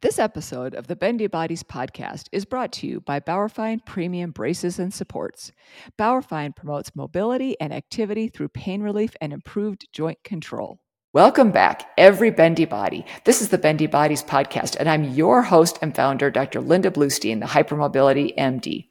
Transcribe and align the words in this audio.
This 0.00 0.20
episode 0.20 0.76
of 0.76 0.86
the 0.86 0.94
Bendy 0.94 1.26
Bodies 1.26 1.64
podcast 1.64 2.28
is 2.30 2.44
brought 2.44 2.70
to 2.74 2.86
you 2.86 3.00
by 3.00 3.18
Bauerfeind 3.18 3.84
Premium 3.84 4.30
Braces 4.30 4.78
and 4.78 4.94
Supports. 4.94 5.50
Bauerfeind 5.98 6.54
promotes 6.54 6.94
mobility 6.94 7.60
and 7.60 7.72
activity 7.72 8.28
through 8.28 8.50
pain 8.50 8.80
relief 8.80 9.16
and 9.20 9.32
improved 9.32 9.88
joint 9.92 10.22
control. 10.22 10.78
Welcome 11.12 11.50
back, 11.50 11.90
every 11.98 12.30
Bendy 12.30 12.64
Body. 12.64 13.04
This 13.24 13.42
is 13.42 13.48
the 13.48 13.58
Bendy 13.58 13.88
Bodies 13.88 14.22
podcast, 14.22 14.76
and 14.78 14.88
I'm 14.88 15.02
your 15.02 15.42
host 15.42 15.80
and 15.82 15.96
founder, 15.96 16.30
Dr. 16.30 16.60
Linda 16.60 16.92
Bluestein, 16.92 17.40
the 17.40 17.46
Hypermobility 17.46 18.38
MD. 18.38 18.86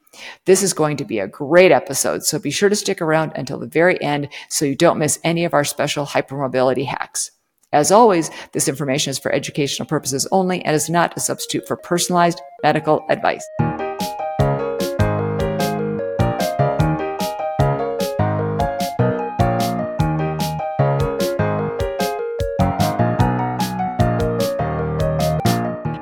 This 0.46 0.62
is 0.62 0.74
going 0.74 0.98
to 0.98 1.06
be 1.06 1.20
a 1.20 1.28
great 1.28 1.72
episode, 1.72 2.26
so 2.26 2.38
be 2.38 2.52
sure 2.52 2.68
to 2.68 2.76
stick 2.76 3.02
around 3.02 3.32
until 3.34 3.60
the 3.60 3.68
very 3.68 4.02
end 4.04 4.28
so 4.50 4.66
you 4.66 4.76
don't 4.76 5.00
miss 5.00 5.20
any 5.24 5.46
of 5.46 5.54
our 5.54 5.64
special 5.64 6.06
hypermobility 6.06 6.86
hacks. 6.86 7.32
As 7.74 7.92
always, 7.92 8.32
this 8.54 8.70
information 8.70 9.12
is 9.12 9.20
for 9.20 9.30
educational 9.30 9.86
purposes 9.86 10.26
only 10.32 10.64
and 10.64 10.74
is 10.74 10.90
not 10.90 11.18
a 11.18 11.20
substitute 11.20 11.68
for 11.68 11.76
personalized 11.76 12.40
medical 12.64 13.06
advice. 13.10 13.46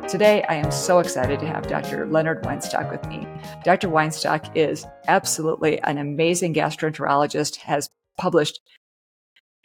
Today, 0.07 0.45
I 0.47 0.53
am 0.53 0.71
so 0.71 0.99
excited 0.99 1.39
to 1.39 1.47
have 1.47 1.67
Dr. 1.67 2.05
Leonard 2.05 2.43
Weinstock 2.43 2.91
with 2.91 3.03
me. 3.07 3.27
Dr. 3.63 3.89
Weinstock 3.89 4.55
is 4.55 4.85
absolutely 5.07 5.79
an 5.81 5.97
amazing 5.97 6.53
gastroenterologist, 6.53 7.55
has 7.57 7.89
published 8.17 8.61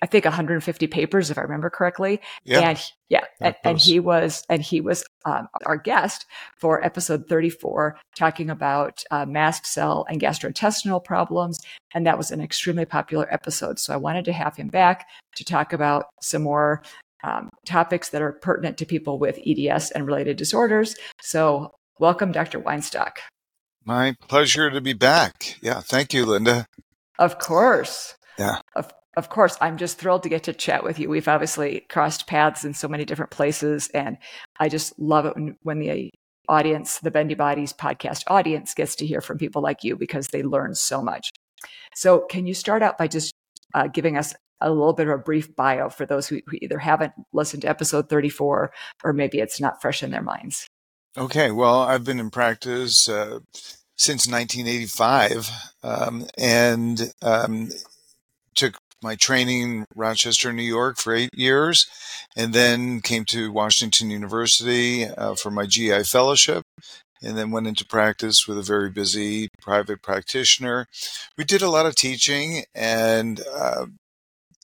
I 0.03 0.07
think 0.07 0.25
150 0.25 0.87
papers, 0.87 1.31
if 1.31 1.39
I 1.39 1.43
remember 1.43 1.71
correctly. 1.71 2.21
Yeah. 2.45 2.71
And 2.71 2.93
yeah, 3.09 3.25
and, 3.41 3.55
and, 3.65 3.79
he 3.79 4.01
was 4.01 4.45
and 4.49 4.63
he 4.63 4.81
was 4.81 5.05
um, 5.25 5.49
our 5.67 5.77
guest 5.77 6.27
for 6.57 6.85
episode 6.85 7.29
34, 7.29 7.99
talking 8.17 8.51
about 8.51 9.03
uh, 9.11 9.27
mast 9.27 9.67
cell 9.67 10.07
and 10.09 10.21
gastrointestinal 10.21 11.03
problems, 11.03 11.59
and 11.93 12.07
that 12.07 12.17
was 12.17 12.31
an 12.31 12.41
extremely 12.41 12.85
popular 12.85 13.27
episode. 13.33 13.79
So 13.79 13.93
I 13.93 13.97
wanted 13.97 14.25
to 14.27 14.33
have 14.33 14.57
him 14.57 14.69
back 14.69 15.07
to 15.37 15.45
talk 15.45 15.73
about 15.73 16.07
some 16.23 16.43
more 16.43 16.83
um, 17.25 17.51
topics 17.67 18.11
that 18.11 18.23
are 18.23 18.33
pertinent 18.33 18.79
to 18.79 18.87
people 18.87 19.19
with 19.19 19.39
EDS 19.47 19.91
and 19.91 20.07
related 20.07 20.37
disorders. 20.37 20.97
So 21.21 21.73
welcome, 21.99 22.33
Dr. 22.33 22.61
Weinstock. 22.61 23.19
My 23.85 24.15
pleasure 24.29 24.71
to 24.71 24.81
be 24.81 24.93
back. 24.93 25.59
Yeah, 25.61 25.81
thank 25.81 26.15
you, 26.15 26.27
Linda. 26.27 26.67
Of 27.19 27.39
course. 27.39 28.15
Of 29.17 29.29
course, 29.29 29.57
I'm 29.61 29.77
just 29.77 29.99
thrilled 29.99 30.23
to 30.23 30.29
get 30.29 30.45
to 30.45 30.53
chat 30.53 30.85
with 30.85 30.99
you. 30.99 31.09
We've 31.09 31.27
obviously 31.27 31.85
crossed 31.89 32.27
paths 32.27 32.65
in 32.65 32.75
so 32.75 32.87
many 32.87 33.05
different 33.05 33.33
places, 33.33 33.89
and 33.93 34.19
I 34.59 34.69
just 34.69 34.97
love 34.99 35.27
it 35.27 35.35
when, 35.35 35.57
when 35.63 35.81
the 35.81 36.11
audience, 36.49 36.99
the 37.01 37.11
Bendy 37.11 37.35
Bodies 37.35 37.73
podcast 37.73 38.23
audience, 38.29 38.73
gets 38.75 38.95
to 38.97 39.07
hear 39.07 39.21
from 39.21 39.39
people 39.39 39.63
like 39.63 39.83
you 39.83 39.97
because 39.97 40.29
they 40.29 40.43
learn 40.43 40.75
so 40.75 41.03
much. 41.03 41.31
So, 41.95 42.21
can 42.21 42.47
you 42.47 42.55
start 42.55 42.83
out 42.83 42.99
by 42.99 43.09
just 43.09 43.33
uh, 43.75 43.89
giving 43.89 44.17
us 44.17 44.35
a 44.61 44.71
little 44.71 44.93
bit 44.93 45.09
of 45.09 45.15
a 45.15 45.19
brief 45.19 45.55
bio 45.57 45.89
for 45.89 46.07
those 46.07 46.29
who, 46.29 46.41
who 46.47 46.59
either 46.61 46.79
haven't 46.79 47.13
listened 47.33 47.63
to 47.63 47.69
episode 47.69 48.09
34 48.09 48.73
or 49.03 49.13
maybe 49.13 49.39
it's 49.39 49.61
not 49.61 49.81
fresh 49.81 50.03
in 50.03 50.11
their 50.11 50.23
minds? 50.23 50.67
Okay, 51.17 51.51
well, 51.51 51.81
I've 51.81 52.05
been 52.05 52.21
in 52.21 52.31
practice 52.31 53.09
uh, 53.09 53.41
since 53.97 54.29
1985 54.29 55.51
um, 55.83 56.27
and 56.39 57.13
um, 57.23 57.71
took 58.55 58.77
my 59.03 59.17
training 59.17 59.63
in 59.63 59.85
Rochester, 59.95 60.53
New 60.53 60.63
York 60.63 60.99
for 60.99 61.15
eight 61.15 61.31
years, 61.35 61.87
and 62.37 62.53
then 62.53 63.01
came 63.01 63.25
to 63.27 63.53
Washington 63.53 64.11
University 64.11 65.07
uh, 65.07 65.35
for 65.35 65.51
my 65.51 65.67
GI 65.67 66.05
fellowship, 66.05 66.65
and 67.23 67.37
then 67.37 67.51
went 67.51 67.67
into 67.67 67.85
practice 67.85 68.47
with 68.47 68.59
a 68.59 68.63
very 68.63 68.91
busy 68.91 69.49
private 69.61 70.03
practitioner. 70.03 70.87
We 71.37 71.45
did 71.45 71.63
a 71.63 71.71
lot 71.71 71.87
of 71.87 71.95
teaching, 71.95 72.65
and 72.75 73.41
uh, 73.53 73.87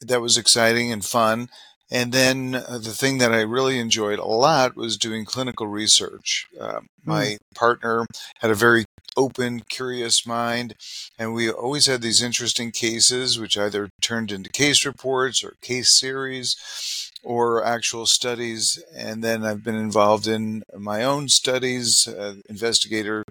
that 0.01 0.21
was 0.21 0.37
exciting 0.37 0.93
and 0.93 1.05
fun. 1.05 1.49
And 1.91 2.13
then 2.13 2.57
uh, 2.57 2.79
the 2.79 2.93
thing 2.93 3.19
that 3.19 3.33
I 3.33 3.43
really 3.43 3.79
enjoyed 3.79 4.19
a 4.19 4.25
lot 4.25 4.77
was 4.77 4.97
doing 4.97 5.25
clinical 5.25 5.69
research. 5.69 6.47
Uh, 6.61 6.81
my 7.05 7.25
mm. 7.25 7.39
partner 7.55 8.07
had 8.41 8.51
a 8.51 8.57
very 8.57 8.86
open, 9.17 9.61
curious 9.69 10.27
mind, 10.27 10.75
and 11.19 11.35
we 11.35 11.51
always 11.51 11.87
had 11.87 12.03
these 12.03 12.23
interesting 12.23 12.71
cases, 12.71 13.39
which 13.39 13.57
either 13.57 13.89
turned 14.01 14.31
into 14.31 14.51
case 14.51 14.85
reports 14.85 15.43
or 15.43 15.55
case 15.61 15.99
series 15.99 17.13
or 17.23 17.65
actual 17.65 18.07
studies. 18.07 18.83
And 18.97 19.23
then 19.23 19.45
I've 19.45 19.65
been 19.65 19.75
involved 19.77 20.27
in 20.27 20.63
my 20.77 21.03
own 21.03 21.29
studies, 21.29 22.07
uh, 22.07 22.37
investigator 22.49 23.25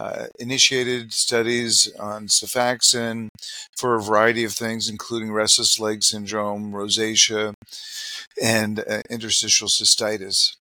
uh, 0.00 0.26
initiated 0.38 1.12
studies 1.12 1.92
on 1.98 2.26
Xifaxan 2.26 3.28
for 3.76 3.94
a 3.94 4.02
variety 4.02 4.44
of 4.44 4.52
things, 4.52 4.88
including 4.88 5.30
restless 5.30 5.78
leg 5.78 6.02
syndrome, 6.02 6.72
rosacea, 6.72 7.52
and 8.42 8.80
uh, 8.80 9.02
interstitial 9.10 9.68
cystitis. 9.68 10.56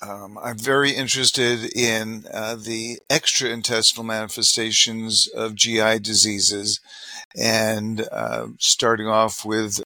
Um, 0.00 0.38
I'm 0.40 0.58
very 0.58 0.92
interested 0.92 1.72
in 1.76 2.24
uh, 2.32 2.54
the 2.54 3.00
extraintestinal 3.10 4.04
manifestations 4.04 5.26
of 5.28 5.56
GI 5.56 5.98
diseases, 5.98 6.80
and 7.36 8.06
uh, 8.12 8.48
starting 8.58 9.08
off 9.08 9.44
with 9.44 9.82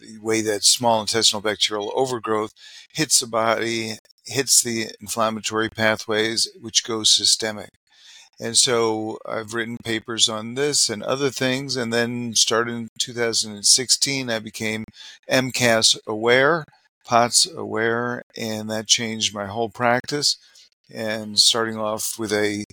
the 0.00 0.18
way 0.18 0.40
that 0.40 0.62
small 0.62 1.00
intestinal 1.00 1.40
bacterial 1.40 1.92
overgrowth 1.96 2.52
hits 2.92 3.18
the 3.18 3.26
body, 3.26 3.94
hits 4.24 4.62
the 4.62 4.86
inflammatory 5.00 5.68
pathways, 5.68 6.48
which 6.60 6.84
goes 6.84 7.10
systemic. 7.10 7.70
And 8.38 8.56
so 8.56 9.18
I've 9.26 9.54
written 9.54 9.78
papers 9.82 10.28
on 10.28 10.54
this 10.54 10.88
and 10.90 11.02
other 11.02 11.30
things. 11.30 11.74
And 11.74 11.92
then 11.92 12.34
started 12.34 12.74
in 12.74 12.88
2016, 12.98 14.30
I 14.30 14.38
became 14.38 14.84
MCAS 15.30 15.98
aware, 16.06 16.64
POTS 17.06 17.48
aware, 17.54 18.22
and 18.36 18.68
that 18.70 18.86
changed 18.86 19.34
my 19.34 19.46
whole 19.46 19.70
practice. 19.70 20.36
And 20.92 21.38
starting 21.38 21.78
off 21.78 22.18
with 22.18 22.32
a 22.32 22.64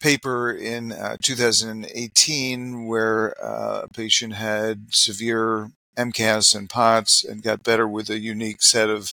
paper 0.00 0.50
in 0.50 0.92
uh, 0.92 1.16
2018 1.22 2.86
where 2.86 3.34
uh, 3.42 3.82
a 3.84 3.88
patient 3.88 4.34
had 4.34 4.86
severe 4.90 5.70
MCAS 5.96 6.54
and 6.54 6.68
POTS 6.68 7.24
and 7.24 7.42
got 7.42 7.62
better 7.62 7.86
with 7.86 8.10
a 8.10 8.18
unique 8.18 8.62
set 8.62 8.90
of 8.90 9.12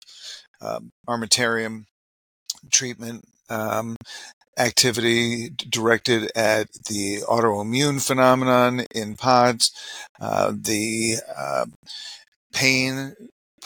um, 0.61 0.91
treatment. 2.71 3.25
Um, 3.51 3.97
activity 4.59 5.51
directed 5.51 6.31
at 6.35 6.73
the 6.89 7.21
autoimmune 7.29 8.05
phenomenon 8.05 8.85
in 8.93 9.15
POTS, 9.15 9.71
uh, 10.21 10.53
the 10.53 11.17
uh, 11.37 11.67
pain 12.53 13.15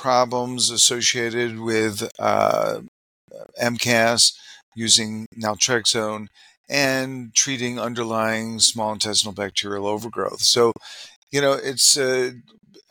problems 0.02 0.68
associated 0.68 1.60
with 1.60 2.10
uh, 2.18 2.80
MCAS 3.62 4.32
using 4.74 5.26
naltrexone, 5.40 6.26
and 6.68 7.32
treating 7.34 7.78
underlying 7.78 8.58
small 8.58 8.92
intestinal 8.92 9.32
bacterial 9.32 9.86
overgrowth. 9.86 10.40
So, 10.40 10.72
you 11.30 11.40
know, 11.40 11.52
it's 11.52 11.96
uh, 11.96 12.32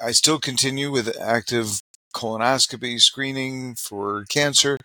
I 0.01 0.11
still 0.11 0.39
continue 0.39 0.89
with 0.89 1.19
active 1.19 1.81
colonoscopy 2.15 2.99
screening 2.99 3.75
for 3.75 4.25
cancer 4.29 4.77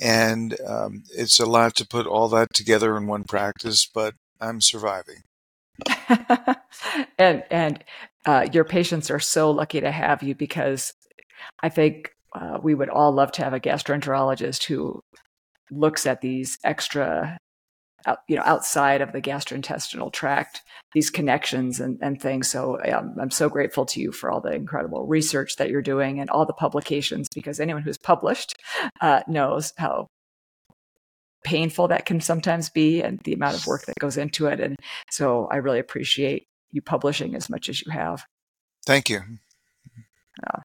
and 0.00 0.56
um, 0.66 1.04
it's 1.14 1.38
a 1.38 1.46
lot 1.46 1.74
to 1.76 1.86
put 1.86 2.06
all 2.06 2.28
that 2.28 2.52
together 2.52 2.96
in 2.96 3.06
one 3.06 3.24
practice, 3.24 3.88
but 3.92 4.14
I'm 4.40 4.60
surviving. 4.60 5.22
and 7.18 7.42
and 7.50 7.84
uh, 8.26 8.46
your 8.52 8.64
patients 8.64 9.10
are 9.10 9.20
so 9.20 9.50
lucky 9.50 9.80
to 9.80 9.90
have 9.90 10.22
you 10.22 10.34
because 10.34 10.92
I 11.62 11.68
think 11.68 12.10
uh, 12.34 12.58
we 12.62 12.74
would 12.74 12.88
all 12.88 13.12
love 13.12 13.32
to 13.32 13.44
have 13.44 13.52
a 13.52 13.60
gastroenterologist 13.60 14.64
who 14.64 15.00
looks 15.70 16.06
at 16.06 16.20
these 16.20 16.58
extra 16.64 17.38
out, 18.06 18.18
you 18.28 18.36
know 18.36 18.42
outside 18.44 19.00
of 19.00 19.12
the 19.12 19.20
gastrointestinal 19.20 20.12
tract 20.12 20.60
these 20.92 21.10
connections 21.10 21.80
and, 21.80 21.98
and 22.02 22.20
things. 22.20 22.48
So 22.48 22.78
um, 22.84 23.14
i'm 23.20 23.30
so 23.30 23.48
grateful 23.48 23.86
to 23.86 24.00
you 24.00 24.12
for 24.12 24.30
all 24.30 24.40
the 24.40 24.52
incredible 24.52 25.06
research 25.06 25.56
that 25.56 25.70
you're 25.70 25.82
doing 25.82 26.20
and 26.20 26.28
all 26.28 26.44
the 26.44 26.52
publications 26.52 27.28
because 27.34 27.60
anyone 27.60 27.82
who's 27.82 27.98
published 27.98 28.54
uh, 29.00 29.22
knows 29.26 29.72
how 29.78 30.08
painful 31.44 31.88
that 31.88 32.06
can 32.06 32.20
sometimes 32.20 32.70
be 32.70 33.02
and 33.02 33.20
the 33.20 33.34
amount 33.34 33.54
of 33.56 33.66
work 33.66 33.84
that 33.86 33.98
goes 34.00 34.16
into 34.16 34.46
it. 34.46 34.60
And 34.60 34.78
so 35.10 35.46
i 35.52 35.56
really 35.56 35.78
appreciate 35.78 36.46
you 36.72 36.82
publishing 36.82 37.36
as 37.36 37.48
much 37.48 37.68
as 37.68 37.80
you 37.82 37.92
have. 37.92 38.24
Thank 38.86 39.08
you. 39.08 39.20
Uh, 40.46 40.60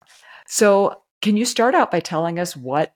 so 0.50 1.02
can 1.22 1.38
you 1.38 1.46
start 1.46 1.76
out 1.76 1.92
by 1.92 2.02
telling 2.02 2.40
us 2.40 2.58
what 2.58 2.94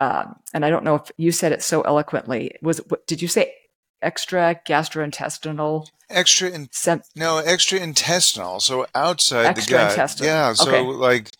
um, 0.00 0.34
and 0.52 0.64
I 0.64 0.70
don't 0.70 0.82
know 0.82 0.96
if 0.96 1.12
you 1.16 1.30
said 1.30 1.52
it 1.52 1.62
so 1.62 1.82
eloquently. 1.82 2.56
Was 2.60 2.78
what, 2.88 3.06
did 3.06 3.22
you 3.22 3.28
say 3.28 3.54
extra 4.02 4.60
gastrointestinal 4.66 5.86
extra 6.10 6.50
in, 6.50 6.68
sem- 6.72 7.02
no 7.14 7.38
extra 7.38 7.78
intestinal 7.78 8.58
so 8.58 8.84
outside 8.96 9.54
the 9.54 9.64
gut 9.70 9.92
intestinal. 9.92 10.28
yeah 10.28 10.52
so 10.52 10.68
okay. 10.68 10.80
like 10.82 11.30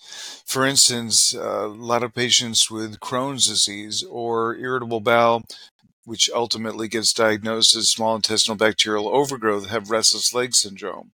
for 0.46 0.64
instance 0.64 1.34
uh, 1.34 1.67
a 1.67 1.67
lot 1.67 2.05
of 2.05 2.14
patients 2.14 2.70
with 2.70 3.00
crohn's 3.00 3.49
disease 3.49 4.05
or 4.08 4.55
irritable 4.56 5.00
bowel 5.00 5.43
which 6.05 6.29
ultimately 6.35 6.89
gets 6.89 7.13
diagnosed 7.13 7.77
as 7.77 7.89
small 7.89 8.17
intestinal 8.17 8.57
bacterial 8.57 9.09
overgrowth, 9.09 9.69
have 9.69 9.91
restless 9.91 10.35
leg 10.35 10.55
syndrome. 10.55 11.13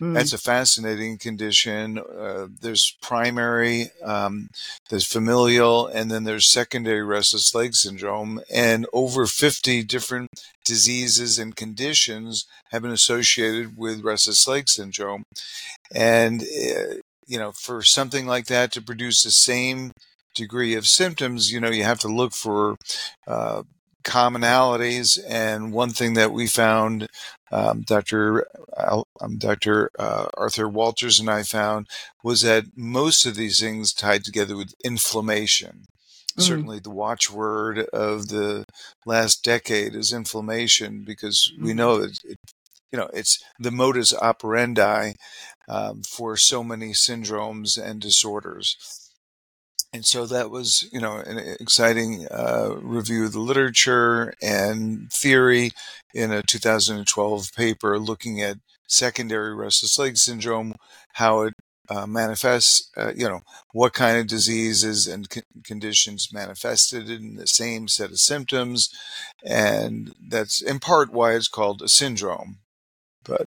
Mm. 0.00 0.14
That's 0.14 0.32
a 0.32 0.38
fascinating 0.38 1.18
condition. 1.18 1.98
Uh, 1.98 2.46
there's 2.60 2.96
primary, 3.02 3.90
um, 4.04 4.48
there's 4.90 5.06
familial, 5.06 5.86
and 5.86 6.10
then 6.10 6.24
there's 6.24 6.50
secondary 6.50 7.02
restless 7.02 7.54
leg 7.54 7.74
syndrome. 7.74 8.40
And 8.52 8.86
over 8.92 9.26
50 9.26 9.82
different 9.84 10.28
diseases 10.64 11.38
and 11.38 11.56
conditions 11.56 12.46
have 12.70 12.82
been 12.82 12.92
associated 12.92 13.76
with 13.76 14.04
restless 14.04 14.46
leg 14.46 14.68
syndrome. 14.68 15.24
And, 15.92 16.42
uh, 16.42 16.94
you 17.26 17.38
know, 17.38 17.52
for 17.52 17.82
something 17.82 18.26
like 18.26 18.46
that 18.46 18.70
to 18.72 18.82
produce 18.82 19.22
the 19.22 19.30
same 19.30 19.90
degree 20.34 20.74
of 20.74 20.86
symptoms, 20.86 21.50
you 21.50 21.58
know, 21.58 21.70
you 21.70 21.82
have 21.82 21.98
to 22.00 22.08
look 22.08 22.32
for 22.32 22.76
uh, 23.26 23.62
commonalities. 24.08 25.18
And 25.28 25.72
one 25.72 25.90
thing 25.90 26.14
that 26.14 26.32
we 26.32 26.46
found, 26.46 27.08
um, 27.52 27.82
Dr. 27.82 28.46
Um, 28.76 29.38
Dr. 29.38 29.90
Uh, 29.98 30.26
Arthur 30.36 30.68
Walters 30.68 31.20
and 31.20 31.30
I 31.30 31.42
found, 31.42 31.88
was 32.22 32.42
that 32.42 32.64
most 32.76 33.26
of 33.26 33.34
these 33.36 33.60
things 33.60 33.92
tied 33.92 34.24
together 34.24 34.56
with 34.56 34.74
inflammation. 34.84 35.84
Mm-hmm. 36.38 36.42
Certainly, 36.42 36.80
the 36.80 36.90
watchword 36.90 37.80
of 37.92 38.28
the 38.28 38.64
last 39.04 39.44
decade 39.44 39.94
is 39.94 40.12
inflammation 40.12 41.04
because 41.04 41.52
mm-hmm. 41.54 41.66
we 41.66 41.74
know 41.74 41.98
that 41.98 42.18
it, 42.24 42.38
you 42.92 42.98
know 42.98 43.10
it's 43.12 43.42
the 43.58 43.70
modus 43.70 44.14
operandi 44.14 45.12
um, 45.68 46.02
for 46.02 46.36
so 46.36 46.64
many 46.64 46.92
syndromes 46.92 47.76
and 47.80 48.00
disorders 48.00 49.07
and 49.92 50.04
so 50.04 50.26
that 50.26 50.50
was 50.50 50.88
you 50.92 51.00
know 51.00 51.16
an 51.16 51.38
exciting 51.60 52.26
uh, 52.30 52.76
review 52.80 53.24
of 53.24 53.32
the 53.32 53.40
literature 53.40 54.34
and 54.42 55.10
theory 55.12 55.70
in 56.14 56.32
a 56.32 56.42
2012 56.42 57.52
paper 57.54 57.98
looking 57.98 58.40
at 58.40 58.58
secondary 58.86 59.54
restless 59.54 59.98
leg 59.98 60.16
syndrome 60.16 60.74
how 61.14 61.42
it 61.42 61.54
uh, 61.90 62.06
manifests 62.06 62.90
uh, 62.96 63.12
you 63.16 63.26
know 63.28 63.40
what 63.72 63.92
kind 63.92 64.18
of 64.18 64.26
diseases 64.26 65.06
and 65.06 65.28
conditions 65.64 66.32
manifested 66.32 67.08
in 67.08 67.36
the 67.36 67.46
same 67.46 67.88
set 67.88 68.10
of 68.10 68.18
symptoms. 68.18 68.90
And 69.44 70.14
that's 70.28 70.60
in 70.60 70.80
part 70.80 71.12
why 71.12 71.34
it's 71.34 71.48
called 71.48 71.80
a 71.82 71.88
syndrome. 71.88 72.58
But 73.24 73.46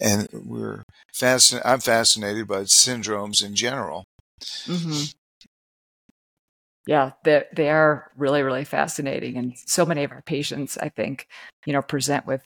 and 0.00 0.28
we're 0.32 0.84
fascinated 1.12 1.66
i'm 1.66 1.80
fascinated 1.80 2.46
by 2.48 2.62
syndromes 2.62 3.44
in 3.44 3.54
general. 3.54 4.04
Mm-hmm 4.66 5.17
yeah, 6.88 7.12
they 7.22 7.44
they 7.54 7.68
are 7.68 8.10
really 8.16 8.42
really 8.42 8.64
fascinating, 8.64 9.36
and 9.36 9.52
so 9.66 9.84
many 9.84 10.04
of 10.04 10.10
our 10.10 10.22
patients, 10.22 10.78
I 10.78 10.88
think, 10.88 11.28
you 11.66 11.74
know, 11.74 11.82
present 11.82 12.26
with 12.26 12.42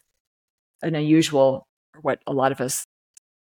an 0.83 0.97
unusual, 0.97 1.65
what 2.01 2.19
a 2.27 2.33
lot 2.33 2.51
of 2.51 2.61
us 2.61 2.85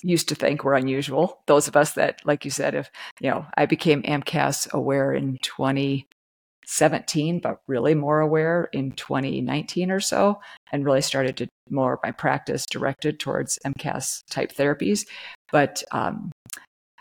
used 0.03 0.29
to 0.29 0.35
think 0.35 0.63
were 0.63 0.75
unusual. 0.75 1.39
Those 1.47 1.67
of 1.67 1.75
us 1.75 1.93
that, 1.93 2.21
like 2.23 2.45
you 2.45 2.51
said, 2.51 2.75
if 2.75 2.91
you 3.19 3.31
know, 3.31 3.47
I 3.57 3.65
became 3.65 4.03
AMCAS 4.03 4.73
aware 4.73 5.11
in 5.11 5.39
2017, 5.41 7.39
but 7.39 7.61
really 7.67 7.95
more 7.95 8.19
aware 8.19 8.69
in 8.71 8.91
2019 8.91 9.89
or 9.89 9.99
so, 9.99 10.39
and 10.71 10.85
really 10.85 11.01
started 11.01 11.35
to 11.38 11.47
more 11.71 11.99
my 12.03 12.11
practice 12.11 12.63
directed 12.69 13.19
towards 13.19 13.57
MCAS 13.65 14.21
type 14.29 14.51
therapies. 14.53 15.07
But 15.51 15.81
um, 15.91 16.31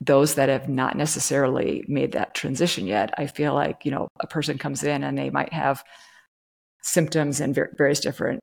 those 0.00 0.34
that 0.34 0.48
have 0.48 0.68
not 0.68 0.96
necessarily 0.96 1.84
made 1.86 2.12
that 2.12 2.34
transition 2.34 2.86
yet, 2.86 3.14
I 3.16 3.26
feel 3.26 3.54
like, 3.54 3.84
you 3.84 3.90
know, 3.90 4.08
a 4.20 4.26
person 4.26 4.58
comes 4.58 4.82
in 4.82 5.04
and 5.04 5.16
they 5.16 5.30
might 5.30 5.52
have 5.52 5.84
symptoms 6.82 7.40
in 7.40 7.54
various 7.54 8.00
different 8.00 8.40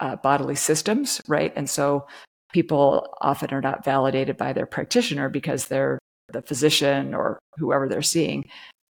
uh, 0.00 0.16
bodily 0.16 0.54
systems, 0.54 1.20
right? 1.28 1.52
And 1.56 1.68
so 1.68 2.06
people 2.52 3.16
often 3.20 3.52
are 3.52 3.60
not 3.60 3.84
validated 3.84 4.36
by 4.36 4.52
their 4.52 4.66
practitioner 4.66 5.28
because 5.28 5.66
they're 5.66 5.98
the 6.32 6.42
physician 6.42 7.14
or 7.14 7.38
whoever 7.58 7.88
they're 7.88 8.02
seeing 8.02 8.44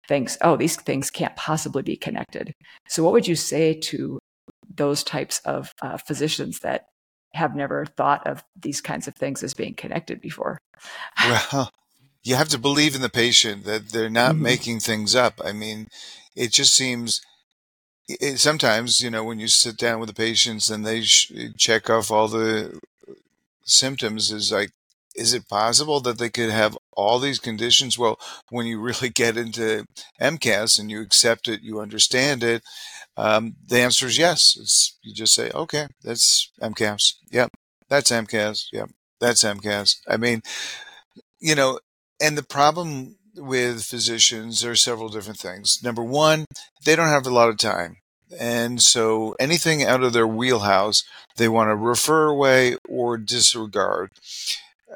thinks, 0.08 0.36
oh, 0.40 0.56
these 0.56 0.76
things 0.76 1.10
can't 1.10 1.36
possibly 1.36 1.82
be 1.82 1.96
connected. 1.96 2.52
So, 2.88 3.04
what 3.04 3.12
would 3.12 3.28
you 3.28 3.36
say 3.36 3.74
to 3.74 4.18
those 4.74 5.04
types 5.04 5.40
of 5.44 5.72
uh, 5.82 5.98
physicians 5.98 6.60
that 6.60 6.86
have 7.34 7.54
never 7.54 7.86
thought 7.86 8.26
of 8.26 8.42
these 8.60 8.80
kinds 8.80 9.06
of 9.06 9.14
things 9.14 9.42
as 9.42 9.54
being 9.54 9.74
connected 9.74 10.20
before? 10.20 10.58
Well, 11.24 11.70
you 12.22 12.34
have 12.34 12.48
to 12.50 12.58
believe 12.58 12.94
in 12.94 13.02
the 13.02 13.08
patient 13.08 13.64
that 13.64 13.90
they're 13.90 14.10
not 14.10 14.32
mm-hmm. 14.32 14.42
making 14.42 14.80
things 14.80 15.14
up. 15.14 15.40
I 15.44 15.52
mean, 15.52 15.88
it 16.34 16.52
just 16.52 16.74
seems 16.74 17.20
it, 18.20 18.38
sometimes, 18.38 19.00
you 19.00 19.10
know, 19.10 19.22
when 19.22 19.38
you 19.38 19.48
sit 19.48 19.76
down 19.76 20.00
with 20.00 20.08
the 20.08 20.14
patients 20.14 20.70
and 20.70 20.84
they 20.84 21.02
sh- 21.02 21.32
check 21.56 21.88
off 21.88 22.10
all 22.10 22.28
the 22.28 22.80
symptoms, 23.64 24.32
is 24.32 24.50
like, 24.50 24.70
is 25.14 25.34
it 25.34 25.48
possible 25.48 26.00
that 26.00 26.18
they 26.18 26.30
could 26.30 26.50
have 26.50 26.78
all 26.92 27.18
these 27.18 27.38
conditions? 27.38 27.98
Well, 27.98 28.18
when 28.48 28.66
you 28.66 28.80
really 28.82 29.10
get 29.10 29.36
into 29.36 29.86
MCAS 30.20 30.78
and 30.78 30.90
you 30.90 31.00
accept 31.00 31.48
it, 31.48 31.62
you 31.62 31.80
understand 31.80 32.42
it. 32.42 32.62
Um, 33.16 33.56
the 33.66 33.80
answer 33.80 34.06
is 34.06 34.18
yes. 34.18 34.56
It's, 34.58 34.98
you 35.02 35.14
just 35.14 35.34
say, 35.34 35.50
okay, 35.54 35.88
that's 36.02 36.50
MCAS. 36.60 37.14
Yep, 37.30 37.52
that's 37.88 38.10
MCAS. 38.10 38.66
Yep, 38.72 38.90
that's 39.20 39.44
MCAS. 39.44 39.96
I 40.08 40.16
mean, 40.16 40.42
you 41.38 41.54
know, 41.54 41.78
and 42.20 42.36
the 42.36 42.42
problem 42.42 43.16
with 43.36 43.84
physicians, 43.84 44.60
there 44.60 44.72
are 44.72 44.76
several 44.76 45.08
different 45.08 45.38
things. 45.38 45.80
Number 45.82 46.02
one, 46.02 46.44
they 46.84 46.96
don't 46.96 47.08
have 47.08 47.26
a 47.26 47.30
lot 47.30 47.48
of 47.48 47.56
time. 47.56 47.96
And 48.38 48.80
so 48.80 49.34
anything 49.40 49.82
out 49.82 50.02
of 50.02 50.12
their 50.12 50.26
wheelhouse, 50.26 51.02
they 51.36 51.48
want 51.48 51.68
to 51.70 51.76
refer 51.76 52.26
away 52.26 52.76
or 52.88 53.16
disregard. 53.16 54.10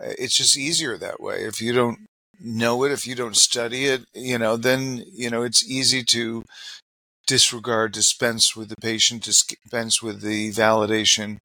It's 0.00 0.36
just 0.36 0.56
easier 0.56 0.96
that 0.96 1.20
way. 1.20 1.44
If 1.44 1.60
you 1.60 1.72
don't 1.72 2.06
know 2.40 2.84
it, 2.84 2.92
if 2.92 3.06
you 3.06 3.14
don't 3.14 3.36
study 3.36 3.86
it, 3.86 4.02
you 4.14 4.38
know, 4.38 4.56
then, 4.56 5.04
you 5.12 5.30
know, 5.30 5.42
it's 5.42 5.68
easy 5.68 6.02
to 6.04 6.44
disregard, 7.26 7.92
dispense 7.92 8.54
with 8.54 8.68
the 8.68 8.76
patient, 8.76 9.22
dispense 9.24 10.02
with 10.02 10.20
the 10.20 10.50
validation. 10.50 11.38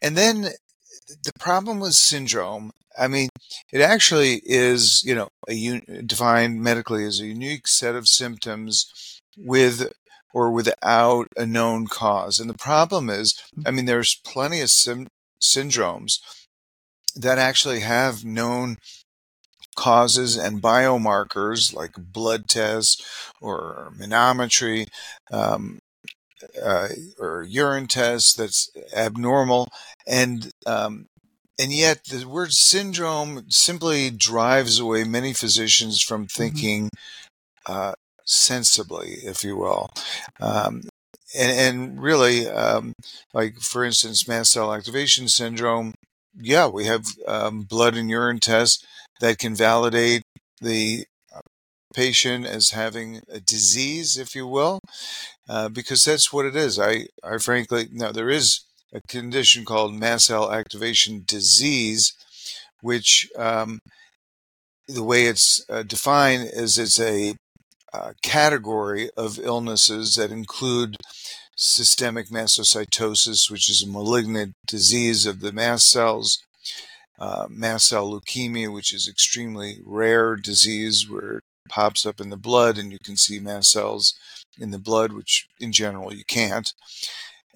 And 0.00 0.16
then 0.16 0.50
the 1.24 1.32
problem 1.38 1.80
with 1.80 1.94
syndrome, 1.94 2.72
I 2.98 3.08
mean, 3.08 3.28
it 3.72 3.80
actually 3.80 4.42
is, 4.44 5.02
you 5.04 5.14
know, 5.14 5.28
a 5.48 5.54
un- 5.54 6.04
defined 6.06 6.60
medically 6.60 7.04
as 7.04 7.20
a 7.20 7.26
unique 7.26 7.66
set 7.66 7.94
of 7.94 8.08
symptoms 8.08 9.20
with 9.36 9.92
or 10.32 10.50
without 10.50 11.28
a 11.36 11.46
known 11.46 11.86
cause. 11.86 12.38
And 12.38 12.48
the 12.48 12.58
problem 12.58 13.10
is, 13.10 13.34
mm. 13.56 13.62
I 13.66 13.70
mean, 13.70 13.86
there's 13.86 14.20
plenty 14.24 14.60
of 14.60 14.70
sim- 14.70 15.08
syndromes 15.42 16.18
that 17.16 17.38
actually 17.38 17.80
have 17.80 18.24
known 18.24 18.76
causes 19.76 20.36
and 20.36 20.62
biomarkers 20.62 21.74
like 21.74 21.92
blood 21.96 22.48
tests 22.48 23.02
or 23.40 23.92
manometry 23.98 24.86
um, 25.32 25.78
uh, 26.62 26.88
or 27.18 27.42
urine 27.42 27.86
test 27.86 28.36
that's 28.38 28.70
abnormal, 28.94 29.68
and 30.06 30.50
um, 30.66 31.06
and 31.58 31.72
yet 31.72 32.04
the 32.04 32.26
word 32.26 32.52
syndrome 32.52 33.50
simply 33.50 34.10
drives 34.10 34.78
away 34.78 35.04
many 35.04 35.32
physicians 35.32 36.00
from 36.00 36.26
mm-hmm. 36.26 36.42
thinking 36.42 36.90
uh, 37.66 37.92
sensibly, 38.24 39.18
if 39.24 39.44
you 39.44 39.56
will. 39.56 39.90
Um, 40.40 40.82
and, 41.36 41.52
and, 41.52 42.02
really, 42.02 42.48
um, 42.48 42.92
like 43.32 43.58
for 43.60 43.84
instance, 43.84 44.26
mast 44.26 44.52
cell 44.52 44.74
activation 44.74 45.28
syndrome. 45.28 45.94
Yeah, 46.40 46.66
we 46.66 46.86
have 46.86 47.04
um, 47.28 47.62
blood 47.62 47.96
and 47.96 48.08
urine 48.08 48.40
tests 48.40 48.84
that 49.20 49.38
can 49.38 49.54
validate 49.54 50.22
the 50.60 51.04
patient 51.94 52.46
as 52.46 52.70
having 52.70 53.22
a 53.28 53.40
disease, 53.40 54.16
if 54.16 54.34
you 54.34 54.46
will, 54.46 54.80
uh, 55.48 55.68
because 55.68 56.04
that's 56.04 56.32
what 56.32 56.46
it 56.46 56.56
is. 56.56 56.78
I, 56.78 57.06
I 57.22 57.38
frankly, 57.38 57.88
now 57.92 58.12
there 58.12 58.30
is 58.30 58.60
a 58.92 59.00
condition 59.08 59.64
called 59.64 59.94
mast 59.94 60.26
cell 60.26 60.52
activation 60.52 61.22
disease, 61.26 62.14
which 62.80 63.28
um, 63.36 63.80
the 64.88 65.04
way 65.04 65.24
it's 65.24 65.64
uh, 65.68 65.82
defined 65.82 66.50
is 66.52 66.78
it's 66.78 67.00
a 67.00 67.34
uh, 67.92 68.12
category 68.22 69.10
of 69.16 69.38
illnesses 69.38 70.14
that 70.14 70.30
include 70.30 70.96
systemic 71.56 72.28
mastocytosis, 72.28 73.50
which 73.50 73.68
is 73.68 73.82
a 73.82 73.88
malignant 73.88 74.54
disease 74.66 75.26
of 75.26 75.40
the 75.40 75.52
mast 75.52 75.90
cells, 75.90 76.42
uh, 77.18 77.46
mast 77.50 77.88
cell 77.88 78.10
leukemia, 78.10 78.72
which 78.72 78.94
is 78.94 79.08
extremely 79.08 79.78
rare 79.84 80.36
disease 80.36 81.08
where 81.08 81.40
pops 81.70 82.04
up 82.04 82.20
in 82.20 82.28
the 82.28 82.36
blood 82.36 82.76
and 82.76 82.92
you 82.92 82.98
can 83.02 83.16
see 83.16 83.38
mast 83.40 83.70
cells 83.70 84.14
in 84.58 84.70
the 84.70 84.78
blood, 84.78 85.12
which 85.12 85.46
in 85.58 85.72
general 85.72 86.12
you 86.12 86.24
can't. 86.24 86.74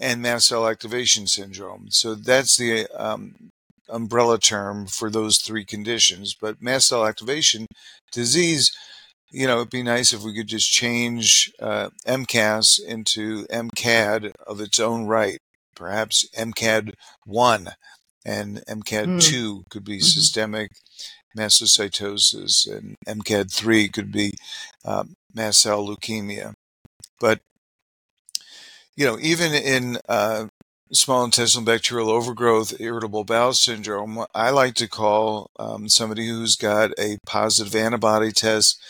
and 0.01 0.21
mast 0.23 0.49
cell 0.49 0.67
activation 0.67 1.27
syndrome. 1.27 1.87
So 1.91 2.15
that's 2.17 2.57
the 2.57 2.89
um, 2.97 3.51
umbrella 3.89 4.39
term 4.39 4.87
for 4.87 5.09
those 5.11 5.39
three 5.39 5.65
conditions. 5.65 6.35
But 6.35 6.61
mast 6.61 6.89
cell 6.89 7.07
activation 7.07 7.67
disease, 8.13 8.73
you 9.31 9.47
know, 9.47 9.57
it'd 9.57 9.71
be 9.71 9.83
nice 9.83 10.13
if 10.13 10.23
we 10.23 10.35
could 10.35 10.49
just 10.49 10.71
change 10.71 11.53
uh, 11.61 11.91
MCAS 12.07 12.81
into 12.85 13.47
MCAD 13.47 14.33
of 14.47 14.61
its 14.61 14.81
own 14.81 15.07
right. 15.07 15.39
Perhaps 15.77 16.29
MCAD 16.37 16.93
1 17.25 17.69
and 18.25 18.63
MCAD 18.69 19.07
mm. 19.07 19.23
2 19.23 19.65
could 19.71 19.85
be 19.85 19.99
mm-hmm. 19.99 20.05
systemic 20.05 20.71
mastocytosis, 21.37 22.71
and 22.71 22.97
MCAD 23.07 23.53
3 23.53 23.89
could 23.89 24.13
be 24.13 24.35
uh, 24.85 25.05
mast 25.35 25.61
cell 25.61 25.87
leukemia. 25.87 26.55
But 27.21 27.41
you 28.97 29.05
know, 29.05 29.19
even 29.21 29.53
in 29.53 29.99
uh, 30.09 30.47
small 30.93 31.25
intestinal 31.25 31.65
bacterial 31.65 32.11
overgrowth, 32.11 32.81
irritable 32.81 33.25
bowel 33.25 33.53
syndrome, 33.53 34.25
I 34.35 34.51
like 34.51 34.75
to 34.75 34.89
call 34.89 35.51
um, 35.59 35.89
somebody 35.89 36.29
who's 36.29 36.57
got 36.57 36.93
a 36.99 37.19
positive 37.27 37.75
antibody 37.75 38.31
test 38.31 38.81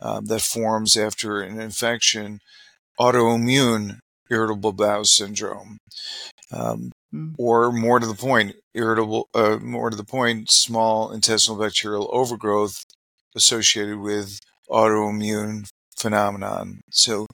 um, 0.00 0.26
that 0.26 0.40
forms 0.40 0.96
after 0.96 1.40
an 1.40 1.60
infection 1.60 2.40
autoimmune 2.98 3.98
irritable 4.30 4.72
bowel 4.72 5.04
syndrome. 5.04 5.78
Um, 6.52 6.92
mm. 7.12 7.34
Or 7.38 7.72
more 7.72 8.00
to 8.00 8.06
the 8.06 8.14
point, 8.14 8.56
irritable, 8.74 9.28
uh, 9.34 9.58
more 9.60 9.90
to 9.90 9.96
the 9.96 10.04
point, 10.04 10.50
small 10.50 11.10
intestinal 11.10 11.60
bacterial 11.60 12.08
overgrowth 12.12 12.84
associated 13.34 13.98
with 13.98 14.40
autoimmune 14.68 15.68
phenomenon. 15.96 16.80
So, 16.90 17.26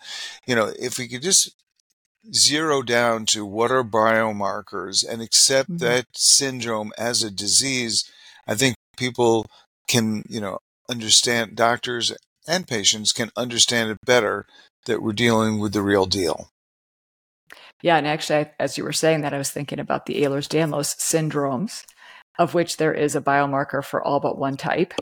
you 0.47 0.55
know, 0.55 0.73
if 0.79 0.99
we 0.99 1.09
could 1.09 1.23
just 1.23 1.55
zero 2.33 2.83
down 2.83 3.27
to 3.27 3.47
what 3.47 3.71
are 3.71 3.85
biomarkers 3.85 5.07
and 5.09 5.23
accept 5.23 5.71
mm-hmm. 5.71 5.79
that 5.79 6.07
syndrome 6.15 6.93
as 6.99 7.23
a 7.23 7.31
disease, 7.31 8.11
I 8.47 8.55
think 8.55 8.77
people 8.97 9.47
can, 9.89 10.25
you 10.29 10.41
know, 10.41 10.59
understand, 10.89 11.57
doctors 11.57 12.13
and 12.49 12.67
patients 12.67 13.13
can 13.13 13.31
understand 13.37 13.91
it 13.91 13.99
better 14.05 14.47
that 14.87 15.03
we're 15.03 15.13
dealing 15.13 15.59
with 15.59 15.73
the 15.73 15.83
real 15.83 16.07
deal. 16.07 16.51
Yeah, 17.83 17.97
and 17.97 18.07
actually, 18.07 18.47
as 18.59 18.79
you 18.79 18.85
were 18.85 18.93
saying 18.93 19.21
that, 19.21 19.35
I 19.35 19.39
was 19.39 19.51
thinking 19.51 19.79
about 19.79 20.07
the 20.07 20.23
Ehlers-Danlos 20.23 20.97
syndromes, 20.97 21.85
of 22.39 22.55
which 22.55 22.79
there 22.79 22.95
is 22.95 23.15
a 23.15 23.21
biomarker 23.21 23.85
for 23.85 24.03
all 24.03 24.21
but 24.21 24.39
one 24.39 24.57
type. 24.57 24.95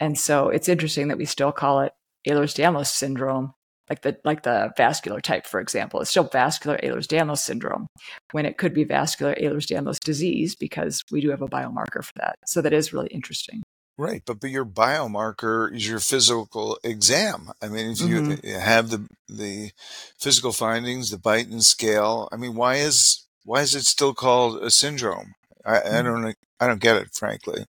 And 0.00 0.18
so 0.18 0.48
it's 0.48 0.68
interesting 0.68 1.08
that 1.08 1.18
we 1.18 1.24
still 1.24 1.52
call 1.52 1.80
it 1.80 1.92
Ehlers-Danlos 2.26 2.86
syndrome 2.86 3.54
like 3.92 4.02
the 4.02 4.16
like 4.24 4.42
the 4.42 4.72
vascular 4.76 5.20
type, 5.20 5.46
for 5.46 5.60
example. 5.60 6.00
It's 6.00 6.10
still 6.10 6.24
vascular 6.24 6.78
Ehlers-Danlos 6.82 7.38
syndrome 7.38 7.86
when 8.30 8.46
it 8.46 8.56
could 8.56 8.72
be 8.72 8.84
vascular 8.84 9.34
Ehlers-Danlos 9.34 9.98
disease 10.00 10.54
because 10.54 11.02
we 11.10 11.20
do 11.20 11.30
have 11.30 11.42
a 11.42 11.48
biomarker 11.48 12.02
for 12.02 12.12
that. 12.16 12.36
So 12.46 12.62
that 12.62 12.72
is 12.72 12.92
really 12.92 13.08
interesting. 13.08 13.62
Right, 13.98 14.22
but 14.24 14.40
but 14.40 14.50
your 14.50 14.64
biomarker 14.64 15.74
is 15.74 15.86
your 15.86 16.00
physical 16.00 16.78
exam. 16.82 17.50
I 17.60 17.68
mean, 17.68 17.92
if 17.92 18.00
you 18.00 18.20
mm-hmm. 18.20 18.58
have 18.58 18.88
the 18.88 19.06
the 19.28 19.72
physical 20.18 20.52
findings, 20.52 21.10
the 21.10 21.18
Beighton 21.18 21.62
scale. 21.62 22.28
I 22.32 22.36
mean, 22.36 22.54
why 22.54 22.76
is 22.76 23.26
why 23.44 23.60
is 23.60 23.74
it 23.74 23.84
still 23.84 24.14
called 24.14 24.62
a 24.62 24.70
syndrome? 24.70 25.34
I, 25.64 25.76
mm-hmm. 25.76 25.94
I 25.94 26.02
don't 26.02 26.36
I 26.58 26.66
don't 26.66 26.80
get 26.80 26.96
it, 26.96 27.12
frankly. 27.12 27.66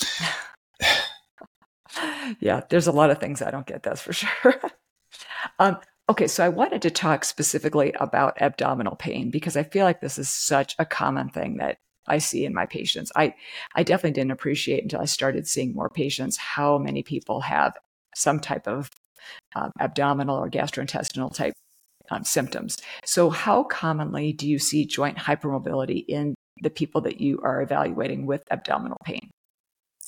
yeah, 2.40 2.62
there's 2.68 2.88
a 2.88 2.92
lot 2.92 3.10
of 3.10 3.18
things 3.18 3.40
I 3.40 3.50
don't 3.50 3.66
get. 3.66 3.82
That's 3.82 4.02
for 4.02 4.12
sure. 4.12 4.60
Um, 5.58 5.78
okay, 6.08 6.26
so 6.26 6.44
I 6.44 6.48
wanted 6.48 6.82
to 6.82 6.90
talk 6.90 7.24
specifically 7.24 7.92
about 8.00 8.40
abdominal 8.40 8.96
pain 8.96 9.30
because 9.30 9.56
I 9.56 9.62
feel 9.62 9.84
like 9.84 10.00
this 10.00 10.18
is 10.18 10.28
such 10.28 10.74
a 10.78 10.86
common 10.86 11.28
thing 11.28 11.58
that 11.58 11.78
I 12.06 12.18
see 12.18 12.44
in 12.44 12.54
my 12.54 12.66
patients. 12.66 13.10
I, 13.16 13.34
I 13.74 13.82
definitely 13.82 14.12
didn't 14.12 14.32
appreciate 14.32 14.82
until 14.82 15.00
I 15.00 15.06
started 15.06 15.46
seeing 15.46 15.74
more 15.74 15.88
patients 15.88 16.36
how 16.36 16.78
many 16.78 17.02
people 17.02 17.40
have 17.42 17.76
some 18.14 18.40
type 18.40 18.66
of 18.66 18.90
um, 19.54 19.70
abdominal 19.80 20.36
or 20.36 20.50
gastrointestinal 20.50 21.34
type 21.34 21.54
um, 22.10 22.24
symptoms. 22.24 22.78
So, 23.04 23.30
how 23.30 23.64
commonly 23.64 24.32
do 24.32 24.48
you 24.48 24.58
see 24.58 24.84
joint 24.84 25.16
hypermobility 25.18 26.04
in 26.06 26.34
the 26.60 26.70
people 26.70 27.00
that 27.02 27.20
you 27.20 27.40
are 27.42 27.62
evaluating 27.62 28.26
with 28.26 28.44
abdominal 28.50 28.98
pain? 29.04 29.30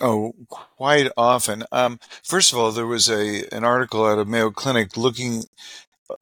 Oh, 0.01 0.35
quite 0.49 1.11
often. 1.17 1.65
Um, 1.73 1.99
first 2.23 2.53
of 2.53 2.59
all, 2.59 2.71
there 2.71 2.87
was 2.87 3.09
a 3.09 3.45
an 3.55 3.65
article 3.65 4.05
out 4.05 4.19
of 4.19 4.29
Mayo 4.29 4.51
Clinic 4.51 4.97
looking 4.97 5.45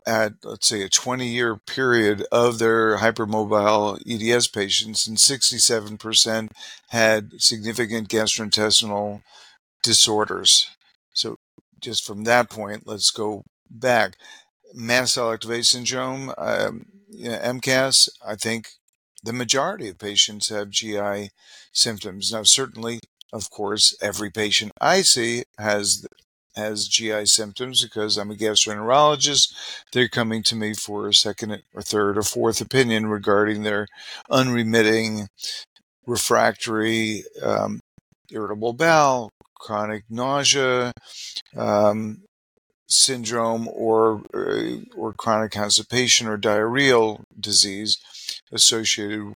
at 0.07 0.35
let's 0.43 0.67
say 0.67 0.83
a 0.83 0.89
20 0.89 1.27
year 1.27 1.57
period 1.57 2.25
of 2.33 2.59
their 2.59 2.99
hypermobile 2.99 4.01
EDS 4.07 4.49
patients, 4.49 5.07
and 5.07 5.17
67% 5.17 6.51
had 6.89 7.33
significant 7.39 8.09
gastrointestinal 8.09 9.23
disorders. 9.83 10.71
So, 11.13 11.37
just 11.81 12.07
from 12.07 12.25
that 12.25 12.51
point, 12.51 12.87
let's 12.87 13.11
go 13.11 13.45
back. 13.71 14.17
Mast 14.73 15.15
cell 15.15 15.33
activation 15.33 15.85
syndrome, 15.87 16.33
um, 16.39 16.87
you 17.09 17.29
know, 17.29 17.39
MCAS. 17.39 18.09
I 18.27 18.35
think 18.35 18.69
the 19.23 19.33
majority 19.33 19.89
of 19.89 19.99
patients 19.99 20.49
have 20.49 20.71
GI 20.71 21.31
symptoms. 21.73 22.33
Now, 22.33 22.43
certainly 22.43 23.01
of 23.35 23.51
course, 23.51 23.97
every 24.01 24.31
patient 24.31 24.71
I 24.81 25.03
see 25.03 25.43
has 25.59 26.07
has 26.57 26.89
GI 26.89 27.27
symptoms 27.27 27.83
because 27.83 28.17
I'm 28.17 28.31
a 28.31 28.35
gastroenterologist. 28.35 29.55
They're 29.93 30.09
coming 30.09 30.43
to 30.45 30.57
me 30.57 30.75
for 30.75 31.09
a 31.09 31.15
second 31.15 31.63
or 31.75 31.83
third 31.83 32.19
or 32.19 32.23
fourth 32.23 32.61
opinion 32.61 33.07
regarding 33.07 33.63
their 33.63 33.87
unremitting 34.31 35.29
refractory 36.07 37.25
um, 37.43 37.81
irritable 38.31 38.73
bowel, 38.73 39.31
chronic 39.55 40.05
nausea, 40.11 40.93
um, 41.57 42.23
syndrome, 42.87 43.69
or 43.73 44.23
uh, 44.35 44.77
or 44.97 45.13
chronic 45.15 45.53
constipation 45.53 46.27
or 46.27 46.39
diarrheal 46.39 47.23
disease 47.39 47.99
associated 48.53 49.33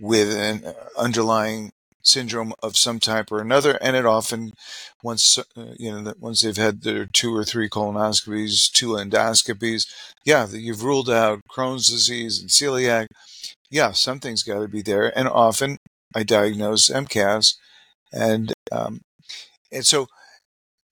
with 0.00 0.34
an 0.34 0.74
underlying 0.98 1.70
syndrome 2.06 2.52
of 2.62 2.76
some 2.76 3.00
type 3.00 3.30
or 3.30 3.40
another, 3.40 3.78
and 3.80 3.96
it 3.96 4.06
often 4.06 4.52
once 5.02 5.38
uh, 5.38 5.74
you 5.78 5.92
know 5.92 6.14
once 6.18 6.42
they've 6.42 6.56
had 6.56 6.82
their 6.82 7.06
two 7.06 7.34
or 7.34 7.44
three 7.44 7.68
colonoscopies, 7.68 8.70
two 8.70 8.90
endoscopies, 8.90 9.86
yeah, 10.24 10.46
that 10.46 10.60
you've 10.60 10.84
ruled 10.84 11.10
out 11.10 11.40
Crohn's 11.50 11.88
disease 11.88 12.40
and 12.40 12.50
celiac. 12.50 13.06
Yeah, 13.70 13.92
something's 13.92 14.42
got 14.42 14.60
to 14.60 14.68
be 14.68 14.82
there, 14.82 15.16
and 15.18 15.28
often 15.28 15.78
I 16.14 16.22
diagnose 16.22 16.88
MCAS, 16.88 17.54
and 18.12 18.52
um, 18.70 19.00
and 19.72 19.84
so 19.84 20.06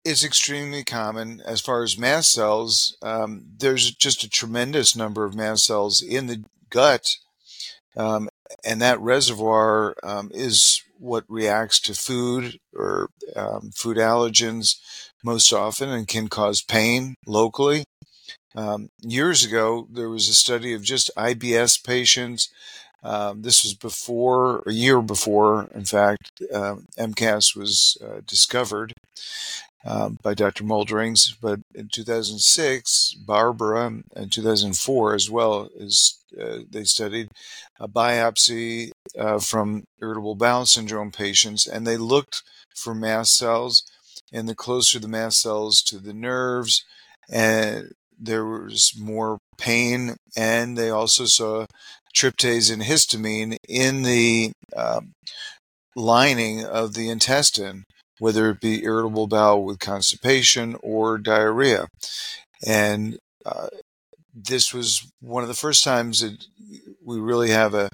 it's 0.04 0.25
extremely 0.25 0.85
common 0.85 1.40
as 1.47 1.61
far 1.61 1.83
as 1.83 1.99
mast 1.99 2.33
cells. 2.33 2.97
Um, 3.02 3.47
there's 3.59 3.94
just 3.94 4.23
a 4.23 4.28
tremendous 4.28 4.94
number 4.94 5.25
of 5.25 5.35
mast 5.35 5.64
cells 5.64 6.02
in 6.02 6.26
the 6.26 6.44
gut, 6.71 7.16
um, 7.97 8.28
and 8.64 8.83
that 8.83 9.00
reservoir 9.00 9.94
um, 10.02 10.30
is 10.35 10.83
what 11.04 11.25
reacts 11.28 11.78
to 11.78 11.94
food 11.94 12.58
or 12.75 13.11
um, 13.37 13.70
food 13.75 13.99
allergens 13.99 14.76
most 15.23 15.52
often 15.52 15.90
and 15.90 16.08
can 16.08 16.28
cause 16.28 16.62
pain 16.62 17.14
locally. 17.26 17.84
Um, 18.56 18.88
years 19.00 19.44
ago, 19.44 19.87
there 19.90 20.08
was 20.08 20.28
a 20.28 20.34
study 20.34 20.73
of 20.73 20.82
just 20.82 21.11
IBS 21.16 21.84
patients. 21.84 22.49
Um, 23.02 23.42
this 23.42 23.62
was 23.62 23.75
before, 23.75 24.62
a 24.66 24.73
year 24.73 25.02
before, 25.02 25.68
in 25.75 25.84
fact, 25.84 26.42
uh, 26.52 26.76
MCAS 26.99 27.54
was 27.54 27.99
uh, 28.02 28.20
discovered 28.26 28.94
um, 29.84 30.16
by 30.22 30.34
Dr. 30.34 30.64
Molderings. 30.64 31.36
But 31.40 31.60
in 31.74 31.88
2006, 31.92 33.14
Barbara, 33.26 34.00
and 34.14 34.32
2004 34.32 35.14
as 35.14 35.30
well, 35.30 35.68
is 35.76 36.18
uh, 36.40 36.58
they 36.68 36.84
studied 36.84 37.28
a 37.78 37.88
biopsy 37.88 38.90
uh, 39.18 39.38
from 39.38 39.84
irritable 40.00 40.34
bowel 40.34 40.66
syndrome 40.66 41.12
patients, 41.12 41.66
and 41.66 41.86
they 41.86 41.96
looked 41.96 42.42
for 42.74 42.94
mast 42.94 43.36
cells. 43.36 43.84
And 44.32 44.48
the 44.48 44.54
closer 44.54 44.98
the 44.98 45.06
mast 45.06 45.40
cells 45.40 45.80
to 45.82 45.98
the 45.98 46.14
nerves, 46.14 46.84
and 47.30 47.92
there 48.18 48.44
was 48.44 48.92
more 48.98 49.38
pain, 49.58 50.16
and 50.36 50.76
they 50.76 50.90
also 50.90 51.26
saw 51.26 51.66
tryptase 52.14 52.72
and 52.72 52.82
histamine 52.82 53.56
in 53.68 54.02
the 54.02 54.52
um, 54.76 55.12
lining 55.96 56.64
of 56.64 56.94
the 56.94 57.08
intestine, 57.08 57.84
whether 58.24 58.48
it 58.48 58.58
be 58.58 58.82
irritable 58.84 59.26
bowel 59.26 59.62
with 59.62 59.78
constipation 59.78 60.74
or 60.82 61.18
diarrhea. 61.18 61.86
And 62.66 63.18
uh, 63.44 63.66
this 64.34 64.72
was 64.72 65.12
one 65.20 65.42
of 65.42 65.48
the 65.50 65.54
first 65.54 65.84
times 65.84 66.20
that 66.20 66.46
we 67.04 67.20
really 67.20 67.50
have 67.50 67.74
a, 67.74 67.90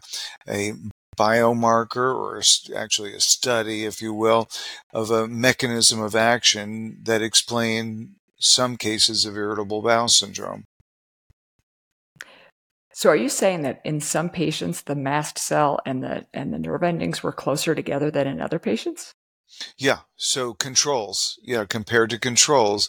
a 0.49 0.75
biomarker 1.19 2.15
or 2.15 2.41
actually 2.77 3.13
a 3.13 3.19
study, 3.19 3.85
if 3.85 4.01
you 4.01 4.15
will, 4.15 4.49
of 4.95 5.11
a 5.11 5.27
mechanism 5.27 6.01
of 6.01 6.15
action 6.15 6.99
that 7.03 7.23
explained 7.23 8.11
some 8.39 8.77
cases 8.77 9.25
of 9.25 9.37
irritable 9.37 9.83
bowel 9.83 10.07
syndrome. 10.07 10.63
So 12.93 13.11
are 13.11 13.17
you 13.17 13.29
saying 13.29 13.63
that 13.63 13.81
in 13.85 14.01
some 14.01 14.31
patients 14.31 14.83
the 14.83 14.95
mast 14.95 15.39
cell 15.39 15.81
and 15.85 16.05
the 16.05 16.27
and 16.33 16.53
the 16.55 16.59
nerve 16.61 16.85
endings 16.85 17.21
were 17.21 17.33
closer 17.33 17.75
together 17.75 18.13
than 18.13 18.29
in 18.29 18.41
other 18.41 18.61
patients? 18.61 19.13
Yeah. 19.77 20.01
So 20.17 20.55
controls, 20.55 21.39
yeah, 21.43 21.65
compared 21.65 22.11
to 22.11 22.19
controls, 22.19 22.89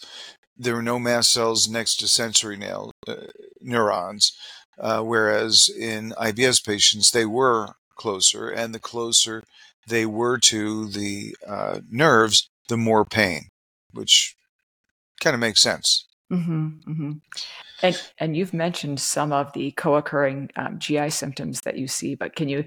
there 0.58 0.75
were 0.75 0.82
no 0.82 1.00
mast 1.00 1.32
cells 1.32 1.68
next 1.68 1.96
to 1.98 2.08
sensory 2.08 2.58
nail, 2.58 2.91
uh, 3.08 3.15
neurons, 3.62 4.34
uh, 4.80 5.01
whereas 5.01 5.70
in 5.70 6.12
IBS 6.18 6.63
patients 6.65 7.12
they 7.12 7.25
were 7.25 7.75
closer, 7.96 8.50
and 8.50 8.74
the 8.74 8.80
closer 8.80 9.44
they 9.88 10.06
were 10.06 10.38
to 10.38 10.88
the 10.88 11.36
uh, 11.48 11.80
nerves, 11.89 12.50
the 12.68 12.77
more 12.77 13.06
pain, 13.06 13.48
which 13.91 14.36
kind 15.20 15.34
of 15.34 15.39
makes 15.39 15.62
sense. 15.62 16.06
Mm-hmm, 16.32 16.68
mm-hmm. 16.89 17.12
And 17.82 18.01
and 18.20 18.38
you've 18.38 18.53
mentioned 18.53 19.00
some 19.00 19.34
of 19.34 19.51
the 19.53 19.72
co-occurring 19.72 20.51
um, 20.56 20.80
GI 20.80 21.10
symptoms 21.10 21.60
that 21.62 21.77
you 21.77 21.88
see, 21.88 22.15
but 22.15 22.36
can 22.36 22.48
you 22.48 22.65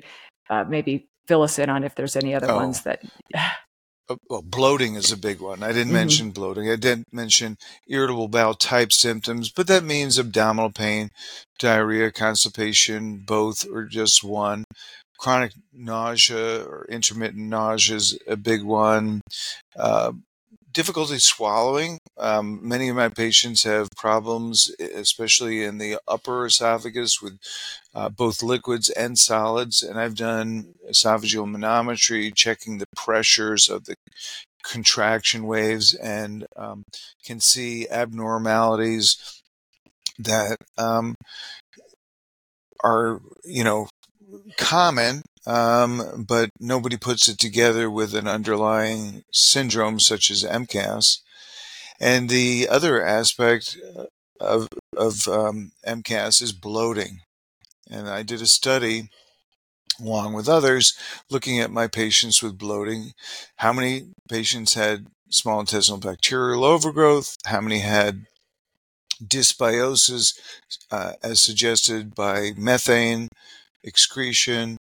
uh, 0.51 0.65
maybe 0.69 1.09
fill 1.27 1.43
us 1.43 1.59
in 1.59 1.71
on 1.71 1.85
if 1.85 1.95
there's 1.95 2.17
any 2.17 2.35
other 2.35 2.51
oh. 2.51 2.57
ones 2.57 2.83
that? 2.83 3.03
Uh, 4.09 4.17
well, 4.29 4.43
bloating 4.43 4.97
is 4.97 5.11
a 5.11 5.17
big 5.17 5.41
one. 5.41 5.63
I 5.63 5.69
didn't 5.69 5.85
mm-hmm. 5.85 5.95
mention 5.95 6.31
bloating. 6.31 6.71
I 6.71 6.77
didn't 6.77 7.13
mention 7.13 7.57
irritable 7.89 8.29
bowel 8.29 8.55
type 8.55 8.93
symptoms, 8.93 9.51
but 9.51 9.67
that 9.69 9.85
means 9.85 10.19
abdominal 10.19 10.71
pain, 10.71 11.09
diarrhea, 11.59 12.11
constipation, 12.13 13.19
both 13.19 13.67
or 13.71 13.85
just 13.85 14.23
one. 14.23 14.65
Chronic 15.19 15.53
nausea 15.73 16.65
or 16.65 16.87
intermittent 16.91 17.47
nausea 17.47 17.97
is 17.97 18.19
a 18.27 18.37
big 18.37 18.63
one. 18.63 19.23
Uh, 19.77 20.13
difficulty 20.75 21.19
swallowing. 21.19 21.99
Um, 22.19 22.61
many 22.67 22.89
of 22.89 22.97
my 22.97 23.09
patients 23.09 23.63
have 23.63 23.89
problems, 23.97 24.71
especially 24.79 25.65
in 25.65 25.79
the 25.79 25.99
upper 26.07 26.47
esophagus, 26.47 27.23
with 27.23 27.39
uh, 27.95 28.09
both 28.11 28.43
liquids 28.43 28.91
and 28.91 29.17
solids. 29.17 29.83
And 29.83 29.99
I've 29.99 30.17
done 30.17 30.75
esophageal 30.91 31.47
manometry, 31.47 32.35
checking 32.35 32.79
the 32.79 32.87
pressures 32.95 33.69
of 33.69 33.85
the 33.85 33.95
contraction 34.63 35.47
waves, 35.47 35.95
and 35.95 36.47
um, 36.57 36.83
can 37.25 37.41
see 37.41 37.89
abnormalities 37.89 39.43
that 40.19 40.57
um, 40.77 41.15
are, 42.83 43.21
you 43.45 43.65
know, 43.65 43.89
common 44.59 45.23
um, 45.47 46.25
but 46.27 46.51
nobody 46.59 46.97
puts 46.97 47.29
it 47.29 47.39
together 47.39 47.91
with 47.91 48.15
an 48.15 48.27
underlying 48.27 49.25
syndrome 49.33 50.01
such 50.01 50.31
as 50.31 50.45
MCAS. 50.45 51.21
And 52.01 52.29
the 52.29 52.69
other 52.69 53.05
aspect 53.05 53.77
uh, 53.97 54.05
of, 54.41 54.69
of 54.97 55.29
um, 55.29 55.73
MCAS 55.87 56.43
is 56.43 56.53
bloating. 56.53 57.21
And 57.91 58.09
I 58.09 58.23
did 58.23 58.41
a 58.41 58.47
study 58.47 59.11
along 60.01 60.33
with 60.33 60.49
others 60.49 60.95
looking 61.31 61.61
at 61.61 61.71
my 61.71 61.87
patients 61.87 62.43
with 62.43 62.59
bloating. 62.59 63.13
How 63.57 63.73
many 63.73 64.09
patients 64.29 64.75
had 64.75 65.07
small 65.29 65.61
intestinal 65.61 66.01
bacterial 66.01 66.65
overgrowth? 66.65 67.37
How 67.45 67.61
many 67.61 67.81
had 67.81 68.25
dysbiosis 69.23 70.39
uh, 70.91 71.13
as 71.23 71.41
suggested 71.41 72.15
by 72.15 72.53
methane 72.57 73.29
excretion? 73.85 74.79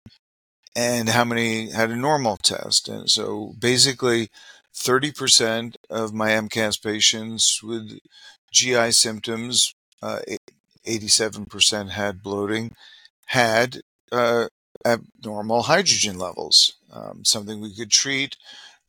And 0.76 1.10
how 1.10 1.24
many 1.24 1.70
had 1.70 1.92
a 1.92 1.96
normal 1.96 2.38
test. 2.38 2.88
And 2.88 3.10
so 3.10 3.54
basically, 3.60 4.30
30% 4.76 5.76
of 5.90 6.14
my 6.14 6.30
MCAS 6.30 6.82
patients 6.82 7.62
with 7.62 8.00
GI 8.52 8.92
symptoms, 8.92 9.76
uh, 10.02 10.20
87% 10.86 11.92
had 11.92 12.24
bloating, 12.24 12.72
had 13.28 13.82
uh, 14.12 14.48
abnormal 14.86 15.64
hydrogen 15.64 16.18
levels, 16.18 16.74
um, 16.92 17.24
something 17.24 17.62
we 17.62 17.76
could 17.76 17.92
treat, 17.92 18.36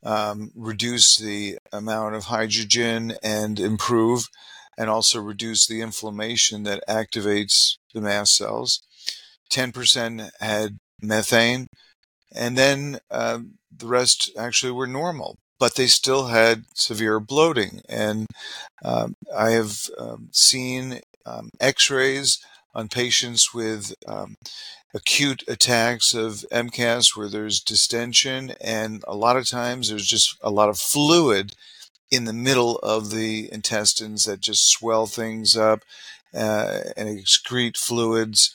um, 0.03 0.51
reduce 0.55 1.17
the 1.17 1.59
amount 1.73 2.15
of 2.15 2.25
hydrogen 2.25 3.15
and 3.23 3.59
improve, 3.59 4.29
and 4.77 4.91
also 4.91 5.21
reduce 5.21 5.67
the 5.67 5.81
inflammation 5.81 6.65
that 6.65 6.83
activates 6.89 7.77
the 7.93 8.01
mast 8.01 8.35
cells. 8.37 8.81
10% 9.51 10.31
had 10.41 10.79
methane, 11.07 11.67
and 12.35 12.57
then 12.59 12.99
uh, 13.11 13.41
the 13.77 13.87
rest 13.87 14.31
actually 14.39 14.73
were 14.73 14.87
normal, 14.87 15.37
but 15.59 15.75
they 15.75 15.87
still 15.87 16.27
had 16.27 16.65
severe 16.75 17.21
bloating. 17.21 17.81
And 17.89 18.27
um, 18.85 19.15
I 19.35 19.51
have 19.51 19.79
um, 19.99 20.29
seen 20.33 21.01
um, 21.27 21.51
X-rays 21.61 22.39
on 22.75 22.89
patients 22.89 23.55
with 23.55 23.95
um, 24.07 24.35
acute 24.95 25.45
attacks 25.49 26.15
of 26.15 26.45
MCAS 26.53 27.17
where 27.17 27.29
there's 27.29 27.61
distension, 27.61 28.55
and 28.61 29.05
a 29.07 29.15
lot 29.15 29.37
of 29.37 29.49
times 29.49 29.89
there's 29.89 30.07
just 30.07 30.37
a 30.43 30.51
lot 30.51 30.69
of 30.69 30.79
fluid 30.79 31.55
in 32.11 32.25
the 32.25 32.33
middle 32.33 32.77
of 32.79 33.11
the 33.11 33.49
intestines 33.53 34.25
that 34.25 34.41
just 34.41 34.69
swell 34.69 35.07
things 35.07 35.57
up 35.57 35.81
uh, 36.35 36.81
and 36.97 37.09
excrete 37.09 37.77
fluids 37.77 38.55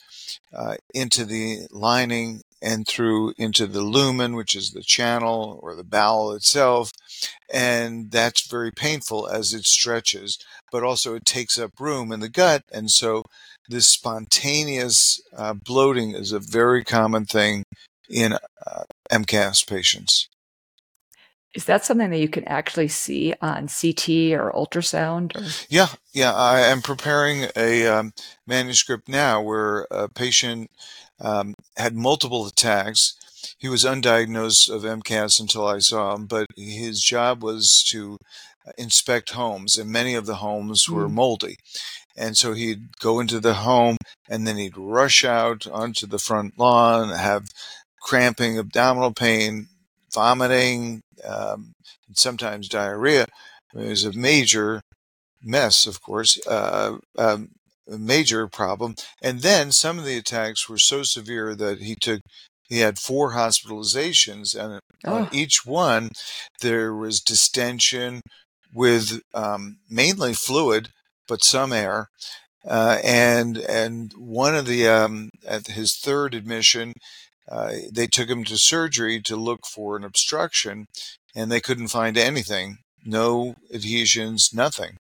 uh, 0.54 0.76
into 0.94 1.24
the 1.24 1.66
lining 1.70 2.42
and 2.62 2.86
through 2.86 3.32
into 3.38 3.66
the 3.66 3.80
lumen, 3.80 4.34
which 4.34 4.54
is 4.54 4.70
the 4.70 4.82
channel 4.82 5.58
or 5.62 5.74
the 5.74 5.84
bowel 5.84 6.32
itself. 6.32 6.92
And 7.52 8.10
that's 8.10 8.46
very 8.48 8.70
painful 8.70 9.28
as 9.28 9.54
it 9.54 9.64
stretches, 9.64 10.38
but 10.70 10.82
also 10.82 11.14
it 11.14 11.24
takes 11.24 11.58
up 11.58 11.80
room 11.80 12.12
in 12.12 12.20
the 12.20 12.28
gut. 12.28 12.64
And 12.72 12.90
so 12.90 13.24
this 13.68 13.88
spontaneous 13.88 15.20
uh, 15.36 15.54
bloating 15.54 16.12
is 16.12 16.32
a 16.32 16.40
very 16.40 16.84
common 16.84 17.24
thing 17.24 17.64
in 18.08 18.34
uh, 18.34 18.84
MCAS 19.10 19.66
patients. 19.66 20.28
Is 21.54 21.64
that 21.64 21.84
something 21.84 22.10
that 22.10 22.20
you 22.20 22.28
can 22.28 22.44
actually 22.44 22.88
see 22.88 23.34
on 23.42 23.68
CT 23.68 24.08
or 24.38 24.52
ultrasound? 24.54 25.36
Or? 25.36 25.50
Yeah, 25.68 25.88
yeah. 26.12 26.32
I 26.32 26.60
am 26.60 26.80
preparing 26.80 27.48
a 27.56 27.86
um, 27.86 28.12
manuscript 28.46 29.08
now 29.08 29.42
where 29.42 29.86
a 29.90 30.08
patient 30.08 30.70
um, 31.20 31.54
had 31.76 31.96
multiple 31.96 32.46
attacks. 32.46 33.16
He 33.58 33.68
was 33.68 33.84
undiagnosed 33.84 34.70
of 34.70 34.82
MCAS 34.82 35.40
until 35.40 35.66
I 35.66 35.80
saw 35.80 36.14
him, 36.14 36.26
but 36.26 36.46
his 36.56 37.02
job 37.02 37.42
was 37.42 37.84
to 37.90 38.18
inspect 38.78 39.30
homes, 39.30 39.76
and 39.76 39.90
many 39.90 40.14
of 40.14 40.26
the 40.26 40.36
homes 40.36 40.88
were 40.88 41.08
mm. 41.08 41.12
moldy. 41.12 41.56
And 42.16 42.36
so 42.36 42.52
he'd 42.52 42.98
go 42.98 43.20
into 43.20 43.40
the 43.40 43.54
home 43.54 43.96
and 44.28 44.46
then 44.46 44.56
he'd 44.56 44.76
rush 44.76 45.24
out 45.24 45.66
onto 45.66 46.06
the 46.06 46.18
front 46.18 46.58
lawn, 46.58 47.08
have 47.10 47.46
cramping, 48.00 48.58
abdominal 48.58 49.12
pain, 49.12 49.68
vomiting, 50.12 51.00
um, 51.24 51.72
and 52.06 52.16
sometimes 52.16 52.68
diarrhea. 52.68 53.26
It 53.74 53.88
was 53.88 54.04
a 54.04 54.12
major 54.12 54.82
mess, 55.42 55.86
of 55.86 56.02
course, 56.02 56.38
uh, 56.46 56.98
um, 57.18 57.50
a 57.90 57.98
major 57.98 58.46
problem. 58.48 58.94
And 59.22 59.40
then 59.40 59.72
some 59.72 59.98
of 59.98 60.04
the 60.04 60.16
attacks 60.16 60.68
were 60.68 60.78
so 60.78 61.02
severe 61.02 61.54
that 61.54 61.80
he 61.80 61.94
took 61.94 62.20
he 62.70 62.78
had 62.78 63.00
four 63.00 63.32
hospitalizations, 63.32 64.56
and 64.56 64.80
oh. 65.04 65.12
on 65.12 65.28
each 65.32 65.66
one 65.66 66.10
there 66.60 66.94
was 66.94 67.20
distension 67.20 68.22
with 68.72 69.20
um, 69.34 69.78
mainly 69.90 70.34
fluid, 70.34 70.90
but 71.26 71.42
some 71.42 71.72
air. 71.72 72.10
Uh, 72.64 72.98
and 73.02 73.56
and 73.56 74.12
one 74.16 74.54
of 74.54 74.66
the 74.66 74.86
um, 74.86 75.30
at 75.44 75.66
his 75.66 75.96
third 75.96 76.32
admission, 76.32 76.92
uh, 77.48 77.72
they 77.92 78.06
took 78.06 78.28
him 78.28 78.44
to 78.44 78.56
surgery 78.56 79.20
to 79.22 79.36
look 79.36 79.66
for 79.66 79.96
an 79.96 80.04
obstruction, 80.04 80.86
and 81.34 81.50
they 81.50 81.60
couldn't 81.60 81.88
find 81.88 82.16
anything, 82.16 82.78
no 83.04 83.54
adhesions, 83.72 84.50
nothing. 84.52 84.96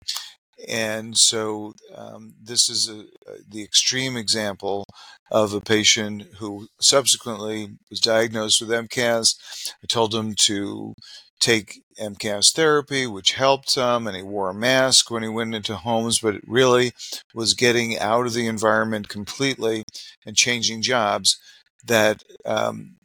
And 0.68 1.18
so 1.18 1.74
um, 1.94 2.34
this 2.42 2.68
is 2.68 2.88
a, 2.88 3.00
a, 3.30 3.38
the 3.48 3.62
extreme 3.62 4.16
example 4.16 4.84
of 5.30 5.52
a 5.52 5.60
patient 5.60 6.24
who 6.38 6.68
subsequently 6.80 7.76
was 7.90 8.00
diagnosed 8.00 8.60
with 8.60 8.70
MCAS. 8.70 9.34
I 9.82 9.86
told 9.86 10.14
him 10.14 10.34
to 10.40 10.94
take 11.40 11.82
MCAS 12.00 12.54
therapy, 12.54 13.06
which 13.06 13.32
helped 13.32 13.74
him, 13.74 14.06
and 14.06 14.16
he 14.16 14.22
wore 14.22 14.48
a 14.48 14.54
mask 14.54 15.10
when 15.10 15.22
he 15.22 15.28
went 15.28 15.54
into 15.54 15.76
homes, 15.76 16.20
but 16.20 16.34
it 16.34 16.44
really 16.46 16.92
was 17.34 17.54
getting 17.54 17.98
out 17.98 18.26
of 18.26 18.32
the 18.32 18.46
environment 18.46 19.08
completely 19.08 19.84
and 20.24 20.36
changing 20.36 20.80
jobs 20.80 21.38
that 21.86 22.22
um, 22.44 22.96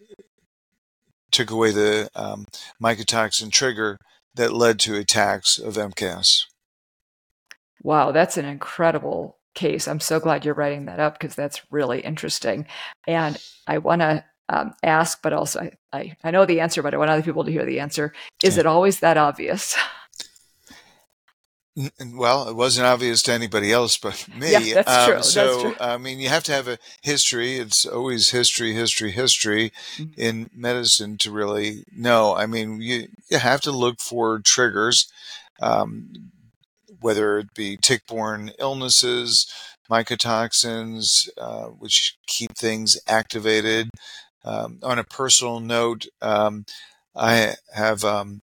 took 1.31 1.51
away 1.51 1.71
the 1.71 2.09
um, 2.15 2.45
mycotoxin 2.81 3.51
trigger 3.51 3.97
that 4.35 4.53
led 4.53 4.79
to 4.79 4.95
attacks 4.95 5.57
of 5.57 5.75
MCAS. 5.75 6.45
Wow, 7.83 8.11
that's 8.11 8.37
an 8.37 8.45
incredible 8.45 9.37
case. 9.53 9.87
I'm 9.87 9.99
so 9.99 10.19
glad 10.19 10.45
you're 10.45 10.53
writing 10.53 10.85
that 10.85 10.99
up 10.99 11.19
because 11.19 11.35
that's 11.35 11.61
really 11.71 12.01
interesting. 12.01 12.67
And 13.07 13.41
I 13.67 13.79
want 13.79 14.01
to 14.01 14.23
um, 14.49 14.73
ask, 14.83 15.21
but 15.21 15.33
also 15.33 15.61
I, 15.61 15.71
I, 15.93 16.17
I, 16.23 16.31
know 16.31 16.45
the 16.45 16.59
answer, 16.59 16.81
but 16.81 16.93
I 16.93 16.97
want 16.97 17.09
other 17.09 17.23
people 17.23 17.43
to 17.45 17.51
hear 17.51 17.65
the 17.65 17.79
answer. 17.79 18.13
Is 18.43 18.55
okay. 18.55 18.61
it 18.61 18.65
always 18.65 18.99
that 18.99 19.17
obvious? 19.17 19.77
Well, 21.75 22.49
it 22.49 22.55
wasn't 22.55 22.87
obvious 22.87 23.21
to 23.23 23.31
anybody 23.31 23.71
else 23.71 23.97
but 23.97 24.27
me. 24.37 24.51
Yeah, 24.51 24.73
that's 24.75 24.91
um, 24.91 25.11
true. 25.11 25.23
So, 25.23 25.45
that's 25.45 25.61
true. 25.61 25.75
I 25.79 25.97
mean, 25.97 26.19
you 26.19 26.29
have 26.29 26.43
to 26.45 26.51
have 26.51 26.67
a 26.67 26.77
history. 27.01 27.57
It's 27.57 27.85
always 27.85 28.31
history, 28.31 28.73
history, 28.73 29.11
history 29.11 29.71
mm-hmm. 29.95 30.19
in 30.19 30.49
medicine 30.53 31.17
to 31.19 31.31
really 31.31 31.83
know. 31.95 32.35
I 32.35 32.45
mean, 32.45 32.81
you, 32.81 33.07
you 33.29 33.37
have 33.37 33.61
to 33.61 33.71
look 33.71 34.01
for 34.01 34.39
triggers, 34.39 35.11
um, 35.61 36.31
whether 36.99 37.37
it 37.39 37.53
be 37.53 37.77
tick 37.77 38.05
borne 38.05 38.51
illnesses, 38.59 39.51
mycotoxins, 39.89 41.29
uh, 41.37 41.67
which 41.67 42.17
keep 42.27 42.57
things 42.57 42.99
activated. 43.07 43.89
Um, 44.43 44.79
on 44.81 44.97
a 44.99 45.03
personal 45.03 45.59
note, 45.59 46.07
um, 46.21 46.65
I 47.15 47.53
have 47.73 48.03
um, 48.03 48.41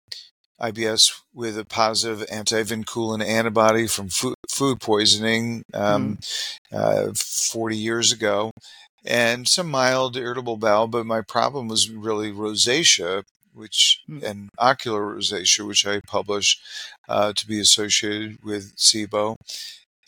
IBS 0.60 1.20
with 1.34 1.58
a 1.58 1.64
positive 1.64 2.26
antivinculin 2.28 3.24
antibody 3.24 3.86
from 3.86 4.08
food, 4.08 4.34
food 4.50 4.80
poisoning 4.80 5.62
um, 5.74 6.18
mm. 6.72 7.08
uh, 7.10 7.12
40 7.14 7.76
years 7.76 8.12
ago, 8.12 8.50
and 9.04 9.46
some 9.46 9.70
mild 9.70 10.16
irritable 10.16 10.56
bowel. 10.56 10.86
But 10.86 11.06
my 11.06 11.20
problem 11.20 11.68
was 11.68 11.90
really 11.90 12.32
rosacea, 12.32 13.24
which 13.52 14.00
mm. 14.08 14.22
and 14.22 14.48
ocular 14.58 15.02
rosacea, 15.02 15.66
which 15.66 15.86
I 15.86 16.00
published 16.06 16.60
uh, 17.08 17.32
to 17.34 17.46
be 17.46 17.60
associated 17.60 18.38
with 18.42 18.76
SIBO. 18.76 19.36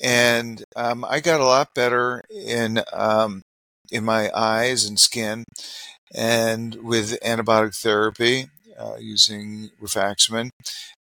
And 0.01 0.65
um, 0.77 1.05
I 1.05 1.21
got 1.21 1.41
a 1.41 1.45
lot 1.45 1.75
better 1.75 2.23
in 2.31 2.81
um, 2.93 3.43
in 3.91 4.05
my 4.05 4.31
eyes 4.35 4.85
and 4.87 4.99
skin, 4.99 5.45
and 6.15 6.77
with 6.77 7.19
antibiotic 7.21 7.77
therapy 7.77 8.49
uh, 8.79 8.97
using 8.99 9.71
rifaximin. 9.81 10.51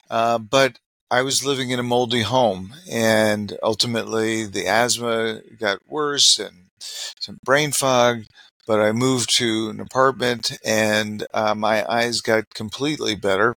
Uh, 0.09 0.37
but 0.37 0.79
I 1.09 1.21
was 1.21 1.45
living 1.45 1.69
in 1.69 1.79
a 1.79 1.83
moldy 1.83 2.21
home, 2.21 2.73
and 2.89 3.57
ultimately 3.63 4.45
the 4.45 4.67
asthma 4.67 5.41
got 5.59 5.79
worse 5.87 6.37
and 6.39 6.65
some 6.79 7.37
brain 7.43 7.71
fog. 7.71 8.23
But 8.65 8.81
I 8.81 8.91
moved 8.91 9.33
to 9.37 9.69
an 9.69 9.79
apartment, 9.79 10.57
and 10.65 11.25
uh, 11.33 11.55
my 11.55 11.89
eyes 11.89 12.19
got 12.19 12.53
completely 12.53 13.15
better. 13.15 13.55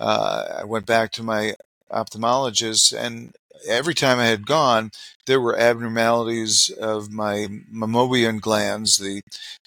Uh, 0.00 0.60
I 0.60 0.64
went 0.64 0.86
back 0.86 1.12
to 1.12 1.22
my 1.22 1.54
ophthalmologist, 1.92 2.96
and 2.96 3.34
every 3.66 3.92
time 3.92 4.18
I 4.18 4.26
had 4.26 4.46
gone, 4.46 4.90
there 5.26 5.40
were 5.40 5.58
abnormalities 5.58 6.70
of 6.80 7.10
my 7.10 7.48
meibomian 7.70 8.40
glands, 8.40 8.96
the 8.96 9.20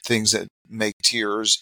things 0.03 0.31
that 0.31 0.47
make 0.67 0.95
tears, 1.03 1.59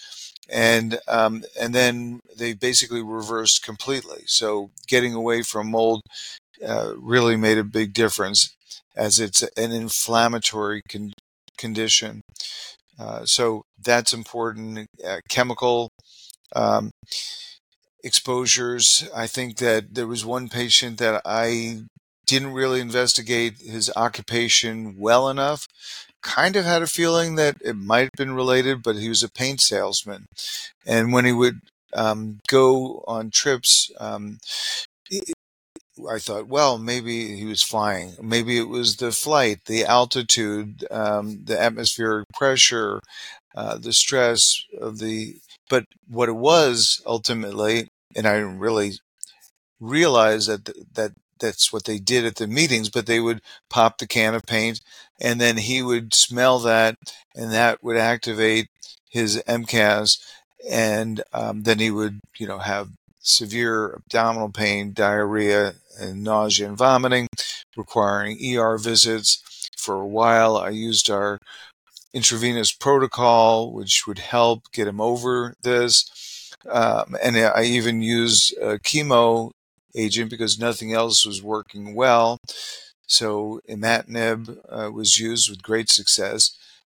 and 0.52 1.00
um, 1.08 1.44
and 1.60 1.74
then 1.74 2.20
they 2.38 2.54
basically 2.54 3.02
reversed 3.04 3.64
completely. 3.64 4.24
So 4.26 4.72
getting 4.88 5.14
away 5.14 5.42
from 5.44 5.72
mold 5.72 6.02
uh, 6.66 6.94
really 6.98 7.36
made 7.36 7.58
a 7.58 7.64
big 7.64 7.94
difference, 7.94 8.54
as 8.96 9.20
it's 9.20 9.42
an 9.42 9.72
inflammatory 9.72 10.82
con- 10.90 11.14
condition. 11.58 12.22
Uh, 13.00 13.26
so 13.26 13.64
that's 13.82 14.14
important. 14.14 14.88
Uh, 15.06 15.20
chemical 15.30 15.90
um, 16.56 16.92
exposures. 18.04 19.08
I 19.16 19.28
think 19.28 19.58
that 19.58 19.94
there 19.94 20.08
was 20.08 20.26
one 20.26 20.50
patient 20.50 20.98
that 21.00 21.22
I 21.26 21.82
didn't 22.26 22.54
really 22.54 22.80
investigate 22.80 23.56
his 23.60 23.92
occupation 23.96 24.96
well 25.00 25.30
enough 25.30 25.66
kind 26.22 26.56
of 26.56 26.66
had 26.66 26.82
a 26.82 26.88
feeling 26.88 27.36
that 27.36 27.58
it 27.62 27.76
might 27.76 28.04
have 28.04 28.18
been 28.18 28.34
related, 28.34 28.84
but 28.84 28.96
he 28.96 29.10
was 29.10 29.24
a 29.24 29.30
paint 29.32 29.62
salesman. 29.62 30.26
And 30.86 31.14
when 31.14 31.26
he 31.26 31.32
would 31.32 31.62
um, 31.94 32.40
go 32.48 33.04
on 33.08 33.32
trips, 33.32 33.92
um, 34.00 34.40
I 36.10 36.20
thought, 36.20 36.48
well, 36.48 36.78
maybe 36.78 37.36
he 37.36 37.46
was 37.46 37.64
flying. 37.64 38.14
Maybe 38.22 38.58
it 38.58 38.70
was 38.70 38.98
the 38.98 39.12
flight, 39.12 39.66
the 39.66 39.86
altitude, 39.86 40.86
um, 40.92 41.44
the 41.44 41.62
atmospheric 41.62 42.28
pressure, 42.34 43.02
uh, 43.56 43.78
the 43.78 43.94
stress 43.94 44.64
of 44.80 45.00
the. 45.00 45.38
But 45.70 45.86
what 46.08 46.30
it 46.30 46.36
was 46.36 47.02
ultimately, 47.06 47.90
and 48.16 48.26
I 48.28 48.38
didn't 48.38 48.60
really 48.60 48.94
realize 49.80 50.48
that 50.48 50.70
that 50.94 51.12
that's 51.40 51.72
what 51.72 51.86
they 51.86 52.00
did 52.00 52.26
at 52.26 52.36
the 52.36 52.48
meetings, 52.48 52.90
but 52.90 53.06
they 53.06 53.20
would 53.20 53.42
pop 53.70 53.98
the 53.98 54.08
can 54.08 54.36
of 54.36 54.44
paint 54.44 54.82
and 55.20 55.40
then 55.40 55.58
he 55.58 55.82
would 55.82 56.14
smell 56.14 56.60
that 56.60 56.98
and 57.36 57.52
that 57.52 57.84
would 57.84 57.98
activate 57.98 58.68
his 59.10 59.42
MCAS. 59.48 60.20
And 60.70 61.22
um, 61.34 61.64
then 61.64 61.80
he 61.80 61.90
would, 61.90 62.20
you 62.38 62.48
know, 62.48 62.60
have 62.60 62.90
severe 63.22 63.94
abdominal 63.94 64.50
pain, 64.50 64.94
diarrhea, 64.94 65.76
and 66.00 66.24
nausea 66.24 66.68
and 66.68 66.78
vomiting, 66.78 67.28
requiring 67.76 68.38
ER 68.58 68.78
visits. 68.78 69.70
For 69.78 69.96
a 69.96 70.08
while, 70.08 70.58
I 70.58 70.70
used 70.70 71.10
our 71.10 71.40
intravenous 72.14 72.72
protocol, 72.72 73.72
which 73.72 74.06
would 74.08 74.20
help 74.20 74.72
get 74.72 74.88
him 74.88 75.00
over 75.00 75.56
this. 75.62 76.54
Um, 76.70 77.16
and 77.24 77.38
I 77.38 77.64
even 77.64 78.02
used 78.02 78.58
a 78.58 78.80
chemo 78.80 79.52
agent 79.96 80.30
because 80.30 80.60
nothing 80.60 80.94
else 80.94 81.26
was 81.26 81.42
working 81.44 81.96
well. 81.96 82.40
So 83.08 83.62
imatinib 83.70 84.58
uh, 84.70 84.92
was 84.92 85.18
used 85.20 85.50
with 85.50 85.64
great 85.64 85.90
success. 85.90 86.56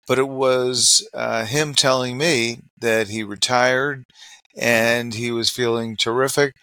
But 0.08 0.18
it 0.18 0.28
was 0.28 1.08
uh, 1.14 1.44
him 1.46 1.74
telling 1.74 2.18
me 2.18 2.60
that 2.78 3.08
he 3.08 3.22
retired 3.22 4.04
and 4.56 5.14
he 5.14 5.30
was 5.30 5.48
feeling 5.50 5.96
terrific. 5.96 6.54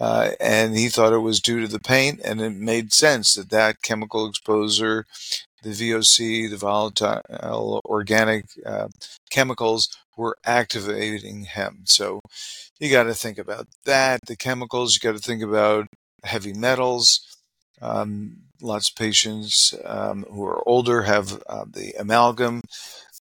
Uh, 0.00 0.32
and 0.40 0.76
he 0.76 0.88
thought 0.88 1.12
it 1.12 1.18
was 1.18 1.40
due 1.40 1.60
to 1.60 1.68
the 1.68 1.80
paint, 1.80 2.20
and 2.22 2.40
it 2.40 2.50
made 2.54 2.92
sense 2.92 3.34
that 3.34 3.48
that 3.50 3.80
chemical 3.82 4.28
exposure, 4.28 5.06
the 5.66 5.90
VOC, 5.90 6.48
the 6.48 6.56
volatile 6.56 7.80
organic 7.84 8.46
uh, 8.64 8.88
chemicals, 9.30 9.88
were 10.16 10.38
activating 10.44 11.42
him. 11.42 11.82
So 11.84 12.20
you 12.78 12.90
got 12.90 13.04
to 13.04 13.14
think 13.14 13.36
about 13.36 13.66
that. 13.84 14.20
The 14.26 14.36
chemicals, 14.36 14.94
you 14.94 15.00
got 15.00 15.16
to 15.16 15.22
think 15.22 15.42
about 15.42 15.88
heavy 16.22 16.52
metals. 16.52 17.20
Um, 17.82 18.36
lots 18.62 18.88
of 18.88 18.96
patients 18.96 19.74
um, 19.84 20.24
who 20.30 20.44
are 20.44 20.66
older 20.66 21.02
have 21.02 21.42
uh, 21.48 21.64
the 21.70 21.92
amalgam 21.98 22.62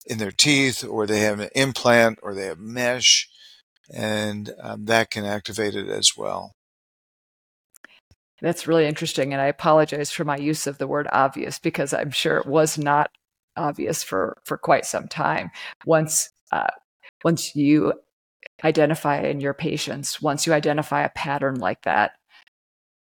in 0.05 0.17
their 0.17 0.31
teeth, 0.31 0.83
or 0.83 1.07
they 1.07 1.21
have 1.21 1.39
an 1.39 1.49
implant, 1.55 2.19
or 2.21 2.33
they 2.33 2.45
have 2.47 2.59
mesh, 2.59 3.29
and 3.91 4.53
um, 4.61 4.85
that 4.85 5.09
can 5.09 5.23
activate 5.23 5.75
it 5.75 5.87
as 5.87 6.11
well. 6.17 6.51
That's 8.43 8.67
really 8.67 8.85
interesting. 8.85 9.31
And 9.31 9.41
I 9.41 9.45
apologize 9.45 10.11
for 10.11 10.25
my 10.25 10.35
use 10.35 10.67
of 10.67 10.77
the 10.77 10.85
word 10.85 11.07
obvious 11.13 11.59
because 11.59 11.93
I'm 11.93 12.11
sure 12.11 12.37
it 12.37 12.45
was 12.45 12.77
not 12.77 13.09
obvious 13.55 14.03
for, 14.03 14.37
for 14.43 14.57
quite 14.57 14.85
some 14.85 15.07
time. 15.07 15.49
Once, 15.85 16.29
uh, 16.51 16.67
once 17.23 17.55
you 17.55 17.93
identify 18.61 19.21
in 19.21 19.39
your 19.39 19.53
patients, 19.53 20.21
once 20.21 20.45
you 20.45 20.51
identify 20.51 21.03
a 21.03 21.09
pattern 21.09 21.55
like 21.55 21.83
that, 21.83 22.11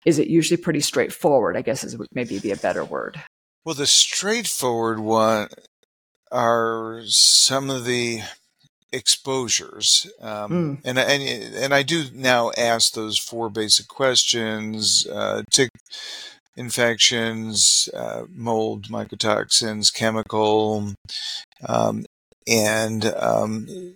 is 0.07 0.21
it 0.21 0.29
usually 0.29 0.57
pretty 0.57 0.81
straightforward? 0.81 1.57
I 1.57 1.63
guess 1.63 1.83
is 1.83 1.97
maybe 2.13 2.39
be 2.39 2.53
a 2.53 2.57
better 2.57 2.85
word. 2.85 3.21
Well, 3.65 3.75
the 3.75 3.87
straightforward 3.87 5.01
one 5.01 5.49
are 6.31 7.03
some 7.07 7.71
of 7.71 7.85
the 7.85 8.21
exposures, 8.95 10.11
um, 10.21 10.51
mm. 10.51 10.81
and 10.85 10.99
and 10.99 11.23
and 11.55 11.75
I 11.75 11.83
do 11.83 12.05
now 12.15 12.51
ask 12.57 12.93
those 12.93 13.19
four 13.19 13.51
basic 13.51 13.89
questions: 13.89 15.07
uh, 15.07 15.43
tick 15.51 15.71
infections, 16.57 17.89
uh, 17.95 18.23
mold, 18.33 18.89
mycotoxins, 18.89 19.93
chemical, 19.93 20.95
um, 21.67 22.05
and 22.47 23.05
um, 23.17 23.95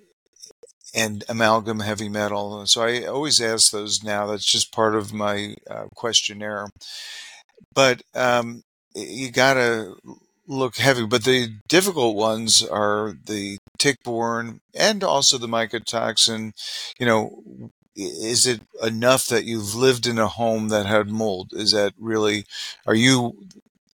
and 0.94 1.24
amalgam 1.28 1.80
heavy 1.80 2.08
metal. 2.08 2.66
So 2.66 2.82
I 2.82 3.04
always 3.04 3.40
ask 3.40 3.70
those 3.70 4.02
now. 4.02 4.26
That's 4.26 4.50
just 4.50 4.72
part 4.72 4.94
of 4.94 5.12
my 5.12 5.54
uh, 5.70 5.86
questionnaire. 5.94 6.68
But 7.74 8.02
um, 8.14 8.62
you 8.94 9.30
got 9.30 9.54
to 9.54 9.96
look 10.48 10.76
heavy. 10.76 11.06
But 11.06 11.24
the 11.24 11.50
difficult 11.68 12.16
ones 12.16 12.64
are 12.64 13.14
the 13.26 13.57
tick-borne 13.78 14.60
and 14.74 15.02
also 15.04 15.38
the 15.38 15.48
mycotoxin. 15.48 16.52
You 16.98 17.06
know, 17.06 17.70
is 17.96 18.46
it 18.46 18.60
enough 18.82 19.26
that 19.26 19.44
you've 19.44 19.74
lived 19.74 20.06
in 20.06 20.18
a 20.18 20.28
home 20.28 20.68
that 20.68 20.86
had 20.86 21.08
mold? 21.08 21.50
Is 21.52 21.72
that 21.72 21.94
really, 21.98 22.44
are 22.86 22.94
you 22.94 23.48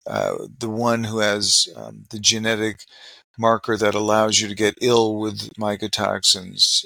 uh, 0.07 0.35
the 0.59 0.69
one 0.69 1.05
who 1.05 1.19
has 1.19 1.69
um, 1.77 2.05
the 2.11 2.19
genetic 2.19 2.81
marker 3.39 3.77
that 3.77 3.95
allows 3.95 4.41
you 4.41 4.49
to 4.49 4.55
get 4.55 4.79
ill 4.81 5.17
with 5.17 5.53
mycotoxins. 5.55 6.85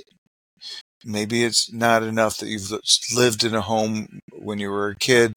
Maybe 1.04 1.44
it's 1.44 1.72
not 1.72 2.02
enough 2.02 2.38
that 2.38 2.48
you've 2.48 2.72
lived 3.14 3.44
in 3.44 3.54
a 3.54 3.60
home 3.60 4.20
when 4.32 4.58
you 4.58 4.70
were 4.70 4.88
a 4.88 4.96
kid, 4.96 5.32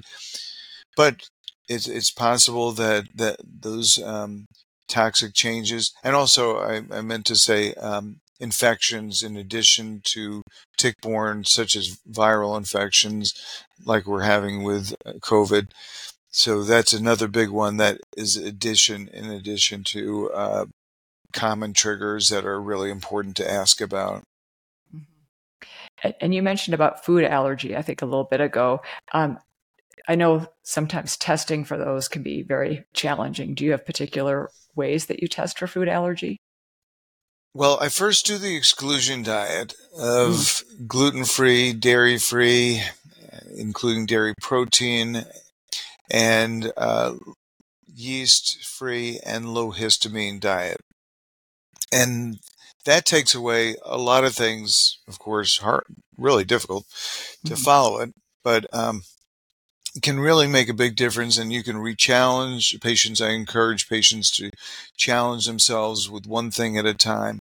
but 0.97 1.21
it's 1.69 1.87
it's 1.87 2.11
possible 2.11 2.71
that 2.73 3.05
that 3.15 3.37
those 3.43 4.01
um, 4.03 4.47
toxic 4.91 5.33
changes, 5.33 5.91
and 6.03 6.15
also 6.15 6.57
I, 6.57 6.83
I 6.91 7.01
meant 7.01 7.25
to 7.27 7.35
say 7.35 7.73
um, 7.75 8.17
infections 8.39 9.23
in 9.23 9.37
addition 9.37 10.01
to 10.13 10.43
tick-borne, 10.77 11.45
such 11.45 11.75
as 11.75 11.99
viral 12.09 12.57
infections, 12.57 13.33
like 13.85 14.05
we're 14.05 14.23
having 14.23 14.63
with 14.63 14.93
uh, 15.05 15.13
COVID. 15.13 15.67
So 16.33 16.63
that's 16.63 16.93
another 16.93 17.27
big 17.27 17.49
one 17.49 17.77
that 17.77 17.99
is 18.17 18.37
addition 18.37 19.09
in 19.13 19.25
addition 19.31 19.83
to 19.91 20.31
uh, 20.31 20.65
common 21.33 21.73
triggers 21.73 22.29
that 22.29 22.45
are 22.45 22.61
really 22.61 22.89
important 22.89 23.35
to 23.37 23.51
ask 23.51 23.81
about. 23.81 24.23
Mm-hmm. 24.95 26.09
And 26.19 26.33
you 26.33 26.41
mentioned 26.41 26.73
about 26.73 27.05
food 27.05 27.23
allergy, 27.23 27.75
I 27.75 27.81
think 27.81 28.01
a 28.01 28.05
little 28.05 28.27
bit 28.29 28.41
ago. 28.41 28.81
Um, 29.13 29.39
I 30.07 30.15
know 30.15 30.47
sometimes 30.63 31.17
testing 31.17 31.63
for 31.63 31.77
those 31.77 32.07
can 32.07 32.23
be 32.23 32.43
very 32.43 32.85
challenging. 32.93 33.53
Do 33.53 33.65
you 33.65 33.71
have 33.71 33.85
particular 33.85 34.49
ways 34.75 35.05
that 35.07 35.21
you 35.21 35.27
test 35.27 35.59
for 35.59 35.67
food 35.67 35.87
allergy? 35.87 36.37
Well, 37.53 37.77
I 37.81 37.89
first 37.89 38.25
do 38.25 38.37
the 38.37 38.55
exclusion 38.55 39.23
diet 39.23 39.73
of 39.97 40.31
mm. 40.31 40.87
gluten 40.87 41.25
free, 41.25 41.73
dairy 41.73 42.17
free, 42.17 42.81
including 43.55 44.05
dairy 44.05 44.33
protein, 44.41 45.25
and 46.09 46.71
uh, 46.77 47.15
yeast 47.93 48.63
free 48.63 49.19
and 49.25 49.53
low 49.53 49.71
histamine 49.71 50.39
diet. 50.39 50.79
And 51.91 52.39
that 52.85 53.05
takes 53.05 53.35
away 53.35 53.75
a 53.83 53.97
lot 53.97 54.23
of 54.23 54.33
things, 54.33 54.99
of 55.07 55.19
course, 55.19 55.57
hard, 55.57 55.83
really 56.17 56.45
difficult 56.45 56.85
to 57.45 57.53
mm-hmm. 57.53 57.63
follow 57.63 57.99
it, 57.99 58.13
but 58.43 58.65
um, 58.73 59.01
can 60.01 60.19
really 60.19 60.47
make 60.47 60.69
a 60.69 60.73
big 60.73 60.95
difference 60.95 61.37
and 61.37 61.51
you 61.51 61.63
can 61.63 61.77
re-challenge 61.77 62.79
patients. 62.81 63.19
I 63.19 63.31
encourage 63.31 63.89
patients 63.89 64.31
to 64.37 64.51
challenge 64.95 65.45
themselves 65.45 66.09
with 66.09 66.25
one 66.25 66.51
thing 66.51 66.77
at 66.77 66.85
a 66.85 66.93
time. 66.93 67.39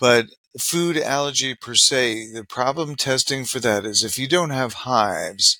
But 0.00 0.26
food 0.58 0.96
allergy 0.96 1.54
per 1.54 1.74
se, 1.74 2.32
the 2.32 2.44
problem 2.44 2.96
testing 2.96 3.44
for 3.44 3.60
that 3.60 3.84
is 3.84 4.02
if 4.02 4.18
you 4.18 4.28
don't 4.28 4.50
have 4.50 4.72
hives, 4.72 5.58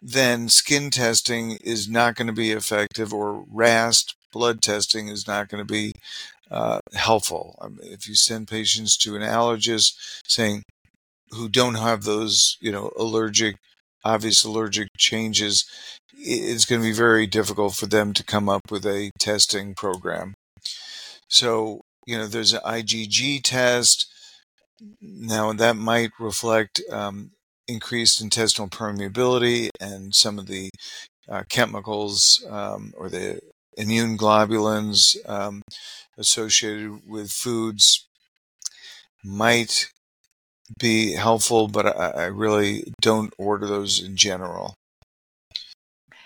then 0.00 0.48
skin 0.48 0.90
testing 0.90 1.58
is 1.62 1.88
not 1.88 2.14
going 2.14 2.26
to 2.26 2.32
be 2.32 2.52
effective 2.52 3.12
or 3.12 3.44
RAST 3.50 4.14
blood 4.32 4.60
testing 4.60 5.08
is 5.08 5.26
not 5.26 5.48
going 5.48 5.64
to 5.64 5.72
be 5.72 5.92
uh, 6.50 6.80
helpful. 6.92 7.56
I 7.60 7.68
mean, 7.68 7.92
if 7.92 8.06
you 8.06 8.14
send 8.14 8.48
patients 8.48 8.96
to 8.98 9.16
an 9.16 9.22
allergist 9.22 9.94
saying 10.26 10.62
who 11.30 11.48
don't 11.48 11.76
have 11.76 12.04
those, 12.04 12.58
you 12.60 12.70
know, 12.70 12.90
allergic 12.98 13.56
obvious 14.04 14.44
allergic 14.44 14.88
changes, 14.96 15.64
it's 16.16 16.64
going 16.64 16.80
to 16.80 16.88
be 16.88 16.94
very 16.94 17.26
difficult 17.26 17.74
for 17.74 17.86
them 17.86 18.12
to 18.12 18.24
come 18.24 18.48
up 18.48 18.70
with 18.70 18.86
a 18.86 19.10
testing 19.18 19.74
program. 19.74 20.34
So, 21.28 21.80
you 22.06 22.16
know, 22.16 22.26
there's 22.26 22.52
an 22.52 22.60
IgG 22.64 23.42
test. 23.42 24.06
Now, 25.00 25.52
that 25.52 25.76
might 25.76 26.10
reflect 26.18 26.80
um, 26.90 27.30
increased 27.66 28.20
intestinal 28.20 28.68
permeability 28.68 29.70
and 29.80 30.14
some 30.14 30.38
of 30.38 30.46
the 30.46 30.70
uh, 31.28 31.42
chemicals 31.48 32.44
um, 32.48 32.92
or 32.96 33.08
the 33.08 33.40
immune 33.76 34.16
globulins 34.16 35.16
um, 35.28 35.62
associated 36.18 37.00
with 37.08 37.30
foods 37.30 38.06
might 39.24 39.90
be 40.78 41.12
helpful, 41.12 41.68
but 41.68 41.86
I, 41.86 42.10
I 42.10 42.24
really 42.24 42.92
don't 43.00 43.32
order 43.38 43.66
those 43.66 44.02
in 44.02 44.16
general. 44.16 44.74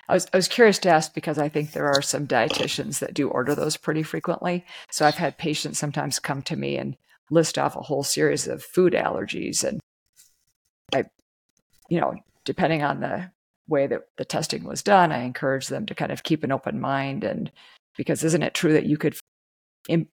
I 0.09 0.14
was, 0.14 0.27
I 0.33 0.37
was 0.38 0.48
curious 0.48 0.79
to 0.81 0.88
ask 0.88 1.12
because 1.12 1.38
I 1.38 1.48
think 1.48 1.72
there 1.72 1.87
are 1.87 2.01
some 2.01 2.27
dietitians 2.27 2.98
that 3.01 3.12
do 3.12 3.29
order 3.29 3.55
those 3.55 3.77
pretty 3.77 4.03
frequently. 4.03 4.64
So 4.90 5.05
I've 5.05 5.16
had 5.16 5.37
patients 5.37 5.79
sometimes 5.79 6.18
come 6.18 6.40
to 6.42 6.57
me 6.57 6.79
and 6.79 6.96
list 7.31 7.59
off 7.59 7.77
a 7.77 7.83
whole 7.83 8.03
series 8.03 8.48
of 8.48 8.62
food 8.62 8.94
allergies. 8.94 9.64
And 9.64 9.81
I, 10.94 11.05
you 11.90 12.01
know, 12.01 12.14
depending 12.46 12.83
on 12.83 13.01
the 13.01 13.31
way 13.68 13.87
that 13.87 14.09
the 14.16 14.24
testing 14.24 14.64
was 14.64 14.83
done, 14.83 15.12
I 15.12 15.24
encourage 15.24 15.66
them 15.66 15.85
to 15.87 15.94
kind 15.94 16.11
of 16.11 16.22
keep 16.22 16.42
an 16.42 16.53
open 16.53 16.81
mind. 16.81 17.22
And 17.22 17.53
because 17.98 18.24
isn't 18.24 18.42
it 18.42 18.55
true 18.55 18.72
that 18.72 18.87
you 18.87 18.96
could 18.96 19.14
think 19.87 20.09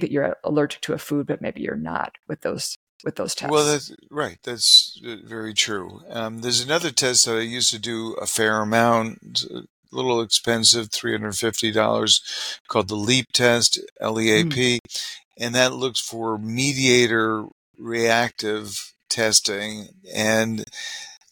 that 0.00 0.12
you're 0.12 0.36
allergic 0.44 0.82
to 0.82 0.92
a 0.92 0.98
food, 0.98 1.26
but 1.26 1.42
maybe 1.42 1.62
you're 1.62 1.74
not 1.74 2.14
with 2.28 2.42
those 2.42 2.76
with 3.04 3.16
those 3.16 3.34
tests. 3.34 3.52
Well, 3.52 3.66
that's 3.66 3.94
right. 4.10 4.38
That's 4.42 5.00
uh, 5.06 5.16
very 5.24 5.54
true. 5.54 6.02
Um, 6.10 6.40
there's 6.40 6.60
another 6.60 6.90
test 6.90 7.26
that 7.26 7.36
I 7.36 7.40
used 7.40 7.70
to 7.70 7.78
do 7.78 8.14
a 8.14 8.26
fair 8.26 8.60
amount, 8.62 9.44
a 9.52 9.62
little 9.92 10.20
expensive, 10.20 10.90
three 10.90 11.12
hundred 11.12 11.36
fifty 11.36 11.70
dollars, 11.70 12.20
called 12.68 12.88
the 12.88 12.96
LEAP 12.96 13.32
test, 13.32 13.80
L 14.00 14.20
E 14.20 14.30
A 14.30 14.44
P, 14.44 14.78
mm. 14.78 15.02
and 15.38 15.54
that 15.54 15.72
looks 15.74 16.00
for 16.00 16.38
mediator 16.38 17.44
reactive 17.78 18.92
testing, 19.08 19.88
and 20.14 20.64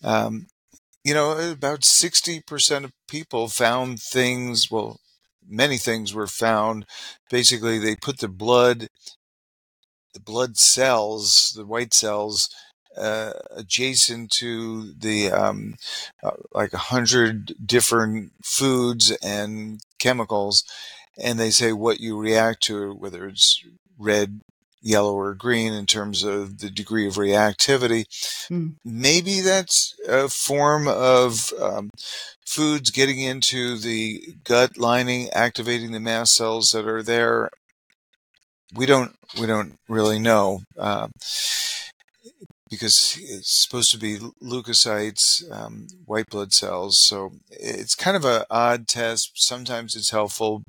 um, 0.02 0.46
you 1.02 1.14
know, 1.14 1.38
about 1.50 1.84
sixty 1.84 2.40
percent 2.40 2.84
of 2.84 2.92
people 3.08 3.48
found 3.48 4.00
things. 4.00 4.70
Well, 4.70 5.00
many 5.46 5.78
things 5.78 6.14
were 6.14 6.26
found. 6.26 6.86
Basically, 7.30 7.78
they 7.78 7.96
put 7.96 8.18
the 8.18 8.28
blood 8.28 8.88
the 10.14 10.20
blood 10.20 10.56
cells, 10.56 11.52
the 11.56 11.66
white 11.66 11.92
cells, 11.92 12.48
uh, 12.96 13.32
adjacent 13.56 14.30
to 14.30 14.92
the 14.92 15.30
um, 15.30 15.74
uh, 16.22 16.30
like 16.52 16.72
a 16.72 16.78
hundred 16.78 17.54
different 17.66 18.32
foods 18.44 19.10
and 19.22 19.80
chemicals, 19.98 20.64
and 21.20 21.38
they 21.38 21.50
say 21.50 21.72
what 21.72 22.00
you 22.00 22.16
react 22.16 22.62
to, 22.62 22.92
whether 22.94 23.26
it's 23.26 23.60
red, 23.98 24.40
yellow, 24.80 25.14
or 25.14 25.34
green, 25.34 25.72
in 25.72 25.86
terms 25.86 26.22
of 26.22 26.60
the 26.60 26.70
degree 26.70 27.06
of 27.06 27.14
reactivity. 27.14 28.04
Mm. 28.48 28.74
Maybe 28.84 29.40
that's 29.40 29.94
a 30.08 30.28
form 30.28 30.86
of 30.86 31.52
um, 31.60 31.90
foods 32.46 32.90
getting 32.90 33.18
into 33.20 33.76
the 33.78 34.22
gut 34.44 34.76
lining, 34.76 35.30
activating 35.30 35.90
the 35.92 36.00
mast 36.00 36.36
cells 36.36 36.70
that 36.70 36.86
are 36.86 37.02
there, 37.02 37.50
we 38.74 38.86
don't 38.86 39.14
we 39.40 39.46
don't 39.46 39.74
really 39.88 40.18
know 40.18 40.60
uh, 40.78 41.08
because 42.70 43.18
it's 43.22 43.62
supposed 43.62 43.92
to 43.92 43.98
be 43.98 44.18
leukocytes, 44.42 45.50
um, 45.50 45.86
white 46.06 46.26
blood 46.28 46.52
cells. 46.52 46.98
So 46.98 47.32
it's 47.50 47.94
kind 47.94 48.16
of 48.16 48.24
an 48.24 48.42
odd 48.50 48.88
test. 48.88 49.32
Sometimes 49.34 49.94
it's 49.94 50.10
helpful. 50.10 50.62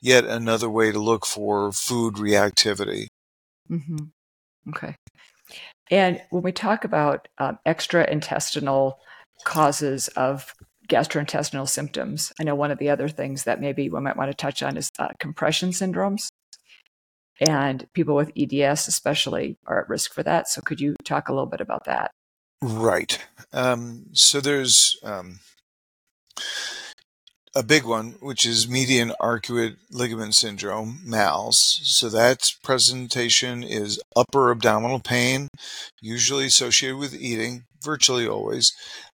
Yet 0.00 0.24
another 0.24 0.70
way 0.70 0.92
to 0.92 0.98
look 0.98 1.26
for 1.26 1.72
food 1.72 2.14
reactivity. 2.14 3.08
Mm-hmm. 3.70 4.70
Okay. 4.70 4.96
And 5.90 6.22
when 6.30 6.42
we 6.42 6.52
talk 6.52 6.84
about 6.84 7.26
um, 7.38 7.58
extra 7.66 8.08
intestinal 8.08 9.00
causes 9.44 10.08
of 10.08 10.54
gastrointestinal 10.88 11.68
symptoms, 11.68 12.32
I 12.38 12.44
know 12.44 12.54
one 12.54 12.70
of 12.70 12.78
the 12.78 12.90
other 12.90 13.08
things 13.08 13.44
that 13.44 13.60
maybe 13.60 13.88
we 13.88 14.00
might 14.00 14.16
want 14.16 14.30
to 14.30 14.36
touch 14.36 14.62
on 14.62 14.76
is 14.76 14.88
uh, 14.98 15.08
compression 15.18 15.70
syndromes 15.70 16.29
and 17.40 17.86
people 17.94 18.14
with 18.14 18.32
EDS 18.36 18.88
especially 18.88 19.56
are 19.66 19.82
at 19.82 19.88
risk 19.88 20.12
for 20.12 20.22
that. 20.22 20.48
So 20.48 20.60
could 20.60 20.80
you 20.80 20.94
talk 21.04 21.28
a 21.28 21.32
little 21.32 21.46
bit 21.46 21.60
about 21.60 21.84
that? 21.84 22.10
Right. 22.62 23.18
Um, 23.52 24.06
so 24.12 24.40
there's 24.40 24.98
um, 25.02 25.40
a 27.54 27.62
big 27.62 27.84
one, 27.84 28.16
which 28.20 28.46
is 28.46 28.68
median 28.68 29.12
arcuate 29.20 29.76
ligament 29.90 30.34
syndrome, 30.34 31.00
MALS. 31.04 31.80
So 31.82 32.08
that 32.10 32.52
presentation 32.62 33.62
is 33.62 34.00
upper 34.14 34.50
abdominal 34.50 35.00
pain, 35.00 35.48
usually 36.00 36.46
associated 36.46 36.98
with 36.98 37.14
eating, 37.14 37.64
virtually 37.82 38.28
always, 38.28 38.72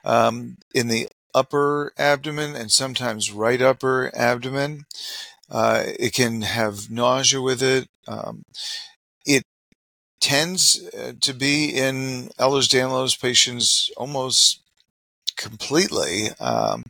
um, 0.06 0.58
in 0.74 0.88
the 0.88 1.10
upper 1.36 1.92
abdomen 1.98 2.56
and 2.56 2.72
sometimes 2.72 3.32
right 3.32 3.62
upper 3.62 4.12
abdomen. 4.16 4.86
Uh, 5.50 5.84
it 6.00 6.14
can 6.14 6.42
have 6.42 6.90
nausea 6.90 7.42
with 7.42 7.62
it. 7.62 7.88
Um, 8.08 8.44
it 9.26 9.44
tends 10.22 10.84
uh, 10.98 11.14
to 11.22 11.34
be 11.34 11.70
in 11.70 12.30
Ehlers-Danlos 12.40 13.22
patients 13.22 13.92
almost 13.98 14.62
completely. 15.38 16.30
Um, 16.40 16.84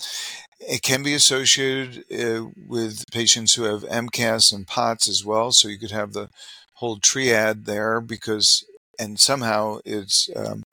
it 0.59 0.81
can 0.81 1.03
be 1.03 1.13
associated 1.13 2.05
uh, 2.11 2.49
with 2.67 3.03
patients 3.11 3.55
who 3.55 3.63
have 3.63 3.83
MCAS 3.83 4.53
and 4.53 4.67
POTS 4.67 5.07
as 5.09 5.25
well. 5.25 5.51
So 5.51 5.67
you 5.67 5.79
could 5.79 5.91
have 5.91 6.13
the 6.13 6.29
whole 6.75 6.97
triad 6.97 7.65
there 7.65 7.99
because, 7.99 8.63
and 8.99 9.19
somehow 9.19 9.79
it's 9.83 10.29
um, 10.35 10.63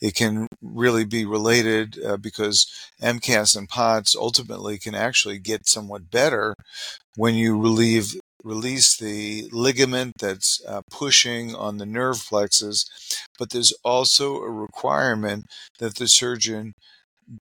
it 0.00 0.14
can 0.14 0.46
really 0.62 1.04
be 1.04 1.24
related 1.24 1.98
uh, 2.04 2.16
because 2.16 2.70
MCAS 3.02 3.56
and 3.56 3.68
POTS 3.68 4.16
ultimately 4.16 4.78
can 4.78 4.94
actually 4.94 5.38
get 5.38 5.66
somewhat 5.66 6.10
better 6.10 6.54
when 7.16 7.34
you 7.34 7.60
relieve 7.60 8.14
release 8.44 8.96
the 8.96 9.48
ligament 9.50 10.12
that's 10.20 10.62
uh, 10.68 10.82
pushing 10.90 11.54
on 11.54 11.78
the 11.78 11.86
nerve 11.86 12.24
plexus, 12.28 12.84
but 13.38 13.50
there's 13.50 13.72
also 13.82 14.36
a 14.36 14.50
requirement 14.50 15.46
that 15.78 15.96
the 15.96 16.06
surgeon 16.06 16.74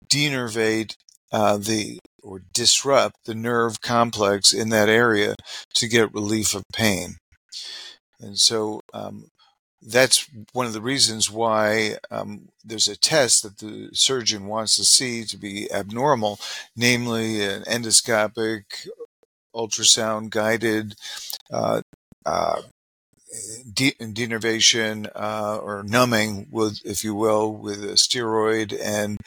denervate 0.09 0.97
uh, 1.31 1.59
the 1.59 1.99
or 2.23 2.41
disrupt 2.53 3.15
the 3.27 3.35
nerve 3.35 3.81
complex 3.81 4.53
in 4.53 4.71
that 4.71 4.89
area 4.89 5.35
to 5.75 5.87
get 5.87 6.13
relief 6.13 6.55
of 6.55 6.65
pain. 6.73 7.17
And 8.19 8.39
so, 8.39 8.81
um, 8.93 9.29
that's 9.83 10.29
one 10.53 10.67
of 10.67 10.73
the 10.73 10.81
reasons 10.81 11.31
why 11.31 11.97
um, 12.11 12.49
there's 12.65 12.89
a 12.89 12.97
test 12.97 13.43
that 13.43 13.59
the 13.59 13.91
surgeon 13.93 14.47
wants 14.47 14.75
to 14.77 14.85
see 14.85 15.25
to 15.25 15.37
be 15.37 15.71
abnormal, 15.71 16.41
namely 16.75 17.45
an 17.45 17.63
endoscopic 17.65 18.89
ultrasound 19.57 20.31
guided 20.31 20.95
uh, 21.53 21.81
uh, 22.25 22.63
de- 23.73 23.95
denervation 24.01 25.11
uh, 25.15 25.59
or 25.59 25.83
numbing, 25.83 26.47
with, 26.51 26.81
if 26.85 27.03
you 27.03 27.15
will, 27.15 27.53
with 27.53 27.83
a 27.83 27.95
steroid 27.95 28.77
and 28.83 29.19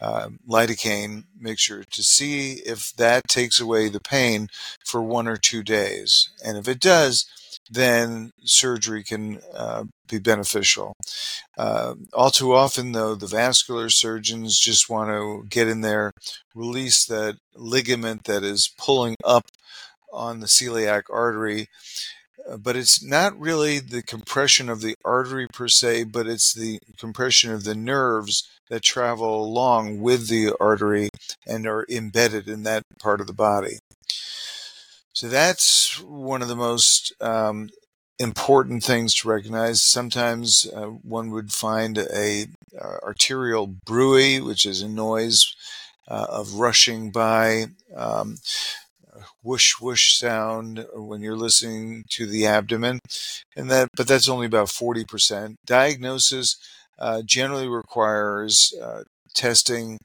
uh, 0.00 0.28
lidocaine 0.48 1.24
mixture 1.38 1.84
to 1.90 2.02
see 2.02 2.54
if 2.66 2.92
that 2.96 3.28
takes 3.28 3.60
away 3.60 3.88
the 3.88 4.00
pain 4.00 4.48
for 4.84 5.02
one 5.02 5.26
or 5.26 5.36
two 5.36 5.62
days. 5.62 6.30
And 6.44 6.58
if 6.58 6.68
it 6.68 6.80
does, 6.80 7.26
then 7.70 8.30
surgery 8.44 9.02
can 9.02 9.40
uh, 9.54 9.84
be 10.08 10.18
beneficial. 10.18 10.92
Uh, 11.58 11.94
all 12.12 12.30
too 12.30 12.54
often, 12.54 12.92
though, 12.92 13.14
the 13.14 13.26
vascular 13.26 13.88
surgeons 13.88 14.58
just 14.58 14.88
want 14.88 15.10
to 15.10 15.44
get 15.48 15.66
in 15.66 15.80
there, 15.80 16.12
release 16.54 17.04
that 17.06 17.38
ligament 17.56 18.24
that 18.24 18.44
is 18.44 18.70
pulling 18.78 19.16
up 19.24 19.42
on 20.12 20.40
the 20.40 20.46
celiac 20.46 21.02
artery. 21.10 21.68
Uh, 22.48 22.56
but 22.56 22.76
it's 22.76 23.02
not 23.02 23.38
really 23.38 23.78
the 23.78 24.02
compression 24.02 24.68
of 24.68 24.80
the 24.80 24.94
artery 25.04 25.46
per 25.52 25.68
se, 25.68 26.04
but 26.04 26.26
it's 26.26 26.52
the 26.52 26.78
compression 26.98 27.52
of 27.52 27.64
the 27.64 27.74
nerves 27.74 28.48
that 28.68 28.82
travel 28.82 29.44
along 29.44 30.00
with 30.00 30.28
the 30.28 30.52
artery 30.60 31.08
and 31.46 31.66
are 31.66 31.86
embedded 31.88 32.48
in 32.48 32.62
that 32.64 32.82
part 33.00 33.20
of 33.20 33.26
the 33.26 33.32
body. 33.32 33.78
So 35.12 35.28
that's 35.28 35.98
one 36.00 36.42
of 36.42 36.48
the 36.48 36.56
most 36.56 37.14
um, 37.22 37.70
important 38.18 38.82
things 38.84 39.14
to 39.14 39.28
recognize. 39.28 39.82
Sometimes 39.82 40.66
uh, 40.74 40.86
one 40.86 41.30
would 41.30 41.52
find 41.52 41.96
a 41.98 42.46
uh, 42.78 42.96
arterial 43.02 43.66
bruit, 43.66 44.44
which 44.44 44.66
is 44.66 44.82
a 44.82 44.88
noise 44.88 45.54
uh, 46.08 46.26
of 46.28 46.54
rushing 46.54 47.10
by. 47.10 47.66
Um, 47.96 48.36
whoosh 49.42 49.74
whoosh 49.80 50.16
sound 50.16 50.86
when 50.94 51.20
you're 51.20 51.36
listening 51.36 52.04
to 52.08 52.26
the 52.26 52.46
abdomen 52.46 52.98
and 53.56 53.70
that 53.70 53.88
but 53.96 54.06
that's 54.06 54.28
only 54.28 54.46
about 54.46 54.68
40% 54.68 55.56
diagnosis 55.64 56.56
uh, 56.98 57.22
generally 57.24 57.68
requires 57.68 58.74
uh, 58.82 59.02
testing 59.34 59.98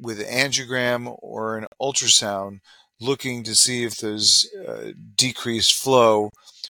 with 0.00 0.20
an 0.20 0.26
angiogram 0.26 1.16
or 1.22 1.56
an 1.56 1.66
ultrasound 1.80 2.58
looking 3.00 3.42
to 3.44 3.54
see 3.54 3.84
if 3.84 3.96
there's 3.96 4.48
uh, 4.66 4.92
decreased 5.16 5.74
flow 5.74 6.30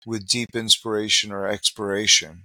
with 0.07 0.27
deep 0.27 0.51
inspiration 0.55 1.33
or 1.33 1.47
expiration. 1.47 2.45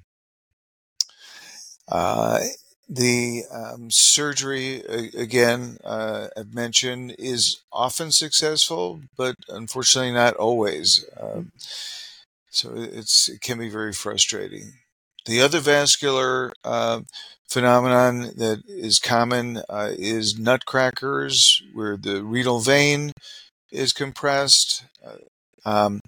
Uh, 2.89 2.93
the 2.93 3.43
um, 3.51 3.91
surgery, 3.91 4.81
again, 5.17 5.77
uh, 5.83 6.27
I've 6.37 6.53
mentioned, 6.53 7.15
is 7.17 7.61
often 7.71 8.11
successful, 8.11 9.01
but 9.17 9.35
unfortunately 9.49 10.13
not 10.13 10.35
always. 10.35 11.05
Um, 11.19 11.51
so 12.49 12.71
it's 12.75 13.27
it 13.27 13.41
can 13.41 13.59
be 13.59 13.69
very 13.69 13.91
frustrating. 13.91 14.73
The 15.25 15.41
other 15.41 15.59
vascular 15.59 16.53
uh, 16.63 17.01
phenomenon 17.49 18.31
that 18.37 18.63
is 18.67 18.99
common 18.99 19.61
uh, 19.69 19.91
is 19.97 20.39
nutcrackers, 20.39 21.61
where 21.73 21.97
the 21.97 22.23
renal 22.23 22.59
vein 22.59 23.11
is 23.71 23.91
compressed. 23.91 24.85
Uh, 25.05 25.17
um, 25.67 25.99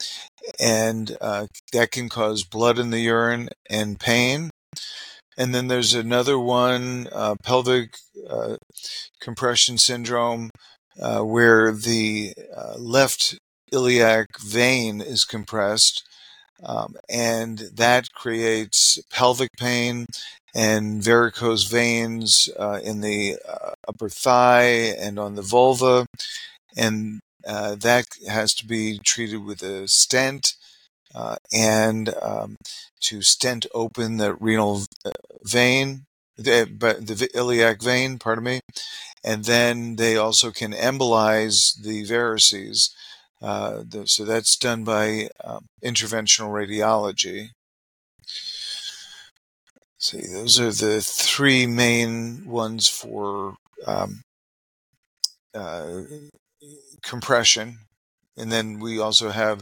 and 0.60 1.18
uh, 1.20 1.48
that 1.74 1.92
can 1.92 2.10
cause 2.10 2.44
blood 2.44 2.78
in 2.80 2.92
the 2.92 3.00
urine 3.00 3.50
and 3.70 4.00
pain. 4.00 4.52
And 5.38 5.54
then 5.54 5.68
there's 5.68 5.94
another 5.94 6.40
one, 6.40 7.08
uh, 7.12 7.36
pelvic 7.44 7.98
uh, 8.28 8.58
compression 9.22 9.78
syndrome, 9.78 10.50
uh, 11.00 11.22
where 11.22 11.72
the 11.72 12.34
uh, 12.56 12.76
left 12.78 13.38
iliac 13.72 14.40
vein 14.40 15.00
is 15.00 15.26
compressed, 15.26 16.04
um, 16.64 16.96
and 17.08 17.60
that 17.76 18.12
creates 18.14 19.00
pelvic 19.12 19.52
pain 19.58 20.08
and 20.56 21.04
varicose 21.04 21.66
veins 21.70 22.50
uh, 22.60 22.80
in 22.84 23.02
the 23.02 23.38
upper 23.88 24.10
thigh 24.10 24.96
and 25.00 25.20
on 25.20 25.36
the 25.36 25.44
vulva. 25.44 26.08
And 26.76 27.20
uh, 27.48 27.76
that 27.76 28.08
has 28.28 28.54
to 28.56 28.66
be 28.66 29.00
treated 29.04 29.46
with 29.46 29.62
a 29.62 29.88
stent 29.88 30.54
uh, 30.54 30.57
and 31.52 32.14
um, 32.22 32.56
to 33.02 33.22
stent 33.22 33.66
open 33.74 34.18
the 34.18 34.34
renal 34.36 34.84
uh, 35.06 35.12
vein, 35.44 36.06
the, 36.38 36.70
but 36.72 37.06
the 37.08 37.30
iliac 37.34 37.82
vein, 37.82 38.20
pardon 38.20 38.44
me, 38.44 38.60
and 39.24 39.46
then 39.46 39.96
they 39.96 40.16
also 40.16 40.52
can 40.52 40.74
embolize 40.74 41.82
the 41.82 42.04
varices. 42.04 42.90
Uh, 43.42 43.84
the, 43.88 44.08
so 44.08 44.26
that's 44.26 44.58
done 44.58 44.84
by 44.84 45.30
um, 45.44 45.66
interventional 45.84 46.50
radiology. 46.50 47.50
see, 50.00 50.22
those 50.28 50.60
are 50.60 50.72
the 50.72 51.02
three 51.02 51.68
main 51.68 52.46
ones 52.46 52.88
for 52.88 53.56
um, 53.86 54.22
uh, 55.54 56.02
compression. 57.04 57.80
And 58.38 58.52
then 58.52 58.80
we 58.80 59.00
also 59.00 59.30
have 59.30 59.62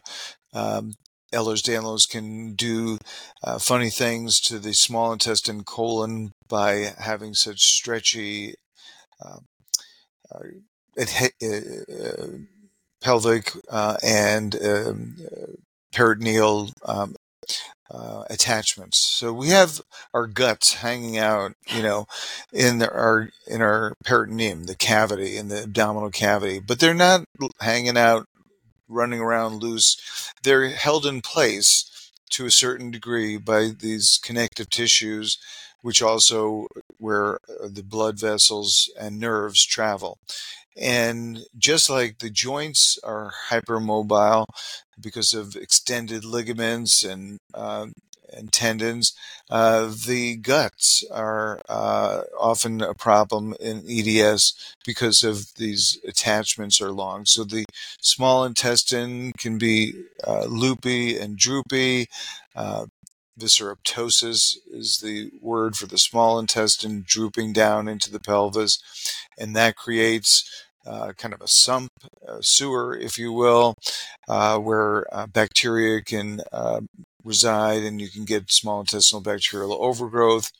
um, 0.53 0.93
Ehlers-Danlos 1.33 2.09
can 2.09 2.53
do 2.53 2.97
uh, 3.43 3.59
funny 3.59 3.89
things 3.89 4.39
to 4.41 4.59
the 4.59 4.73
small 4.73 5.11
intestine 5.11 5.63
colon 5.63 6.31
by 6.47 6.93
having 6.97 7.33
such 7.33 7.61
stretchy 7.61 8.55
um, 9.23 9.45
uh, 10.33 10.39
uh, 11.01 12.27
pelvic 13.01 13.51
uh, 13.69 13.97
and 14.03 14.55
um, 14.63 15.15
peritoneal 15.91 16.69
um, 16.85 17.15
uh, 17.91 18.23
attachments. 18.29 18.99
So 18.99 19.31
we 19.31 19.49
have 19.49 19.81
our 20.13 20.27
guts 20.27 20.75
hanging 20.75 21.17
out, 21.17 21.53
you 21.67 21.83
know, 21.83 22.07
in 22.51 22.79
the, 22.79 22.91
our 22.91 23.29
in 23.47 23.61
our 23.61 23.93
peritoneum, 24.03 24.65
the 24.65 24.75
cavity 24.75 25.37
in 25.37 25.49
the 25.49 25.63
abdominal 25.63 26.09
cavity, 26.09 26.59
but 26.59 26.79
they're 26.79 26.93
not 26.93 27.25
hanging 27.59 27.97
out, 27.97 28.25
running 28.87 29.19
around 29.19 29.61
loose. 29.61 30.31
They're 30.43 30.69
held 30.69 31.05
in 31.05 31.21
place 31.21 32.11
to 32.31 32.45
a 32.45 32.51
certain 32.51 32.91
degree 32.91 33.37
by 33.37 33.69
these 33.77 34.19
connective 34.21 34.69
tissues, 34.69 35.37
which 35.81 36.01
also 36.01 36.67
where 36.97 37.35
uh, 37.35 37.67
the 37.71 37.83
blood 37.83 38.19
vessels 38.19 38.89
and 38.99 39.19
nerves 39.19 39.65
travel. 39.65 40.17
And 40.77 41.39
just 41.57 41.89
like 41.89 42.19
the 42.19 42.29
joints 42.29 42.99
are 43.03 43.31
hypermobile 43.49 44.45
because 44.99 45.33
of 45.33 45.55
extended 45.55 46.25
ligaments 46.25 47.03
and 47.03 47.37
uh, 47.53 47.87
and 48.31 48.51
tendons, 48.51 49.13
uh, 49.49 49.91
the 50.07 50.35
guts 50.37 51.03
are 51.11 51.61
uh, 51.69 52.21
often 52.39 52.81
a 52.81 52.93
problem 52.93 53.55
in 53.59 53.83
EDS 53.89 54.75
because 54.85 55.23
of 55.23 55.53
these 55.55 55.99
attachments 56.07 56.81
are 56.81 56.91
long. 56.91 57.25
So 57.25 57.43
the 57.43 57.65
small 58.01 58.43
intestine 58.43 59.31
can 59.37 59.57
be 59.57 59.93
uh, 60.25 60.45
loopy 60.45 61.17
and 61.17 61.37
droopy. 61.37 62.07
Uh, 62.55 62.87
visceroptosis 63.39 64.55
is 64.71 64.99
the 65.03 65.29
word 65.41 65.75
for 65.75 65.87
the 65.87 65.97
small 65.97 66.39
intestine 66.39 67.03
drooping 67.05 67.53
down 67.53 67.87
into 67.87 68.09
the 68.09 68.19
pelvis, 68.19 68.79
and 69.37 69.55
that 69.55 69.75
creates 69.75 70.65
uh, 70.85 71.13
kind 71.13 71.33
of 71.33 71.41
a 71.41 71.47
sump, 71.47 71.89
a 72.27 72.41
sewer, 72.43 72.95
if 72.95 73.17
you 73.17 73.33
will, 73.33 73.75
uh, 74.27 74.57
where 74.57 75.05
uh, 75.11 75.25
bacteria 75.27 76.01
can 76.01 76.41
uh, 76.51 76.81
reside 77.25 77.83
and 77.83 77.99
you 77.99 78.09
can 78.09 78.23
get 78.23 78.51
small 78.51 78.81
intestinal 78.81 79.21
bacterial 79.21 79.73
overgrowth. 79.73 80.51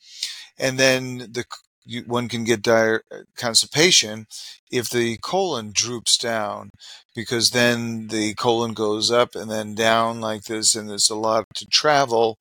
And 0.58 0.78
then 0.78 1.17
the 1.17 1.45
you, 1.86 2.01
one 2.01 2.28
can 2.28 2.43
get 2.43 2.63
dire 2.63 3.04
constipation 3.38 4.25
if 4.71 4.89
the 4.89 5.17
colon 5.17 5.71
droops 5.71 6.17
down 6.17 6.71
because 7.15 7.51
then 7.51 8.08
the 8.08 8.34
colon 8.34 8.73
goes 8.73 9.12
up 9.12 9.36
and 9.36 9.49
then 9.49 9.75
down 9.75 10.19
like 10.19 10.43
this 10.45 10.75
and 10.75 10.89
there's 10.89 11.10
a 11.10 11.15
lot 11.15 11.45
to 11.54 11.65
travel 11.67 12.38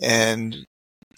and 0.00 0.64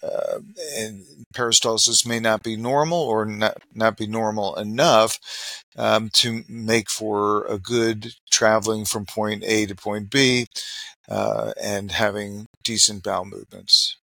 uh, 0.03 0.39
and 0.75 1.03
peristalsis 1.33 2.05
may 2.05 2.19
not 2.19 2.43
be 2.43 2.55
normal 2.55 2.99
or 2.99 3.25
not, 3.25 3.57
not 3.73 3.97
be 3.97 4.07
normal 4.07 4.55
enough 4.55 5.17
um, 5.75 6.09
to 6.13 6.43
make 6.47 6.89
for 6.89 7.45
a 7.45 7.57
good 7.57 8.13
traveling 8.31 8.85
from 8.85 9.05
point 9.05 9.43
A 9.43 9.65
to 9.65 9.75
point 9.75 10.09
B 10.09 10.45
uh, 11.09 11.51
and 11.61 11.91
having 11.91 12.46
decent 12.67 13.01
bowel 13.01 13.23
movements. 13.23 13.97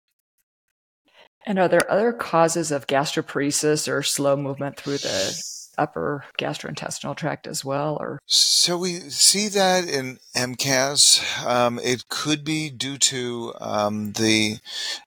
And 1.45 1.59
are 1.59 1.68
there 1.68 1.91
other 1.91 2.14
causes 2.14 2.72
of 2.72 2.88
gastroparesis 2.88 3.91
or 3.91 4.01
slow 4.01 4.38
movement 4.38 4.78
through 4.78 4.99
the 4.99 5.43
upper 5.78 6.24
gastrointestinal 6.39 7.18
tract 7.18 7.47
as 7.47 7.66
well 7.66 7.97
or 7.99 8.20
so 8.28 8.78
we 8.78 8.99
see 9.09 9.47
that 9.47 9.89
in 9.89 10.20
mcas 10.38 11.20
um, 11.43 11.80
it 11.84 12.07
could 12.09 12.43
be 12.43 12.70
due 12.70 12.95
to 12.95 13.51
um, 13.59 14.11
the 14.11 14.57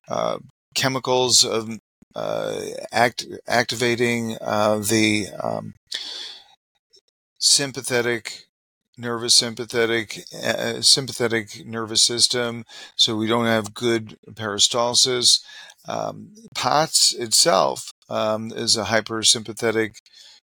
uh, 0.09 0.39
chemicals 0.75 1.45
of 1.45 1.71
uh, 2.17 2.61
act, 2.91 3.25
activating 3.47 4.37
uh, 4.41 4.79
the 4.79 5.29
um, 5.41 5.75
sympathetic 7.39 8.46
nervous 8.99 9.35
sympathetic 9.35 10.25
uh, 10.45 10.81
sympathetic 10.81 11.67
nervous 11.67 12.03
system 12.03 12.65
so 12.97 13.17
we 13.17 13.27
don't 13.27 13.47
have 13.47 13.75
good 13.75 14.17
peristalsis 14.33 15.41
um, 15.89 16.33
POTS 16.55 17.15
itself 17.15 17.93
um, 18.09 18.53
is 18.55 18.77
a 18.77 18.85
hypersympathetic 18.85 19.97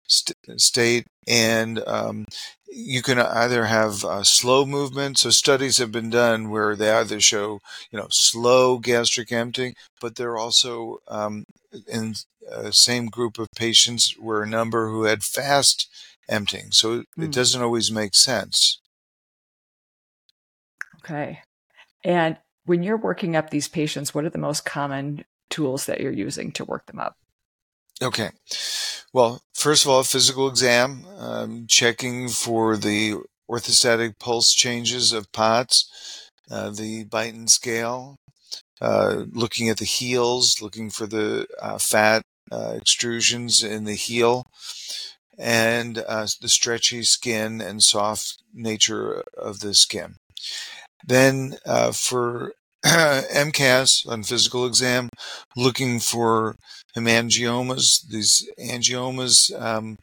st- 0.07 0.61
state, 0.61 1.07
and 1.27 1.85
um, 1.87 2.25
you 2.67 3.01
can 3.01 3.19
either 3.19 3.65
have 3.65 4.03
uh, 4.03 4.23
slow 4.23 4.65
movement. 4.65 5.17
So 5.17 5.29
studies 5.29 5.77
have 5.77 5.91
been 5.91 6.09
done 6.09 6.49
where 6.49 6.75
they 6.75 6.91
either 6.91 7.19
show, 7.19 7.59
you 7.91 7.99
know, 7.99 8.07
slow 8.09 8.77
gastric 8.79 9.31
emptying, 9.31 9.75
but 10.01 10.15
they're 10.15 10.37
also 10.37 10.99
um, 11.07 11.45
in 11.87 12.15
uh, 12.51 12.71
same 12.71 13.07
group 13.07 13.37
of 13.39 13.47
patients 13.55 14.17
were 14.17 14.43
a 14.43 14.49
number 14.49 14.89
who 14.89 15.03
had 15.03 15.23
fast 15.23 15.89
emptying. 16.29 16.71
So 16.71 16.99
it, 16.99 17.07
mm. 17.17 17.25
it 17.25 17.31
doesn't 17.31 17.61
always 17.61 17.91
make 17.91 18.15
sense. 18.15 18.79
Okay. 20.99 21.41
And 22.03 22.37
when 22.65 22.83
you're 22.83 22.97
working 22.97 23.35
up 23.35 23.49
these 23.49 23.67
patients, 23.67 24.13
what 24.13 24.25
are 24.25 24.29
the 24.29 24.37
most 24.37 24.65
common 24.65 25.25
tools 25.49 25.85
that 25.85 25.99
you're 25.99 26.11
using 26.11 26.51
to 26.53 26.65
work 26.65 26.85
them 26.85 26.99
up? 26.99 27.15
Okay. 28.01 28.31
Well, 29.13 29.41
first 29.53 29.85
of 29.85 29.91
all, 29.91 30.03
physical 30.03 30.47
exam, 30.47 31.05
um, 31.17 31.65
checking 31.67 32.29
for 32.29 32.75
the 32.77 33.15
orthostatic 33.49 34.17
pulse 34.19 34.53
changes 34.53 35.13
of 35.13 35.31
POTS, 35.31 36.29
uh, 36.49 36.71
the 36.71 37.05
Beighton 37.05 37.49
scale, 37.49 38.15
uh, 38.81 39.23
looking 39.31 39.69
at 39.69 39.77
the 39.77 39.85
heels, 39.85 40.61
looking 40.61 40.89
for 40.89 41.05
the 41.05 41.47
uh, 41.61 41.77
fat 41.77 42.23
uh, 42.51 42.73
extrusions 42.75 43.63
in 43.63 43.85
the 43.85 43.95
heel, 43.95 44.43
and 45.37 45.97
uh, 45.99 46.27
the 46.41 46.49
stretchy 46.49 47.03
skin 47.03 47.61
and 47.61 47.83
soft 47.83 48.37
nature 48.53 49.23
of 49.37 49.59
the 49.59 49.73
skin. 49.73 50.15
Then 51.05 51.57
uh, 51.65 51.91
for 51.91 52.53
MCAS 52.85 54.07
on 54.07 54.23
physical 54.23 54.65
exam, 54.65 55.09
looking 55.55 55.99
for 55.99 56.55
hemangiomas. 56.95 58.07
These 58.07 58.49
angiomas, 58.59 59.51
um, 59.59 59.97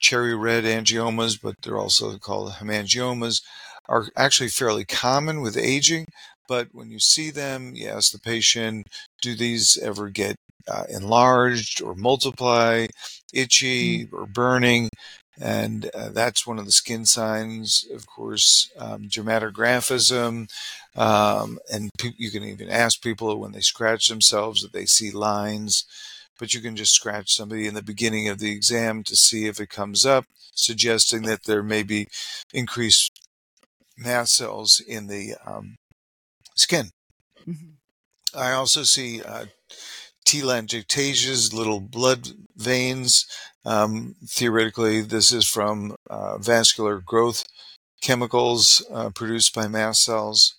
cherry 0.00 0.34
red 0.34 0.64
angiomas, 0.64 1.38
but 1.40 1.54
they're 1.62 1.78
also 1.78 2.18
called 2.18 2.52
hemangiomas, 2.54 3.42
are 3.88 4.08
actually 4.16 4.48
fairly 4.48 4.84
common 4.84 5.40
with 5.40 5.56
aging. 5.56 6.06
But 6.48 6.68
when 6.72 6.90
you 6.90 6.98
see 6.98 7.30
them, 7.30 7.74
you 7.74 7.88
ask 7.88 8.12
the 8.12 8.18
patient, 8.18 8.88
do 9.22 9.34
these 9.34 9.78
ever 9.82 10.10
get 10.10 10.36
uh, 10.68 10.84
enlarged 10.88 11.82
or 11.82 11.94
multiply, 11.94 12.86
itchy 13.32 14.06
mm. 14.06 14.12
or 14.12 14.26
burning? 14.26 14.90
And 15.40 15.90
uh, 15.94 16.10
that's 16.10 16.46
one 16.46 16.58
of 16.60 16.64
the 16.64 16.72
skin 16.72 17.04
signs, 17.04 17.84
of 17.92 18.06
course, 18.06 18.70
um, 18.78 19.08
dermatographism. 19.08 20.48
Um, 20.94 21.58
and 21.72 21.90
pe- 21.98 22.12
you 22.16 22.30
can 22.30 22.44
even 22.44 22.68
ask 22.68 23.02
people 23.02 23.40
when 23.40 23.52
they 23.52 23.60
scratch 23.60 24.06
themselves 24.06 24.62
that 24.62 24.72
they 24.72 24.86
see 24.86 25.10
lines. 25.10 25.84
But 26.38 26.54
you 26.54 26.60
can 26.60 26.76
just 26.76 26.94
scratch 26.94 27.32
somebody 27.32 27.66
in 27.66 27.74
the 27.74 27.82
beginning 27.82 28.28
of 28.28 28.38
the 28.38 28.50
exam 28.50 29.02
to 29.04 29.16
see 29.16 29.46
if 29.46 29.60
it 29.60 29.70
comes 29.70 30.04
up, 30.04 30.24
suggesting 30.52 31.22
that 31.22 31.44
there 31.44 31.62
may 31.62 31.82
be 31.82 32.06
increased 32.52 33.12
mast 33.96 34.34
cells 34.34 34.80
in 34.86 35.06
the 35.06 35.34
um, 35.46 35.76
skin. 36.54 36.90
Mm-hmm. 37.46 38.38
I 38.38 38.52
also 38.52 38.82
see 38.82 39.22
uh, 39.22 39.46
telangiectasias, 40.24 41.52
little 41.52 41.80
blood 41.80 42.28
veins. 42.56 43.26
Um, 43.64 44.16
theoretically, 44.26 45.00
this 45.00 45.32
is 45.32 45.46
from 45.46 45.96
uh, 46.10 46.38
vascular 46.38 47.00
growth 47.00 47.44
chemicals 48.02 48.84
uh, 48.92 49.10
produced 49.10 49.54
by 49.54 49.66
mast 49.66 50.02
cells. 50.02 50.54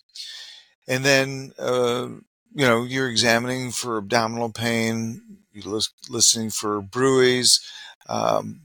And 0.88 1.04
then, 1.04 1.52
uh, 1.58 2.08
you 2.54 2.66
know, 2.66 2.84
you're 2.84 3.08
examining 3.08 3.70
for 3.70 3.98
abdominal 3.98 4.50
pain, 4.50 5.20
you're 5.52 5.80
listening 6.10 6.50
for 6.50 6.80
bruits, 6.80 7.60
um, 8.08 8.60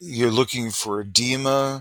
you're 0.00 0.30
looking 0.30 0.70
for 0.70 1.00
edema, 1.00 1.80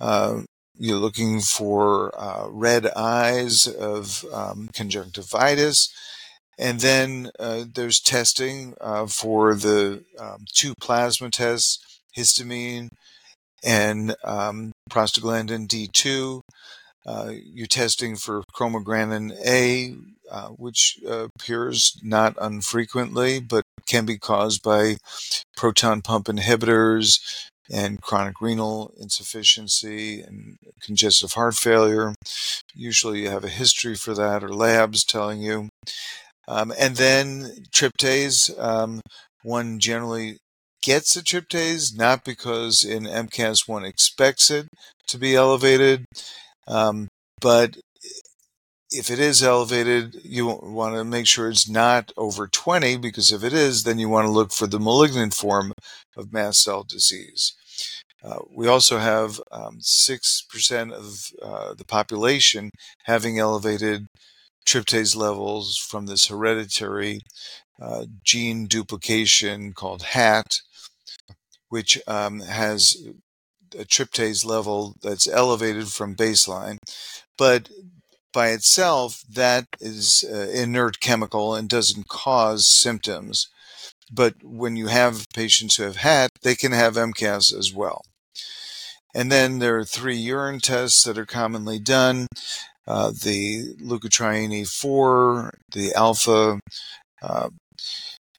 uh, 0.00 0.42
you're 0.76 0.98
looking 0.98 1.40
for 1.40 2.12
uh, 2.18 2.48
red 2.48 2.86
eyes 2.96 3.66
of 3.66 4.24
um, 4.32 4.68
conjunctivitis. 4.72 5.92
And 6.62 6.78
then 6.78 7.32
uh, 7.40 7.64
there's 7.74 7.98
testing 7.98 8.74
uh, 8.80 9.08
for 9.08 9.56
the 9.56 10.04
um, 10.16 10.44
two 10.54 10.74
plasma 10.80 11.28
tests, 11.28 12.00
histamine 12.16 12.86
and 13.64 14.14
um, 14.22 14.70
prostaglandin 14.88 15.66
D2. 15.66 16.40
Uh, 17.04 17.32
you're 17.32 17.66
testing 17.66 18.14
for 18.14 18.44
chromogranin 18.54 19.34
A, 19.44 19.96
uh, 20.30 20.50
which 20.50 21.00
uh, 21.04 21.26
appears 21.34 21.98
not 22.00 22.36
unfrequently, 22.40 23.40
but 23.40 23.64
can 23.88 24.06
be 24.06 24.16
caused 24.16 24.62
by 24.62 24.98
proton 25.56 26.00
pump 26.00 26.26
inhibitors 26.26 27.18
and 27.72 28.00
chronic 28.00 28.40
renal 28.40 28.92
insufficiency 29.00 30.20
and 30.20 30.58
congestive 30.80 31.32
heart 31.32 31.56
failure. 31.56 32.14
Usually 32.72 33.22
you 33.22 33.30
have 33.30 33.42
a 33.42 33.48
history 33.48 33.96
for 33.96 34.14
that 34.14 34.44
or 34.44 34.54
labs 34.54 35.02
telling 35.04 35.42
you. 35.42 35.68
Um, 36.48 36.72
and 36.78 36.96
then 36.96 37.50
tryptase, 37.70 38.58
um, 38.60 39.00
one 39.42 39.78
generally 39.78 40.38
gets 40.82 41.16
a 41.16 41.22
tryptase, 41.22 41.96
not 41.96 42.24
because 42.24 42.84
in 42.84 43.04
MCAS 43.04 43.68
one 43.68 43.84
expects 43.84 44.50
it 44.50 44.66
to 45.06 45.18
be 45.18 45.36
elevated, 45.36 46.04
um, 46.66 47.08
but 47.40 47.76
if 48.90 49.10
it 49.10 49.18
is 49.18 49.42
elevated, 49.42 50.16
you 50.22 50.46
want 50.46 50.94
to 50.94 51.04
make 51.04 51.26
sure 51.26 51.48
it's 51.48 51.68
not 51.68 52.12
over 52.16 52.46
20 52.46 52.98
because 52.98 53.32
if 53.32 53.42
it 53.42 53.52
is, 53.52 53.84
then 53.84 53.98
you 53.98 54.08
want 54.08 54.26
to 54.26 54.32
look 54.32 54.52
for 54.52 54.66
the 54.66 54.78
malignant 54.78 55.34
form 55.34 55.72
of 56.16 56.32
mast 56.32 56.62
cell 56.62 56.84
disease. 56.84 57.54
Uh, 58.22 58.40
we 58.54 58.68
also 58.68 58.98
have 58.98 59.40
um, 59.50 59.78
6% 59.80 60.92
of 60.92 61.32
uh, 61.42 61.74
the 61.74 61.84
population 61.84 62.70
having 63.04 63.38
elevated 63.38 64.06
tryptase 64.66 65.16
levels 65.16 65.76
from 65.76 66.06
this 66.06 66.26
hereditary 66.26 67.20
uh, 67.80 68.06
gene 68.24 68.66
duplication 68.66 69.72
called 69.72 70.02
HAT, 70.02 70.60
which 71.68 71.98
um, 72.06 72.40
has 72.40 72.96
a 73.78 73.84
tryptase 73.84 74.44
level 74.44 74.94
that's 75.02 75.28
elevated 75.28 75.88
from 75.88 76.14
baseline. 76.14 76.78
But 77.38 77.70
by 78.32 78.48
itself, 78.48 79.22
that 79.28 79.66
is 79.80 80.24
uh, 80.30 80.48
inert 80.50 81.00
chemical 81.00 81.54
and 81.54 81.68
doesn't 81.68 82.08
cause 82.08 82.66
symptoms. 82.66 83.48
But 84.10 84.34
when 84.42 84.76
you 84.76 84.88
have 84.88 85.26
patients 85.34 85.76
who 85.76 85.84
have 85.84 85.96
HAT, 85.96 86.30
they 86.42 86.54
can 86.54 86.72
have 86.72 86.94
MCAS 86.94 87.56
as 87.56 87.72
well. 87.74 88.02
And 89.14 89.30
then 89.30 89.58
there 89.58 89.78
are 89.78 89.84
three 89.84 90.16
urine 90.16 90.60
tests 90.60 91.04
that 91.04 91.18
are 91.18 91.26
commonly 91.26 91.78
done 91.78 92.26
uh, 92.86 93.10
the 93.10 93.74
leukotriene 93.80 94.66
4, 94.66 95.54
the 95.70 95.94
alpha, 95.94 96.60
uh, 97.22 97.48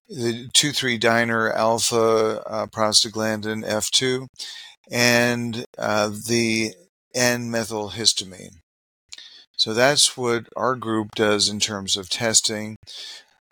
the 0.09 0.49
2,3 0.49 0.99
dinor 0.99 1.51
alpha 1.53 2.43
uh, 2.45 2.65
prostaglandin 2.67 3.65
F2, 3.67 4.27
and 4.91 5.65
uh, 5.77 6.09
the 6.09 6.73
N-methylhistamine. 7.15 8.57
So 9.55 9.73
that's 9.73 10.17
what 10.17 10.47
our 10.57 10.75
group 10.75 11.15
does 11.15 11.47
in 11.47 11.59
terms 11.59 11.95
of 11.95 12.09
testing. 12.09 12.75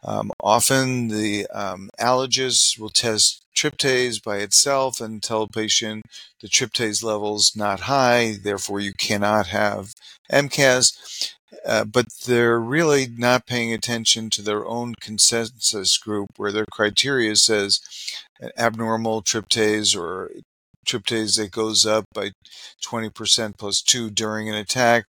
Um, 0.03 0.31
often 0.41 1.09
the 1.09 1.47
um, 1.47 1.89
allergists 1.99 2.79
will 2.79 2.89
test 2.89 3.43
tryptase 3.55 4.21
by 4.23 4.37
itself 4.37 4.99
and 4.99 5.21
tell 5.21 5.45
the 5.45 5.53
patient 5.53 6.03
the 6.41 6.47
tryptase 6.47 7.03
level's 7.03 7.55
not 7.55 7.81
high, 7.81 8.37
therefore 8.41 8.79
you 8.79 8.93
cannot 8.93 9.47
have 9.47 9.93
MCAS. 10.31 11.33
Uh, 11.65 11.83
but 11.83 12.07
they're 12.25 12.59
really 12.59 13.07
not 13.17 13.45
paying 13.45 13.73
attention 13.73 14.29
to 14.29 14.41
their 14.41 14.65
own 14.65 14.95
consensus 14.99 15.97
group 15.97 16.29
where 16.37 16.51
their 16.51 16.65
criteria 16.71 17.35
says 17.35 17.81
abnormal 18.57 19.21
tryptase 19.21 19.95
or 19.95 20.31
tryptase 20.87 21.37
that 21.37 21.51
goes 21.51 21.85
up 21.85 22.05
by 22.13 22.31
20% 22.83 23.57
plus 23.57 23.81
2 23.81 24.09
during 24.09 24.49
an 24.49 24.55
attack 24.55 25.05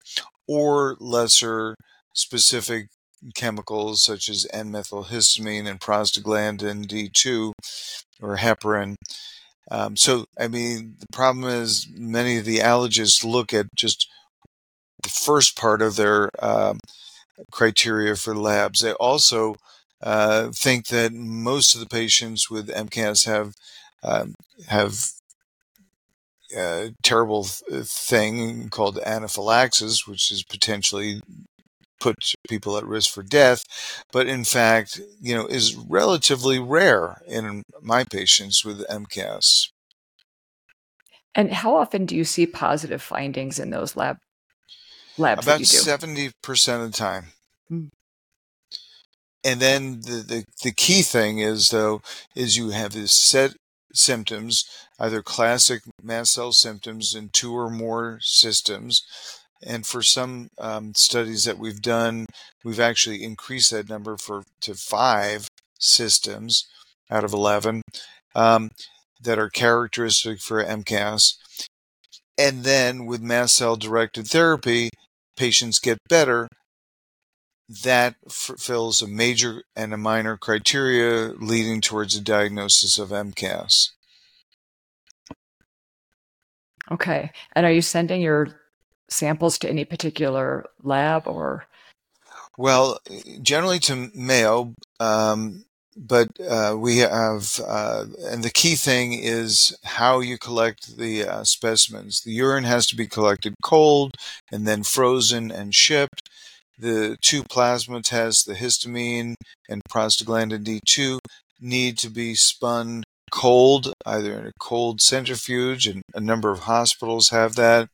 or 0.47 0.97
lesser 1.01 1.75
specific 2.13 2.89
chemicals 3.35 4.03
such 4.03 4.29
as 4.29 4.47
N-methylhistamine 4.53 5.69
and 5.69 5.81
prostaglandin 5.81 6.87
D2 6.87 7.53
or 8.21 8.37
heparin. 8.37 8.97
Um, 9.71 9.97
so, 9.97 10.27
I 10.39 10.49
mean, 10.49 10.97
the 10.99 11.07
problem 11.13 11.45
is 11.47 11.89
many 11.95 12.37
of 12.39 12.45
the 12.45 12.59
allergists 12.59 13.25
look 13.25 13.55
at 13.55 13.67
just 13.77 14.09
the 15.03 15.09
first 15.09 15.57
part 15.57 15.83
of 15.83 15.97
their 15.97 16.31
um, 16.45 16.79
criteria 17.51 18.17
for 18.17 18.35
labs. 18.35 18.81
They 18.81 18.93
also 18.93 19.57
uh, 20.03 20.51
think 20.53 20.89
that 20.89 21.13
most 21.13 21.75
of 21.75 21.81
the 21.81 21.87
patients 21.87 22.51
with 22.51 22.69
MCAS 22.69 23.27
have 23.27 23.55
um, 24.05 24.35
have 24.69 25.13
a 26.57 26.93
terrible 27.03 27.45
thing 27.45 28.69
called 28.69 28.99
anaphylaxis, 28.99 30.07
which 30.07 30.31
is 30.31 30.43
potentially 30.43 31.23
put 32.03 32.35
people 32.49 32.77
at 32.77 32.85
risk 32.85 33.13
for 33.13 33.23
death, 33.23 33.65
but 34.11 34.27
in 34.27 34.45
fact, 34.45 35.01
you 35.21 35.35
know, 35.35 35.47
is 35.47 35.77
relatively 35.77 36.59
rare 36.59 37.23
in 37.29 37.63
my 37.81 38.03
patients 38.05 38.65
with 38.65 38.87
MCAS. 38.89 39.69
And 41.35 41.53
how 41.53 41.77
often 41.77 42.05
do 42.05 42.17
you 42.17 42.25
see 42.25 42.47
positive 42.47 43.01
findings 43.01 43.59
in 43.59 43.71
those 43.71 43.97
lab 43.97 44.19
labs? 45.17 45.47
About 45.47 45.65
seventy 45.65 46.33
percent 46.43 46.83
of 46.83 46.93
the 46.93 46.99
time. 46.99 47.27
Mm. 47.71 47.89
And 49.45 49.61
then 49.61 50.01
the, 50.01 50.25
the 50.27 50.45
the 50.63 50.73
key 50.73 51.03
thing 51.03 51.39
is 51.39 51.71
though 51.71 52.03
is 52.35 52.57
you 52.57 52.71
have 52.71 52.93
this 52.93 53.15
set 53.15 53.55
symptoms, 53.95 54.65
either 54.99 55.23
classic 55.23 55.83
mast 56.03 56.35
cell 56.35 56.53
symptoms 56.53 57.15
in 57.15 57.29
two 57.29 57.57
or 57.57 57.71
more 57.71 58.19
systems. 58.21 59.03
And 59.65 59.87
for 59.87 60.03
some 60.03 60.49
um, 60.59 60.95
studies 60.95 61.45
that 61.45 61.59
we've 61.59 61.81
done, 61.81 62.27
we've 62.65 62.81
actually 62.81 63.23
increased 63.23 63.71
that 63.71 63.89
number 63.89 64.17
for 64.17 64.43
to 64.63 64.75
five 64.75 65.49
systems 65.79 66.67
out 67.11 67.25
of 67.25 67.33
11 67.33 67.83
um, 68.35 68.71
that 69.21 69.39
are 69.39 69.51
characteristic 69.51 70.41
for 70.41 70.65
MCAS. 70.65 71.35
And 72.39 72.65
then 72.65 73.07
with 73.07 73.21
mast 73.21 73.57
cell 73.57 73.77
directed 73.77 74.27
therapy, 74.27 74.91
patients 75.37 75.79
get 75.79 75.99
better. 76.09 76.49
That 77.85 78.17
fulfills 78.29 79.01
a 79.01 79.07
major 79.07 79.63
and 79.77 79.95
a 79.95 79.99
minor 79.99 80.37
criteria 80.37 81.33
leading 81.39 81.81
towards 81.81 82.17
a 82.17 82.21
diagnosis 82.21 82.99
of 82.99 83.11
MCAS. 83.11 83.91
Okay. 86.91 87.31
And 87.55 87.65
are 87.65 87.73
you 87.73 87.81
sending 87.81 88.21
your 88.21 88.62
samples 89.13 89.59
to 89.59 89.69
any 89.69 89.85
particular 89.85 90.67
lab 90.83 91.27
or? 91.27 91.67
Well, 92.59 92.99
generally 93.41 93.79
to 93.81 94.11
Mayo, 94.15 94.75
um, 95.01 95.65
but 95.97 96.29
uh, 96.41 96.75
we 96.79 96.99
have, 96.99 97.61
uh, 97.67 98.07
and 98.25 98.43
the 98.43 98.51
key 98.51 98.75
thing 98.75 99.13
is 99.15 99.77
how 99.85 100.21
you 100.21 100.39
collect 100.39 100.97
the 100.97 101.25
uh, 101.25 101.45
specimens. 101.45 102.21
The 102.21 102.33
urine 102.33 102.65
has 102.65 102.87
to 102.89 102.97
be 102.97 103.07
collected 103.07 103.55
cold 103.63 104.17
and 104.51 104.67
then 104.67 104.83
frozen 104.83 105.51
and 105.51 105.75
shipped. 105.75 106.29
The 106.79 107.17
two 107.21 107.43
plasma 107.45 108.03
tests, 108.03 108.45
the 108.45 108.55
histamine 108.55 109.35
and 109.69 109.83
prostaglandin 109.91 110.65
D2, 110.65 111.19
need 111.61 111.99
to 111.99 112.11
be 112.11 112.35
spun 112.35 113.05
cold, 113.31 113.93
either 114.05 114.39
in 114.39 114.47
a 114.47 114.53
cold 114.59 115.01
centrifuge, 115.01 115.87
and 115.87 116.03
a 116.15 116.21
number 116.21 116.51
of 116.51 116.61
hospitals 116.61 117.31
have 117.31 117.55
that. 117.57 117.89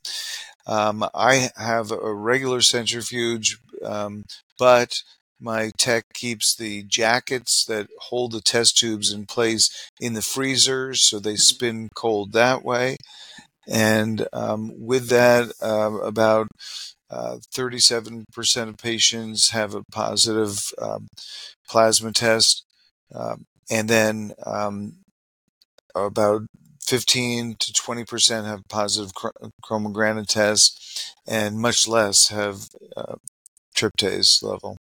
Um, 0.69 1.05
I 1.15 1.49
have 1.57 1.91
a 1.91 2.15
regular 2.15 2.61
centrifuge, 2.61 3.59
um, 3.83 4.25
but 4.59 5.03
my 5.41 5.71
tech 5.79 6.05
keeps 6.15 6.55
the 6.55 6.83
jackets 6.83 7.65
that 7.67 7.89
hold 7.99 8.33
the 8.33 8.41
test 8.41 8.77
tubes 8.77 9.13
in 9.13 9.25
place 9.25 9.71
in 10.01 10.15
the 10.15 10.23
freezers, 10.23 11.09
so 11.09 11.19
they 11.19 11.33
hmm. 11.33 11.37
spin 11.37 11.89
cold 11.95 12.33
that 12.33 12.65
way. 12.65 12.97
And 13.67 14.27
um, 14.33 14.73
with 14.79 15.09
that, 15.09 15.53
uh, 15.63 16.01
about 16.01 16.49
uh, 17.11 17.37
37% 17.55 18.69
of 18.69 18.77
patients 18.79 19.51
have 19.51 19.75
a 19.75 19.83
positive 19.93 20.59
um, 20.81 21.09
plasma 21.69 22.13
test. 22.13 22.65
Um, 23.15 23.45
and 23.71 23.89
then 23.89 24.33
um, 24.45 24.97
about 25.95 26.43
15 26.89 27.57
to 27.59 27.73
20 27.73 28.05
percent 28.05 28.47
have 28.47 28.67
positive 28.69 29.13
chromogranin 29.63 30.27
tests, 30.27 31.15
and 31.27 31.59
much 31.59 31.87
less 31.87 32.29
have 32.29 32.69
uh, 32.97 33.17
tryptase 33.77 34.43
level. 34.43 34.79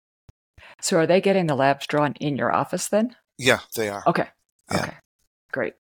So, 0.82 0.98
are 0.98 1.06
they 1.06 1.22
getting 1.22 1.46
the 1.46 1.56
labs 1.56 1.86
drawn 1.86 2.14
in 2.14 2.38
your 2.38 2.52
office 2.52 2.88
then? 2.88 3.16
Yeah, 3.38 3.60
they 3.76 3.90
are. 3.90 4.04
Okay. 4.08 4.28
Yeah. 4.72 4.84
Okay. 4.84 4.94
Great. 5.52 5.74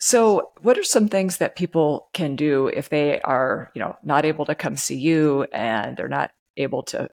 So, 0.00 0.50
what 0.60 0.76
are 0.76 0.82
some 0.82 1.08
things 1.08 1.36
that 1.36 1.54
people 1.54 2.08
can 2.12 2.34
do 2.34 2.66
if 2.66 2.88
they 2.88 3.20
are, 3.20 3.70
you 3.74 3.80
know, 3.80 3.96
not 4.02 4.24
able 4.24 4.44
to 4.46 4.56
come 4.56 4.76
see 4.76 4.98
you 4.98 5.44
and 5.52 5.96
they're 5.96 6.08
not 6.08 6.32
able 6.56 6.82
to 6.84 7.08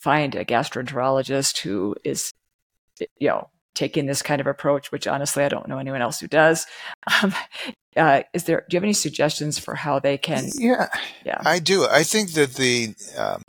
find 0.00 0.34
a 0.34 0.44
gastroenterologist 0.44 1.58
who 1.58 1.96
is, 2.04 2.32
you 3.18 3.28
know, 3.28 3.48
taking 3.74 4.06
this 4.06 4.22
kind 4.22 4.40
of 4.40 4.46
approach, 4.46 4.92
which 4.92 5.06
honestly 5.06 5.44
I 5.44 5.48
don't 5.48 5.68
know 5.68 5.78
anyone 5.78 6.02
else 6.02 6.20
who 6.20 6.28
does. 6.28 6.66
Um, 7.22 7.34
uh, 7.96 8.22
is 8.32 8.44
there? 8.44 8.64
Do 8.68 8.74
you 8.74 8.78
have 8.78 8.84
any 8.84 8.92
suggestions 8.92 9.58
for 9.58 9.74
how 9.74 9.98
they 9.98 10.16
can? 10.16 10.48
Yeah, 10.54 10.88
yeah, 11.24 11.42
I 11.44 11.58
do. 11.58 11.86
I 11.86 12.04
think 12.04 12.32
that 12.34 12.54
the 12.54 12.94
um, 13.18 13.42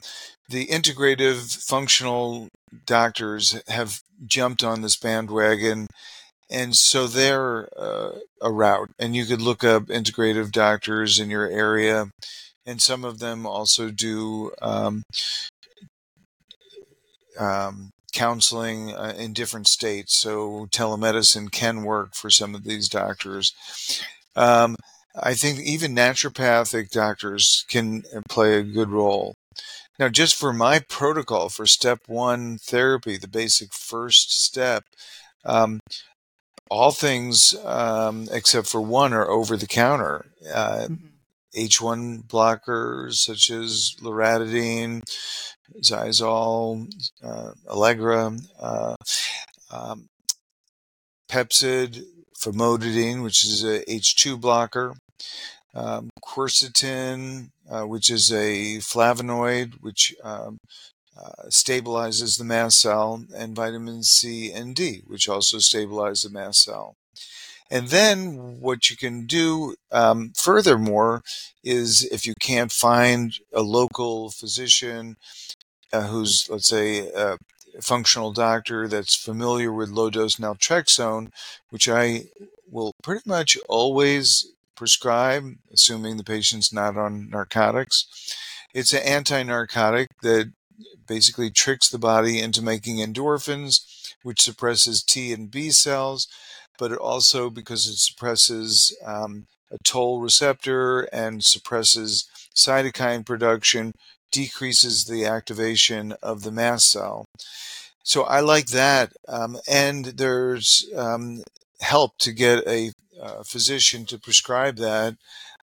the 0.49 0.67
integrative 0.67 1.63
functional 1.63 2.49
doctors 2.85 3.61
have 3.67 4.01
jumped 4.25 4.63
on 4.63 4.81
this 4.81 4.97
bandwagon. 4.97 5.87
And 6.49 6.75
so 6.75 7.07
they're 7.07 7.69
uh, 7.79 8.11
a 8.41 8.51
route, 8.51 8.89
and 8.99 9.15
you 9.15 9.25
could 9.25 9.41
look 9.41 9.63
up 9.63 9.83
integrative 9.83 10.51
doctors 10.51 11.17
in 11.17 11.29
your 11.29 11.47
area, 11.47 12.11
and 12.65 12.81
some 12.81 13.05
of 13.05 13.19
them 13.19 13.45
also 13.45 13.89
do 13.89 14.51
um, 14.61 15.03
um, 17.39 17.91
counseling 18.11 18.93
uh, 18.93 19.13
in 19.17 19.33
different 19.33 19.67
states. 19.67 20.15
So 20.15 20.67
telemedicine 20.71 21.51
can 21.51 21.83
work 21.83 22.15
for 22.15 22.29
some 22.29 22.55
of 22.55 22.63
these 22.63 22.89
doctors. 22.89 23.53
Um, 24.35 24.75
I 25.15 25.33
think 25.33 25.59
even 25.59 25.95
naturopathic 25.95 26.89
doctors 26.89 27.65
can 27.67 28.03
uh, 28.15 28.21
play 28.29 28.55
a 28.55 28.63
good 28.63 28.89
role. 28.89 29.35
Now, 29.99 30.09
just 30.09 30.35
for 30.35 30.53
my 30.53 30.79
protocol 30.79 31.49
for 31.49 31.65
step 31.67 31.99
one 32.07 32.57
therapy, 32.57 33.17
the 33.17 33.27
basic 33.27 33.73
first 33.73 34.43
step, 34.43 34.85
um, 35.45 35.79
all 36.69 36.91
things 36.91 37.53
um, 37.65 38.27
except 38.31 38.67
for 38.67 38.81
one 38.81 39.13
are 39.13 39.29
over 39.29 39.57
the 39.57 39.67
counter. 39.67 40.25
Uh, 40.51 40.87
mm-hmm. 40.89 41.07
H1 41.55 42.27
blockers 42.27 43.15
such 43.15 43.51
as 43.51 43.95
loratadine, 44.01 45.03
Xyzal, 45.79 46.91
uh, 47.23 47.51
Allegra, 47.69 48.37
uh, 48.59 48.95
um, 49.71 50.07
Pepcid, 51.29 52.03
famotidine, 52.37 53.23
which 53.23 53.45
is 53.45 53.63
a 53.63 53.83
H2 53.85 54.39
blocker, 54.39 54.95
um, 55.73 56.09
quercetin, 56.23 57.49
uh, 57.69 57.83
which 57.83 58.09
is 58.09 58.31
a 58.31 58.77
flavonoid, 58.79 59.75
which 59.81 60.13
um, 60.23 60.57
uh, 61.17 61.47
stabilizes 61.49 62.37
the 62.37 62.43
mast 62.43 62.81
cell, 62.81 63.23
and 63.35 63.55
vitamin 63.55 64.03
C 64.03 64.51
and 64.51 64.75
D, 64.75 65.03
which 65.05 65.29
also 65.29 65.59
stabilize 65.59 66.21
the 66.21 66.29
mast 66.29 66.63
cell. 66.63 66.95
And 67.69 67.87
then 67.87 68.59
what 68.59 68.89
you 68.89 68.97
can 68.97 69.25
do, 69.25 69.75
um, 69.93 70.33
furthermore, 70.35 71.23
is 71.63 72.03
if 72.11 72.25
you 72.25 72.33
can't 72.41 72.71
find 72.71 73.33
a 73.53 73.61
local 73.61 74.29
physician 74.29 75.15
uh, 75.93 76.07
who's, 76.07 76.49
let's 76.49 76.67
say, 76.67 77.09
a 77.09 77.37
functional 77.81 78.31
doctor 78.31 78.87
that's 78.87 79.15
familiar 79.15 79.71
with 79.71 79.89
low 79.89 80.09
dose 80.09 80.35
naltrexone, 80.35 81.31
which 81.69 81.87
I 81.89 82.25
will 82.69 82.93
pretty 83.03 83.23
much 83.25 83.57
always 83.67 84.51
prescribe, 84.75 85.55
assuming 85.71 86.17
the 86.17 86.23
patient's 86.23 86.73
not 86.73 86.97
on 86.97 87.29
narcotics. 87.29 88.35
It's 88.73 88.93
an 88.93 89.03
anti 89.03 89.43
narcotic 89.43 90.07
that 90.21 90.51
basically 91.07 91.49
tricks 91.49 91.89
the 91.89 91.99
body 91.99 92.39
into 92.39 92.61
making 92.61 92.97
endorphins, 92.97 94.13
which 94.23 94.41
suppresses 94.41 95.03
T 95.03 95.33
and 95.33 95.51
B 95.51 95.69
cells, 95.71 96.27
but 96.79 96.91
it 96.91 96.97
also, 96.97 97.49
because 97.49 97.85
it 97.87 97.97
suppresses 97.97 98.95
um, 99.05 99.47
a 99.71 99.77
toll 99.83 100.19
receptor 100.19 101.01
and 101.13 101.43
suppresses 101.43 102.27
cytokine 102.55 103.25
production, 103.25 103.93
decreases 104.31 105.05
the 105.05 105.25
activation 105.25 106.13
of 106.21 106.43
the 106.43 106.51
mast 106.51 106.91
cell. 106.91 107.25
So 108.03 108.23
I 108.23 108.39
like 108.39 108.67
that. 108.67 109.13
Um, 109.27 109.57
and 109.69 110.05
there's 110.05 110.89
um, 110.95 111.43
help 111.81 112.17
to 112.19 112.31
get 112.31 112.65
a, 112.67 112.91
a, 113.21 113.43
physician 113.43 114.05
to 114.05 114.17
prescribe 114.17 114.77
that 114.77 115.15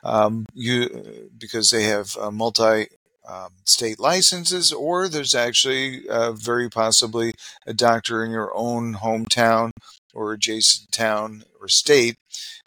um, 0.04 0.46
you 0.54 1.30
because 1.38 1.72
they 1.72 1.84
have 1.84 2.16
multi 2.32 2.88
um, 3.28 3.50
state 3.66 4.00
licenses, 4.00 4.72
or 4.72 5.10
there's 5.10 5.36
actually 5.36 6.08
uh, 6.08 6.32
very 6.32 6.70
possibly 6.70 7.34
a 7.66 7.74
doctor 7.74 8.24
in 8.24 8.32
your 8.32 8.56
own 8.56 8.96
hometown 8.96 9.72
or 10.14 10.32
adjacent 10.32 10.92
town 10.92 11.44
or 11.60 11.68
state 11.68 12.18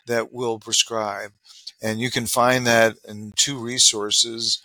that 0.07 0.33
will 0.33 0.59
prescribe. 0.59 1.33
And 1.83 1.99
you 2.01 2.11
can 2.11 2.27
find 2.27 2.67
that 2.67 2.97
in 3.09 3.33
two 3.37 3.59
resources 3.59 4.63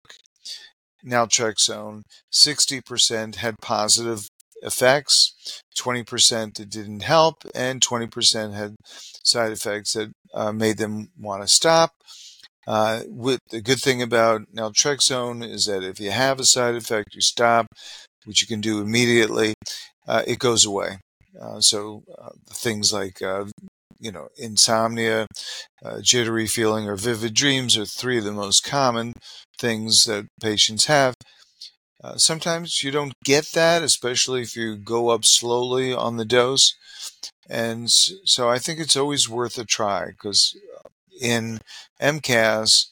naltrexone, 1.05 2.03
60% 2.33 3.35
had 3.37 3.57
positive 3.61 4.29
effects, 4.63 5.63
20% 5.77 6.61
it 6.61 6.71
didn't 6.71 7.03
help, 7.03 7.45
and 7.55 7.81
20% 7.81 8.55
had 8.55 8.77
side 8.87 9.53
effects 9.53 9.93
that 9.95 10.13
uh, 10.35 10.53
made 10.53 10.79
them 10.79 11.11
want 11.19 11.43
to 11.43 11.49
stop. 11.49 11.93
Uh, 12.67 13.01
with 13.09 13.41
the 13.51 13.61
good 13.61 13.81
thing 13.81 14.03
about 14.03 14.43
naltrexone 14.55 15.45
is 15.45 15.67
that 15.67 15.83
if 15.83 15.99
you 15.99 16.11
have 16.11 16.39
a 16.39 16.45
side 16.45 16.75
effect, 16.75 17.15
you 17.15 17.21
stop, 17.21 17.67
which 18.25 18.41
you 18.41 18.47
can 18.47 18.61
do 18.61 18.81
immediately. 18.81 19.55
Uh, 20.07 20.23
it 20.27 20.39
goes 20.39 20.65
away. 20.65 20.99
Uh, 21.41 21.61
so 21.61 22.03
uh, 22.21 22.31
things 22.51 22.93
like 22.93 23.23
uh, 23.23 23.45
you 23.99 24.13
know 24.13 24.29
insomnia, 24.37 25.27
jittery 26.03 26.47
feeling, 26.47 26.89
or 26.89 26.97
vivid 26.97 27.35
dreams 27.35 27.77
are 27.77 27.87
three 27.87 28.19
of 28.19 28.25
the 28.25 28.33
most 28.33 28.63
common 28.65 29.13
things 29.59 30.05
that 30.05 30.27
patients 30.41 30.87
have. 30.87 31.15
Uh, 32.03 32.17
sometimes 32.17 32.83
you 32.83 32.91
don't 32.91 33.15
get 33.25 33.47
that, 33.55 33.83
especially 33.83 34.43
if 34.43 34.57
you 34.57 34.77
go 34.77 35.11
up 35.11 35.25
slowly 35.25 35.93
on 35.95 36.17
the 36.17 36.25
dose. 36.25 36.75
And 37.49 37.91
so 37.91 38.49
I 38.49 38.59
think 38.59 38.81
it's 38.81 38.97
always 38.97 39.29
worth 39.29 39.59
a 39.59 39.65
try 39.65 40.07
because 40.07 40.57
uh, 40.72 40.72
in 41.23 41.61
MCAS, 42.01 42.87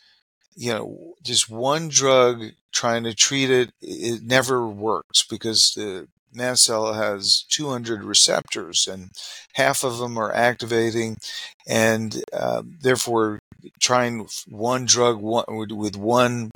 you 0.55 0.73
know, 0.73 1.15
just 1.23 1.51
one 1.51 1.89
drug 1.89 2.43
trying 2.73 3.05
to 3.05 3.15
treat 3.15 3.51
it, 3.51 3.73
it 3.83 4.23
never 4.23 4.67
works 4.67 5.25
because 5.29 5.73
the 5.75 6.07
mast 6.33 6.65
cell 6.65 6.93
has 6.95 7.45
200 7.49 8.05
receptors 8.05 8.87
and 8.87 9.11
half 9.55 9.83
of 9.83 9.99
them 9.99 10.17
are 10.17 10.33
activating 10.33 11.17
and 11.67 12.23
uh, 12.33 12.63
therefore 12.83 13.41
trying 13.81 14.27
one 14.49 14.85
drug 14.85 15.21
with 15.21 15.97
one 15.97 16.51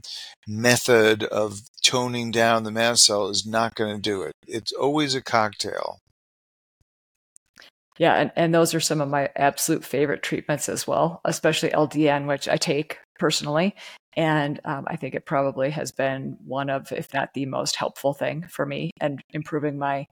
method 0.47 1.25
of 1.25 1.61
toning 1.83 2.31
down 2.31 2.63
the 2.63 2.71
mast 2.71 3.05
cell 3.05 3.29
is 3.29 3.45
not 3.45 3.75
going 3.75 3.95
to 3.95 4.01
do 4.01 4.23
it. 4.23 4.33
It's 4.47 4.73
always 4.73 5.15
a 5.15 5.23
cocktail 5.23 5.99
yeah 7.99 8.15
and, 8.15 8.33
and 8.37 8.55
those 8.55 8.75
are 8.75 8.81
some 8.81 9.01
of 9.01 9.09
my 9.09 9.29
absolute 9.37 9.85
favorite 9.85 10.23
treatments 10.23 10.69
as 10.69 10.87
well 10.87 11.21
especially 11.25 11.71
ldn 11.71 12.27
which 12.27 12.49
i 12.49 12.57
take 12.57 12.99
personally 13.19 13.75
and 14.17 14.61
um, 14.65 14.85
I 14.87 14.97
think 14.97 15.15
it 15.15 15.27
probably 15.27 15.71
has 15.71 15.93
been 15.93 16.37
one 16.45 16.71
of, 16.71 16.93
if 16.93 17.13
not 17.13 17.35
the 17.35 17.47
most 17.47 17.77
helpful 17.77 18.15
thing 18.15 18.47
for 18.49 18.65
me 18.65 18.91
and 19.01 19.21
improving 19.31 19.79
my 19.79 20.07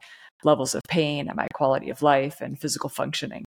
levels 0.45 0.75
of 0.75 0.83
pain 0.89 1.29
and 1.29 1.37
my 1.37 1.47
quality 1.55 1.91
of 1.91 2.03
life 2.03 2.41
and 2.41 2.61
physical 2.61 2.91
functioning. 2.91 3.45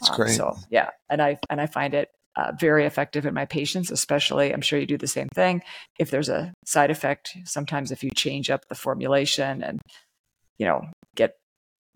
That's 0.00 0.10
um, 0.10 0.16
great. 0.16 0.36
So 0.36 0.56
yeah, 0.70 0.90
and 1.10 1.20
I 1.20 1.38
and 1.50 1.60
I 1.60 1.66
find 1.66 1.94
it 1.94 2.10
uh, 2.36 2.52
very 2.58 2.86
effective 2.86 3.26
in 3.26 3.34
my 3.34 3.44
patients, 3.44 3.90
especially. 3.90 4.52
I'm 4.52 4.60
sure 4.60 4.78
you 4.78 4.86
do 4.86 4.98
the 4.98 5.08
same 5.08 5.28
thing. 5.34 5.62
If 5.98 6.10
there's 6.10 6.28
a 6.28 6.52
side 6.64 6.90
effect, 6.90 7.36
sometimes 7.44 7.90
if 7.90 8.04
you 8.04 8.10
change 8.14 8.50
up 8.50 8.68
the 8.68 8.76
formulation 8.76 9.62
and 9.62 9.80
you 10.58 10.66
know 10.66 10.82
get 11.16 11.34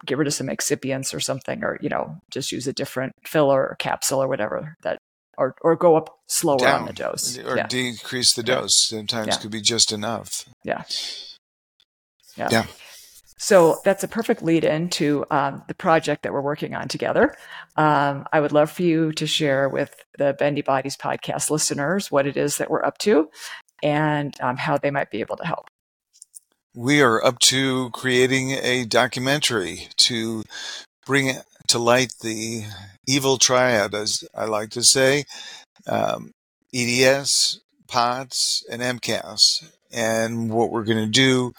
get 0.07 0.18
rid 0.18 0.26
of 0.26 0.34
some 0.34 0.48
excipients 0.48 1.14
or 1.14 1.20
something, 1.20 1.62
or 1.62 1.78
you 1.80 1.88
know 1.88 2.16
just 2.30 2.53
use 2.53 2.66
a 2.66 2.72
different 2.72 3.14
filler 3.26 3.61
or 3.61 3.76
capsule 3.78 4.22
or 4.22 4.28
whatever 4.28 4.76
that 4.82 4.98
or 5.38 5.55
or 5.62 5.76
go 5.76 5.96
up 5.96 6.18
slower 6.26 6.59
Down, 6.59 6.82
on 6.82 6.86
the 6.86 6.92
dose 6.92 7.38
or 7.38 7.57
yeah. 7.57 7.66
decrease 7.66 8.34
the 8.34 8.42
dose. 8.42 8.88
Sometimes 8.88 9.28
yeah. 9.28 9.36
could 9.36 9.50
be 9.50 9.61
just 9.61 9.92
enough. 9.92 10.44
Yeah. 10.64 10.82
Yeah. 12.36 12.48
Yeah. 12.50 12.66
So 13.38 13.80
that's 13.84 14.05
a 14.05 14.09
perfect 14.09 14.40
lead 14.40 14.64
in 14.64 14.88
to 14.90 15.24
um, 15.32 15.64
the 15.66 15.74
project 15.74 16.22
that 16.22 16.32
we're 16.32 16.42
working 16.42 16.76
on 16.76 16.86
together. 16.86 17.34
Um, 17.76 18.24
I 18.32 18.40
would 18.40 18.53
love 18.53 18.70
for 18.70 18.84
you 18.84 19.11
to 19.14 19.26
share 19.26 19.68
with 19.68 19.92
the 20.16 20.32
Bendy 20.38 20.62
Bodies 20.62 20.96
podcast 20.96 21.50
listeners 21.50 22.09
what 22.09 22.28
it 22.28 22.36
is 22.36 22.59
that 22.59 22.70
we're 22.70 22.84
up 22.84 22.98
to 22.98 23.30
and 23.82 24.32
um, 24.40 24.57
how 24.57 24.78
they 24.78 24.92
might 24.92 25.11
be 25.11 25.20
able 25.20 25.36
to 25.38 25.44
help. 25.44 25.66
We 26.75 27.03
are 27.03 27.23
up 27.23 27.39
to 27.41 27.91
creating 27.91 28.53
a 28.53 28.87
documentary 28.87 29.89
to 29.99 30.43
bring 31.05 31.37
to 31.68 31.79
light 31.79 32.14
the 32.23 32.64
evil 33.07 33.37
triad, 33.37 33.95
as 33.95 34.25
I 34.35 34.47
like 34.47 34.70
to 34.70 34.83
say, 34.83 35.25
um, 35.87 36.33
EDS, 36.73 37.61
POTS, 37.89 38.64
and 38.70 38.81
MCAS. 38.81 39.70
And 39.93 40.51
what 40.51 40.70
we're 40.70 40.85
going 40.85 41.05
to 41.05 41.11
do 41.11 41.53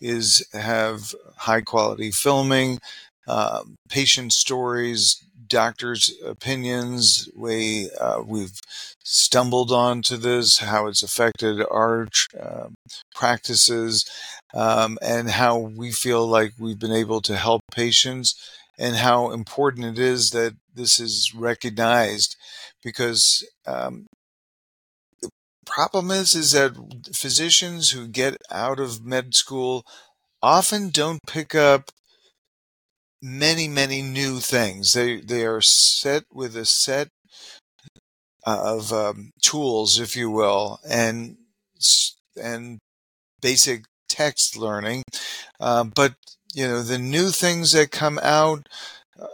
is 0.00 0.44
have 0.52 1.14
high 1.36 1.60
quality 1.60 2.10
filming, 2.10 2.80
uh, 3.28 3.62
patient 3.88 4.32
stories, 4.32 5.22
doctors' 5.48 6.12
opinions. 6.24 7.28
We 7.34 7.90
uh, 8.00 8.22
we've 8.26 8.58
stumbled 9.04 9.72
onto 9.72 10.16
this, 10.16 10.58
how 10.58 10.86
it's 10.86 11.02
affected 11.02 11.64
our 11.70 12.08
uh, 12.38 12.68
practices, 13.14 14.04
um, 14.54 14.98
and 15.02 15.30
how 15.30 15.58
we 15.58 15.92
feel 15.92 16.26
like 16.26 16.52
we've 16.58 16.78
been 16.78 16.92
able 16.92 17.20
to 17.22 17.36
help 17.36 17.62
patients 17.72 18.34
and 18.78 18.96
how 18.96 19.30
important 19.30 19.86
it 19.86 19.98
is 19.98 20.30
that 20.30 20.54
this 20.74 21.00
is 21.00 21.32
recognized 21.34 22.36
because 22.84 23.46
um, 23.66 24.06
the 25.22 25.30
problem 25.64 26.10
is 26.10 26.34
is 26.34 26.52
that 26.52 26.76
physicians 27.12 27.90
who 27.90 28.06
get 28.06 28.36
out 28.50 28.78
of 28.78 29.04
med 29.04 29.34
school 29.34 29.84
often 30.42 30.90
don't 30.90 31.20
pick 31.26 31.54
up 31.54 31.90
many 33.26 33.66
many 33.66 34.02
new 34.02 34.38
things. 34.38 34.92
They 34.92 35.20
they 35.20 35.44
are 35.44 35.60
set 35.60 36.24
with 36.32 36.56
a 36.56 36.64
set 36.64 37.08
of 38.44 38.92
um, 38.92 39.32
tools 39.42 39.98
if 39.98 40.16
you 40.16 40.30
will 40.30 40.78
and 40.88 41.36
and 42.40 42.78
basic 43.42 43.84
text 44.08 44.56
learning. 44.56 45.02
Uh, 45.58 45.84
but 45.84 46.14
you 46.54 46.66
know 46.66 46.82
the 46.82 46.98
new 46.98 47.30
things 47.30 47.72
that 47.72 47.90
come 47.90 48.20
out 48.22 48.68
uh, 49.20 49.26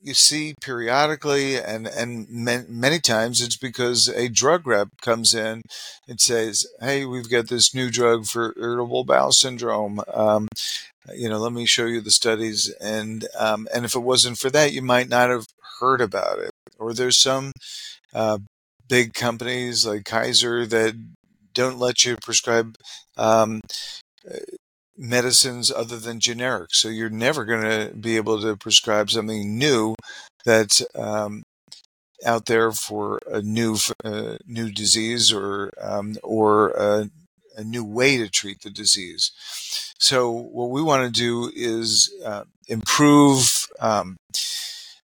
you 0.00 0.14
see 0.14 0.54
periodically 0.60 1.56
and 1.56 1.86
and 1.86 2.28
many 2.30 3.00
times 3.00 3.42
it's 3.42 3.56
because 3.56 4.08
a 4.08 4.28
drug 4.28 4.66
rep 4.66 4.88
comes 5.02 5.34
in 5.34 5.62
and 6.06 6.20
says 6.20 6.66
hey 6.80 7.04
we've 7.04 7.30
got 7.30 7.48
this 7.48 7.74
new 7.74 7.90
drug 7.90 8.26
for 8.26 8.54
irritable 8.56 9.04
bowel 9.04 9.32
syndrome. 9.32 10.00
Um, 10.12 10.48
you 11.14 11.28
know 11.28 11.38
let 11.38 11.52
me 11.52 11.66
show 11.66 11.86
you 11.86 12.00
the 12.00 12.10
studies. 12.10 12.72
And 12.80 13.26
um, 13.38 13.68
and 13.74 13.84
if 13.84 13.94
it 13.94 14.00
wasn't 14.00 14.38
for 14.38 14.50
that 14.50 14.72
you 14.72 14.82
might 14.82 15.08
not 15.08 15.30
have 15.30 15.46
heard 15.80 16.00
about 16.00 16.38
it. 16.38 16.50
Or 16.78 16.92
there's 16.92 17.18
some 17.18 17.52
uh, 18.14 18.38
big 18.88 19.14
companies 19.14 19.86
like 19.86 20.04
kaiser 20.04 20.64
that 20.66 20.94
don't 21.54 21.78
let 21.78 22.04
you 22.04 22.16
prescribe 22.22 22.76
um, 23.16 23.60
medicines 24.98 25.70
other 25.70 25.96
than 25.96 26.20
generic. 26.20 26.70
So 26.72 26.88
you're 26.88 27.08
never 27.08 27.44
going 27.44 27.62
to 27.62 27.94
be 27.94 28.16
able 28.16 28.40
to 28.42 28.56
prescribe 28.56 29.10
something 29.10 29.56
new 29.56 29.94
that's 30.44 30.84
um, 30.94 31.42
out 32.26 32.46
there 32.46 32.72
for 32.72 33.20
a 33.30 33.40
new 33.40 33.76
uh, 34.04 34.36
new 34.46 34.70
disease 34.70 35.32
or 35.32 35.70
um, 35.80 36.16
or 36.22 36.70
a, 36.70 37.10
a, 37.56 37.62
new 37.62 37.84
way 37.84 38.16
to 38.16 38.28
treat 38.28 38.62
the 38.62 38.70
disease. 38.70 39.30
So 39.98 40.30
what 40.30 40.70
we 40.70 40.82
want 40.82 41.04
to 41.04 41.20
do 41.20 41.50
is 41.54 42.12
uh, 42.24 42.44
improve 42.66 43.68
um, 43.80 44.16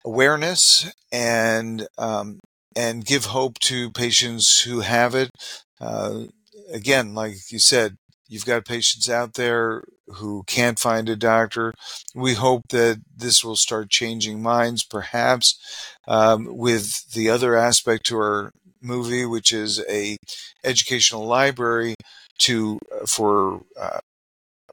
awareness 0.06 0.92
and 1.12 1.88
um, 1.98 2.40
and 2.76 3.06
give 3.06 3.26
hope 3.26 3.60
to 3.60 3.92
patients 3.92 4.62
who 4.62 4.80
have 4.82 5.16
it. 5.16 5.32
Uh, 5.80 6.26
again, 6.72 7.14
like 7.14 7.36
you 7.50 7.60
said, 7.60 7.96
You've 8.32 8.46
got 8.46 8.64
patients 8.64 9.10
out 9.10 9.34
there 9.34 9.84
who 10.08 10.44
can't 10.48 10.80
find 10.80 11.10
a 11.10 11.18
doctor. 11.18 11.74
We 12.16 12.36
hope 12.36 12.62
that 12.70 13.02
this 13.14 13.44
will 13.44 13.58
start 13.58 13.90
changing 13.90 14.42
minds, 14.42 14.86
perhaps 14.86 15.60
um, 16.08 16.48
with 16.58 17.12
the 17.12 17.30
other 17.30 17.58
aspect 17.58 18.06
to 18.06 18.16
our 18.16 18.52
movie, 18.82 19.26
which 19.26 19.52
is 19.52 19.84
a 19.90 20.16
educational 20.64 21.26
library 21.26 21.96
to 22.38 22.80
uh, 22.90 23.06
for 23.06 23.64
uh, 23.78 24.00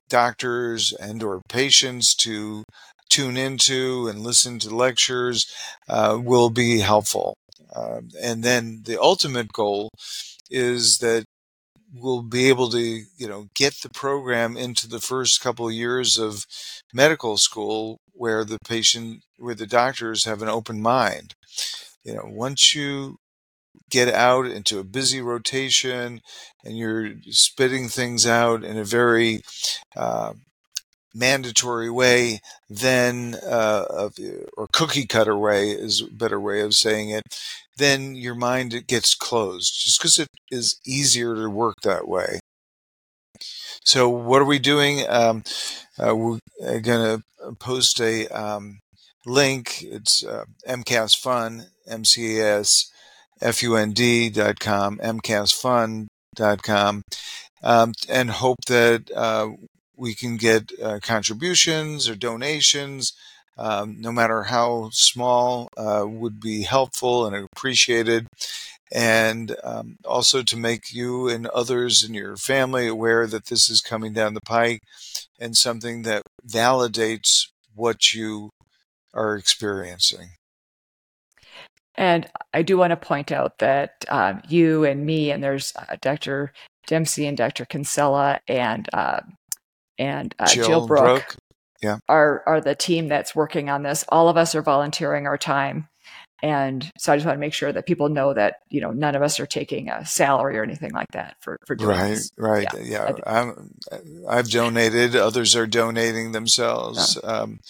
doctors 0.09 0.93
and 0.93 1.21
or 1.25 1.43
patients 1.49 2.15
to 2.15 2.63
tune 3.11 3.37
into 3.37 4.07
and 4.07 4.21
listen 4.21 4.61
to 4.61 4.75
lectures 4.75 5.53
uh, 5.89 6.17
will 6.23 6.49
be 6.49 6.79
helpful. 6.79 7.35
Um, 7.75 8.11
and 8.23 8.45
then 8.45 8.83
the 8.85 9.01
ultimate 9.03 9.53
goal 9.53 9.91
is 10.49 10.99
that 10.99 11.25
will 11.95 12.23
be 12.23 12.49
able 12.49 12.71
to 12.71 12.79
you 12.81 13.29
know 13.29 13.49
get 13.55 13.75
the 13.83 13.89
program 13.89 14.57
into 14.57 14.89
the 14.89 15.01
first 15.01 15.41
couple 15.41 15.67
of 15.67 15.75
years 15.75 16.19
of 16.19 16.45
medical 16.93 17.37
school 17.37 18.01
where 18.13 18.45
the 18.45 18.59
patient 18.67 19.23
where 19.39 19.55
the 19.55 19.67
doctors 19.67 20.25
have 20.25 20.43
an 20.43 20.49
open 20.49 20.81
mind. 20.81 21.35
You 22.05 22.15
know 22.15 22.25
once 22.27 22.75
you 22.75 23.19
get 23.91 24.09
out 24.09 24.47
into 24.47 24.79
a 24.79 24.85
busy 24.85 25.21
rotation 25.21 26.21
and 26.65 26.77
you're 26.77 27.13
spitting 27.31 27.89
things 27.89 28.27
out 28.27 28.63
in 28.63 28.77
a 28.77 28.85
very 28.85 29.41
uh, 29.97 30.35
mandatory 31.15 31.91
way, 31.91 32.41
then 32.69 33.37
uh, 33.47 34.09
or 34.57 34.67
cookie 34.73 35.07
cutter 35.07 35.37
way 35.37 35.71
is 35.71 36.03
a 36.03 36.13
better 36.13 36.41
way 36.41 36.61
of 36.61 36.75
saying 36.75 37.11
it, 37.11 37.23
then 37.79 38.15
your 38.15 38.35
mind 38.35 38.87
gets 38.87 39.15
closed 39.15 39.73
just 39.85 39.99
because 39.99 40.19
it 40.19 40.29
is 40.51 40.79
easier 40.87 41.35
to 41.35 41.49
work 41.49 41.77
that 41.83 42.07
way. 42.07 42.41
So 43.85 44.09
what 44.09 44.43
are 44.43 44.47
we 44.47 44.59
doing? 44.59 45.09
Um, 45.09 45.45
uh, 45.99 46.15
we're 46.15 46.41
going 46.81 47.21
to 47.21 47.23
post 47.59 48.01
a 48.01 48.27
um, 48.29 48.81
link. 49.25 49.83
It's 49.83 50.25
uh, 50.25 50.45
MCAS 50.67 51.17
Fund, 51.17 51.69
M-C-A-S 51.89 52.91
F-U-N-D 53.41 54.31
dot 54.31 54.59
com, 54.59 54.99
MCASFund.com, 54.99 57.03
um, 57.63 57.93
and 58.09 58.31
hope 58.31 58.65
that 58.67 59.11
uh, 59.15 59.49
we 59.97 60.15
can 60.15 60.37
get 60.37 60.73
uh, 60.83 60.99
contributions 61.03 62.09
or 62.09 62.15
donations, 62.15 63.13
um, 63.59 64.01
no 64.01 64.13
matter 64.13 64.45
how 64.45 64.91
small, 64.93 65.69
uh, 65.77 66.05
would 66.07 66.41
be 66.41 66.63
helpful 66.63 67.27
and 67.27 67.37
appreciated. 67.37 68.29
And 68.91 69.55
um, 69.63 69.97
also 70.05 70.43
to 70.43 70.57
make 70.57 70.95
you 70.95 71.29
and 71.29 71.47
others 71.49 72.03
in 72.03 72.15
your 72.15 72.37
family 72.37 72.87
aware 72.87 73.27
that 73.27 73.47
this 73.47 73.69
is 73.69 73.83
coming 73.83 74.15
down 74.15 74.33
the 74.33 74.41
pike 74.41 74.81
and 75.39 75.57
something 75.57 76.03
that 76.03 76.23
validates 76.47 77.49
what 77.75 78.15
you 78.15 78.51
are 79.13 79.37
experiencing. 79.37 80.31
And 81.97 82.31
I 82.55 82.63
do 82.63 82.79
want 82.79 82.93
to 82.93 82.97
point 82.97 83.33
out 83.33 83.59
that 83.59 84.05
um, 84.09 84.41
you 84.49 84.85
and 84.85 85.05
me, 85.05 85.33
and 85.33 85.43
there's 85.43 85.73
uh, 85.77 85.97
Dr. 86.01 86.53
Dempsey 86.87 87.27
and 87.27 87.37
Dr. 87.37 87.65
Kinsella 87.65 88.41
and 88.47 88.89
uh, 88.93 89.21
and 89.99 90.33
uh, 90.39 90.47
Jill, 90.47 90.67
Jill 90.67 90.87
Brooke, 90.87 91.05
Brooke, 91.05 91.37
yeah. 91.83 91.99
are 92.09 92.43
are 92.47 92.61
the 92.61 92.75
team 92.75 93.09
that's 93.09 93.35
working 93.35 93.69
on 93.69 93.83
this. 93.83 94.05
All 94.09 94.29
of 94.29 94.37
us 94.37 94.55
are 94.55 94.63
volunteering 94.63 95.27
our 95.27 95.39
time, 95.39 95.89
and 96.43 96.91
so 96.99 97.13
I 97.13 97.17
just 97.17 97.27
want 97.27 97.37
to 97.37 97.41
make 97.41 97.55
sure 97.55 97.73
that 97.73 97.87
people 97.87 98.09
know 98.09 98.33
that 98.35 98.57
you 98.69 98.81
know 98.81 98.91
none 98.91 99.15
of 99.15 99.23
us 99.23 99.41
are 99.41 99.47
taking 99.47 99.89
a 99.89 100.05
salary 100.07 100.59
or 100.59 100.63
anything 100.63 100.93
like 100.93 101.11
that 101.13 101.37
for 101.41 101.59
for 101.67 101.75
doing 101.75 101.91
right, 101.91 102.09
this. 102.11 102.31
Right, 102.37 102.69
yeah. 102.75 103.13
yeah. 103.27 103.53
i 104.29 104.37
have 104.37 104.51
donated. 104.51 105.17
Others 105.17 105.57
are 105.57 105.67
donating 105.67 106.33
themselves 106.33 107.19
yeah. 107.23 107.31
um, 107.31 107.61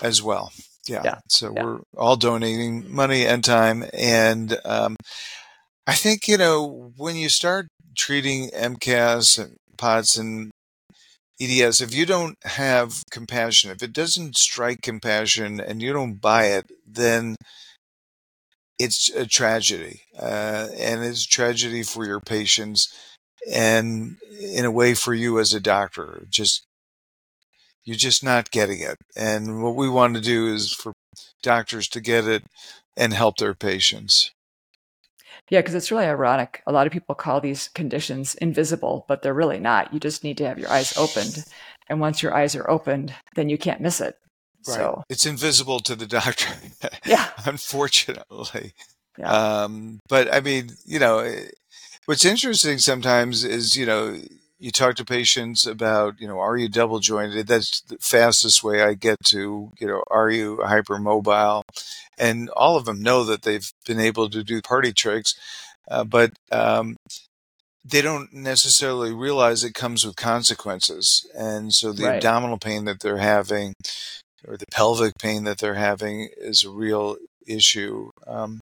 as 0.00 0.22
well. 0.22 0.52
Yeah. 0.88 1.02
yeah. 1.04 1.18
So 1.28 1.52
we're 1.52 1.80
all 1.96 2.16
donating 2.16 2.92
money 2.92 3.26
and 3.26 3.42
time, 3.42 3.84
and 3.92 4.56
um, 4.64 4.96
I 5.86 5.94
think 5.94 6.28
you 6.28 6.36
know 6.36 6.92
when 6.96 7.16
you 7.16 7.28
start 7.28 7.66
treating 7.96 8.50
MCAS 8.50 9.38
and 9.42 9.56
POTS 9.76 10.16
and 10.16 10.50
EDS, 11.40 11.80
if 11.80 11.94
you 11.94 12.06
don't 12.06 12.36
have 12.44 13.02
compassion, 13.10 13.70
if 13.70 13.82
it 13.82 13.92
doesn't 13.92 14.36
strike 14.36 14.80
compassion 14.82 15.60
and 15.60 15.82
you 15.82 15.92
don't 15.92 16.20
buy 16.20 16.46
it, 16.46 16.70
then 16.86 17.36
it's 18.78 19.10
a 19.10 19.26
tragedy. 19.26 20.02
Uh, 20.18 20.68
and 20.78 21.04
it's 21.04 21.24
a 21.24 21.28
tragedy 21.28 21.82
for 21.82 22.06
your 22.06 22.20
patients 22.20 22.92
and 23.50 24.16
in 24.40 24.64
a 24.64 24.70
way 24.70 24.94
for 24.94 25.14
you 25.14 25.38
as 25.38 25.52
a 25.52 25.60
doctor. 25.60 26.26
Just, 26.30 26.64
you're 27.84 27.96
just 27.96 28.24
not 28.24 28.50
getting 28.50 28.80
it. 28.80 28.96
And 29.14 29.62
what 29.62 29.76
we 29.76 29.88
want 29.88 30.14
to 30.14 30.20
do 30.20 30.52
is 30.52 30.72
for 30.72 30.92
doctors 31.42 31.88
to 31.88 32.00
get 32.00 32.26
it 32.26 32.44
and 32.96 33.12
help 33.12 33.36
their 33.36 33.54
patients. 33.54 34.32
Yeah, 35.50 35.60
because 35.60 35.74
it's 35.74 35.90
really 35.90 36.06
ironic. 36.06 36.62
A 36.66 36.72
lot 36.72 36.86
of 36.86 36.92
people 36.92 37.14
call 37.14 37.40
these 37.40 37.68
conditions 37.68 38.34
invisible, 38.36 39.04
but 39.06 39.22
they're 39.22 39.34
really 39.34 39.60
not. 39.60 39.92
You 39.94 40.00
just 40.00 40.24
need 40.24 40.38
to 40.38 40.46
have 40.46 40.58
your 40.58 40.70
eyes 40.70 40.96
opened. 40.96 41.44
And 41.88 42.00
once 42.00 42.22
your 42.22 42.34
eyes 42.34 42.56
are 42.56 42.68
opened, 42.68 43.14
then 43.36 43.48
you 43.48 43.56
can't 43.56 43.80
miss 43.80 44.00
it. 44.00 44.18
Right. 44.66 44.74
So 44.74 45.02
it's 45.08 45.24
invisible 45.24 45.78
to 45.80 45.94
the 45.94 46.06
doctor. 46.06 46.52
yeah. 47.06 47.28
Unfortunately. 47.44 48.72
Yeah. 49.18 49.30
Um, 49.30 50.00
but 50.08 50.32
I 50.34 50.40
mean, 50.40 50.70
you 50.84 50.98
know, 50.98 51.32
what's 52.06 52.24
interesting 52.24 52.78
sometimes 52.78 53.44
is, 53.44 53.76
you 53.76 53.86
know, 53.86 54.18
you 54.58 54.70
talk 54.70 54.96
to 54.96 55.04
patients 55.04 55.66
about, 55.66 56.20
you 56.20 56.26
know, 56.26 56.40
are 56.40 56.56
you 56.56 56.68
double 56.68 56.98
jointed? 56.98 57.46
That's 57.46 57.82
the 57.82 57.98
fastest 58.00 58.64
way 58.64 58.82
I 58.82 58.94
get 58.94 59.18
to, 59.26 59.72
you 59.78 59.86
know, 59.86 60.02
are 60.10 60.30
you 60.30 60.58
hypermobile? 60.58 61.62
and 62.18 62.48
all 62.50 62.76
of 62.76 62.84
them 62.84 63.02
know 63.02 63.24
that 63.24 63.42
they've 63.42 63.70
been 63.84 64.00
able 64.00 64.28
to 64.30 64.42
do 64.42 64.62
party 64.62 64.92
tricks, 64.92 65.34
uh, 65.88 66.04
but 66.04 66.32
um, 66.50 66.96
they 67.84 68.02
don't 68.02 68.32
necessarily 68.32 69.12
realize 69.12 69.62
it 69.62 69.74
comes 69.74 70.04
with 70.04 70.16
consequences. 70.16 71.26
And 71.34 71.72
so 71.72 71.92
the 71.92 72.04
right. 72.04 72.16
abdominal 72.16 72.58
pain 72.58 72.84
that 72.86 73.00
they're 73.00 73.18
having 73.18 73.74
or 74.46 74.56
the 74.56 74.66
pelvic 74.70 75.12
pain 75.18 75.44
that 75.44 75.58
they're 75.58 75.74
having 75.74 76.28
is 76.36 76.64
a 76.64 76.70
real 76.70 77.16
issue. 77.46 78.10
Um, 78.26 78.60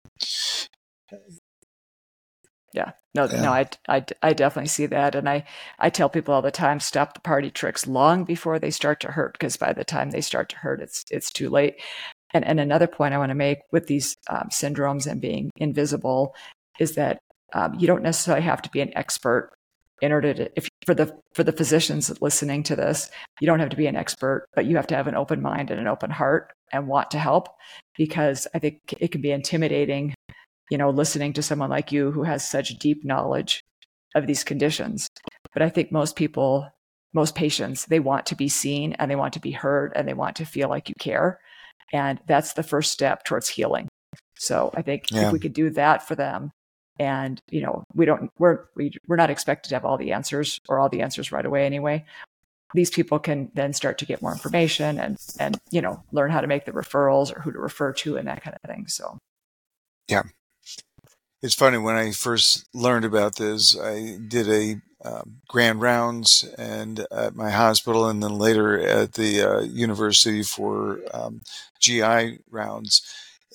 yeah. 2.80 2.92
No, 3.16 3.26
yeah. 3.26 3.42
no, 3.42 3.52
I, 3.52 3.70
I, 3.88 4.06
I 4.22 4.34
definitely 4.34 4.70
see 4.70 4.86
that. 4.88 5.16
And 5.16 5.28
I, 5.28 5.46
I 5.80 5.90
tell 5.90 6.10
people 6.10 6.34
all 6.34 6.42
the 6.42 6.52
time, 6.52 6.80
stop 6.80 7.14
the 7.14 7.20
party 7.22 7.50
tricks 7.52 7.88
long 7.88 8.24
before 8.24 8.60
they 8.60 8.72
start 8.72 9.00
to 9.02 9.12
hurt, 9.12 9.34
because 9.34 9.58
by 9.58 9.74
the 9.74 9.84
time 9.84 10.12
they 10.12 10.22
start 10.22 10.50
to 10.50 10.58
hurt, 10.58 10.82
it's, 10.82 11.06
it's 11.10 11.32
too 11.32 11.50
late. 11.50 11.76
And, 12.34 12.46
and 12.46 12.60
another 12.60 12.88
point 12.88 13.14
I 13.14 13.18
want 13.18 13.32
to 13.32 13.36
make 13.36 13.60
with 13.72 13.88
these 13.88 14.16
um, 14.30 14.50
syndromes 14.52 15.08
and 15.08 15.20
being 15.20 15.50
invisible 15.58 16.36
is 16.80 16.96
that 16.96 17.20
um, 17.54 17.74
you 17.80 17.88
don't 17.88 18.04
necessarily 18.04 18.44
have 18.44 18.62
to 18.62 18.70
be 18.70 18.82
an 18.82 18.96
expert 18.96 19.52
in 20.02 20.12
order 20.12 20.34
to, 20.34 20.50
if 20.56 20.70
for 20.86 20.94
the 20.96 21.12
for 21.34 21.44
the 21.44 21.52
physicians 21.52 22.22
listening 22.22 22.64
to 22.64 22.76
this, 22.76 23.10
you 23.42 23.48
don't 23.48 23.60
have 23.60 23.70
to 23.70 23.76
be 23.76 23.88
an 23.88 23.98
expert, 23.98 24.46
but 24.56 24.66
you 24.66 24.78
have 24.78 24.88
to 24.88 24.96
have 24.96 25.08
an 25.08 25.16
open 25.16 25.42
mind 25.42 25.72
and 25.72 25.80
an 25.80 25.88
open 25.88 26.10
heart 26.10 26.54
and 26.72 26.88
want 26.88 27.12
to 27.12 27.20
help, 27.20 27.50
because 27.98 28.48
I 28.54 28.60
think 28.60 28.80
it 29.00 29.12
can 29.12 29.22
be 29.22 29.32
intimidating, 29.32 30.14
you 30.70 30.78
know, 30.78 30.90
listening 30.90 31.34
to 31.34 31.42
someone 31.42 31.70
like 31.70 31.92
you 31.92 32.12
who 32.12 32.24
has 32.24 32.48
such 32.48 32.78
deep 32.80 33.04
knowledge 33.04 33.64
of 34.16 34.28
these 34.28 34.44
conditions. 34.44 35.08
But 35.54 35.62
I 35.62 35.70
think 35.70 35.92
most 35.92 36.16
people, 36.16 36.68
most 37.14 37.36
patients, 37.36 37.86
they 37.86 38.00
want 38.00 38.26
to 38.28 38.36
be 38.36 38.50
seen 38.50 38.94
and 38.94 39.10
they 39.10 39.16
want 39.16 39.34
to 39.34 39.40
be 39.40 39.52
heard 39.52 39.94
and 39.96 40.08
they 40.08 40.14
want 40.14 40.36
to 40.38 40.46
feel 40.46 40.70
like 40.70 40.90
you 40.90 40.96
care. 41.00 41.40
And 41.92 42.20
that's 42.28 42.54
the 42.54 42.64
first 42.64 42.92
step 42.92 43.24
towards 43.24 43.50
healing. 43.50 43.88
So 44.36 44.72
I 44.76 44.82
think 44.82 45.12
yeah. 45.12 45.28
if 45.28 45.34
we 45.34 45.40
could 45.40 45.54
do 45.54 45.70
that 45.72 46.08
for 46.08 46.16
them, 46.16 46.52
and 47.00 47.42
you 47.50 47.62
know, 47.62 47.84
we 47.94 48.06
don't 48.06 48.30
we're 48.38 48.66
we, 48.76 48.92
we're 49.08 49.16
not 49.16 49.30
expected 49.30 49.70
to 49.70 49.76
have 49.76 49.86
all 49.86 49.98
the 49.98 50.12
answers 50.12 50.60
or 50.68 50.80
all 50.80 50.90
the 50.90 51.02
answers 51.02 51.32
right 51.32 51.46
away 51.46 51.66
anyway. 51.66 52.06
These 52.74 52.92
people 52.92 53.20
can 53.20 53.50
then 53.56 53.74
start 53.74 53.98
to 54.00 54.06
get 54.06 54.22
more 54.22 54.32
information 54.32 55.00
and 55.00 55.18
and 55.40 55.58
you 55.72 55.82
know 55.82 56.04
learn 56.12 56.30
how 56.30 56.42
to 56.42 56.48
make 56.48 56.66
the 56.66 56.72
referrals 56.72 57.36
or 57.36 57.42
who 57.42 57.52
to 57.52 57.60
refer 57.60 57.94
to 57.94 58.18
and 58.18 58.28
that 58.28 58.44
kind 58.44 58.56
of 58.62 58.70
thing. 58.70 58.88
So 58.88 59.18
yeah, 60.10 60.24
it's 61.42 61.56
funny 61.56 61.78
when 61.78 61.96
I 61.96 62.12
first 62.12 62.68
learned 62.74 63.06
about 63.06 63.36
this, 63.36 63.80
I 63.80 64.18
did 64.28 64.50
a 64.50 64.82
um, 65.04 65.38
grand 65.48 65.82
rounds 65.82 66.44
and 66.58 67.06
at 67.12 67.36
my 67.36 67.50
hospital, 67.52 68.08
and 68.08 68.22
then 68.22 68.38
later 68.38 68.80
at 68.80 69.14
the 69.14 69.42
uh, 69.42 69.60
university 69.62 70.44
for 70.44 71.00
um, 71.14 71.42
GI 71.80 72.40
rounds. 72.52 73.02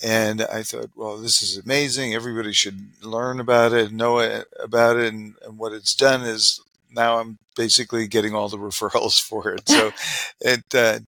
And 0.03 0.43
I 0.43 0.63
thought, 0.63 0.91
well, 0.97 1.19
this 1.19 1.43
is 1.43 1.59
amazing. 1.59 2.15
Everybody 2.15 2.53
should 2.53 2.81
learn 3.03 3.39
about 3.39 3.73
it, 3.73 3.93
know 3.93 4.19
it, 4.19 4.47
about 4.59 4.97
it, 4.97 5.13
and, 5.13 5.35
and 5.45 5.59
what 5.59 5.73
it's 5.73 5.95
done 5.95 6.23
is 6.23 6.61
now 6.91 7.19
I'm 7.19 7.39
basically 7.57 8.07
getting 8.07 8.35
all 8.35 8.49
the 8.49 8.57
referrals 8.71 9.21
for 9.21 9.51
it. 9.51 9.69
So 9.69 9.93
it 10.41 10.75
uh, 10.75 11.01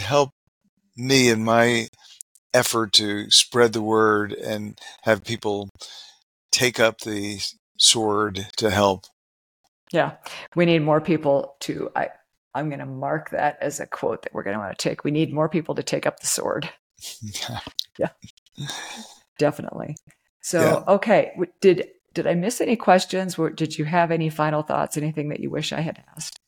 helped 0.00 0.34
me 0.96 1.28
in 1.28 1.44
my 1.44 1.88
effort 2.54 2.92
to 2.94 3.30
spread 3.30 3.72
the 3.72 3.82
word 3.82 4.32
and 4.32 4.78
have 5.02 5.24
people 5.24 5.70
take 6.50 6.78
up 6.78 7.00
the 7.00 7.40
sword 7.78 8.46
to 8.56 8.70
help. 8.70 9.06
Yeah, 9.92 10.12
we 10.54 10.64
need 10.64 10.80
more 10.80 11.00
people 11.00 11.56
to. 11.60 11.90
I, 11.94 12.08
I'm 12.54 12.68
going 12.68 12.80
to 12.80 12.86
mark 12.86 13.30
that 13.30 13.58
as 13.60 13.80
a 13.80 13.86
quote 13.86 14.22
that 14.22 14.32
we're 14.32 14.42
going 14.42 14.54
to 14.54 14.60
want 14.60 14.76
to 14.78 14.82
take. 14.88 15.04
We 15.04 15.10
need 15.10 15.32
more 15.32 15.48
people 15.48 15.74
to 15.74 15.82
take 15.82 16.06
up 16.06 16.20
the 16.20 16.26
sword. 16.26 16.70
Yeah, 17.20 17.60
yeah. 17.98 18.68
definitely. 19.38 19.96
So, 20.40 20.60
yeah. 20.60 20.94
okay, 20.94 21.32
did 21.60 21.88
did 22.14 22.26
I 22.26 22.34
miss 22.34 22.60
any 22.60 22.76
questions? 22.76 23.36
Did 23.54 23.78
you 23.78 23.84
have 23.84 24.10
any 24.10 24.30
final 24.30 24.62
thoughts? 24.62 24.96
Anything 24.96 25.28
that 25.30 25.40
you 25.40 25.50
wish 25.50 25.72
I 25.72 25.80
had 25.80 26.02
asked? 26.14 26.38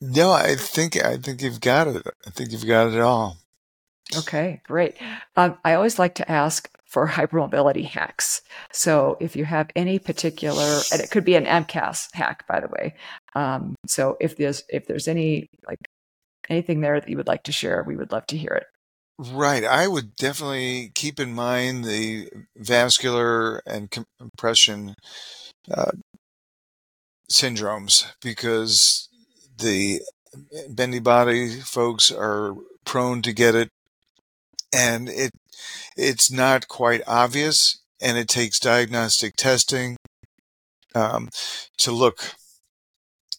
No, 0.00 0.32
I 0.32 0.56
think 0.56 0.96
I 1.02 1.16
think 1.16 1.42
you've 1.42 1.60
got 1.60 1.88
it. 1.88 2.02
I 2.26 2.30
think 2.30 2.52
you've 2.52 2.66
got 2.66 2.92
it 2.92 3.00
all. 3.00 3.36
Okay, 4.16 4.60
great. 4.64 4.96
Um, 5.36 5.58
I 5.64 5.74
always 5.74 5.98
like 5.98 6.16
to 6.16 6.30
ask 6.30 6.70
for 6.84 7.06
hypermobility 7.08 7.84
hacks. 7.86 8.42
So 8.72 9.16
if 9.20 9.36
you 9.36 9.44
have 9.44 9.70
any 9.76 9.98
particular, 9.98 10.80
and 10.92 11.00
it 11.00 11.10
could 11.10 11.24
be 11.24 11.36
an 11.36 11.46
MCAS 11.46 12.08
hack, 12.12 12.46
by 12.46 12.60
the 12.60 12.68
way. 12.68 12.94
Um, 13.34 13.76
so 13.86 14.16
if 14.20 14.36
there's 14.36 14.64
if 14.68 14.86
there's 14.86 15.08
any 15.08 15.48
like 15.66 15.78
anything 16.48 16.80
there 16.80 17.00
that 17.00 17.08
you 17.08 17.16
would 17.16 17.28
like 17.28 17.44
to 17.44 17.52
share, 17.52 17.84
we 17.86 17.96
would 17.96 18.12
love 18.12 18.26
to 18.26 18.36
hear 18.36 18.52
it. 18.52 18.66
Right. 19.18 19.64
I 19.64 19.86
would 19.86 20.16
definitely 20.16 20.92
keep 20.94 21.20
in 21.20 21.34
mind 21.34 21.84
the 21.84 22.28
vascular 22.56 23.58
and 23.66 23.90
compression 24.18 24.94
uh, 25.70 25.90
syndromes 27.30 28.06
because 28.22 29.08
the 29.58 30.00
bendy 30.70 31.00
body 31.00 31.60
folks 31.60 32.10
are 32.10 32.54
prone 32.86 33.20
to 33.22 33.32
get 33.34 33.54
it 33.54 33.68
and 34.72 35.08
it 35.08 35.30
it's 35.96 36.30
not 36.30 36.68
quite 36.68 37.02
obvious 37.06 37.80
and 38.00 38.16
it 38.16 38.28
takes 38.28 38.58
diagnostic 38.58 39.36
testing 39.36 39.96
um, 40.94 41.28
to 41.78 41.92
look. 41.92 42.34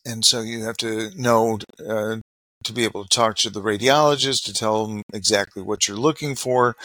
And 0.06 0.24
so 0.24 0.42
you 0.42 0.64
have 0.64 0.78
to 0.78 1.12
know 1.16 1.60
uh, 1.88 2.18
to 2.64 2.74
be 2.74 2.84
able 2.84 3.04
to 3.04 3.10
talk 3.10 3.36
to 3.38 3.50
the 3.50 3.62
radiologist 3.62 4.44
to 4.46 4.54
tell 4.54 4.86
them 4.86 5.02
exactly 5.14 5.62
what 5.62 5.88
you're 5.88 5.98
looking 5.98 6.36
for. 6.36 6.76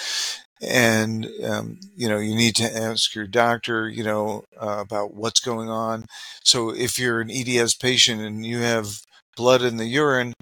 And 0.63 1.29
um, 1.45 1.79
you 1.95 2.09
know 2.09 2.19
you 2.19 2.35
need 2.35 2.57
to 2.57 2.77
ask 2.77 3.15
your 3.15 3.27
doctor 3.27 3.91
you 3.91 4.03
know 4.03 4.45
uh, 4.59 4.79
about 4.81 5.15
what's 5.15 5.41
going 5.41 5.69
on. 5.69 6.07
So 6.45 6.71
if 6.71 6.99
you're 6.99 7.21
an 7.21 7.31
eds 7.31 7.75
patient 7.75 8.23
and 8.23 8.45
you 8.45 8.61
have 8.61 9.01
blood 9.37 9.61
in 9.61 9.77
the 9.77 9.85
urine 9.85 10.33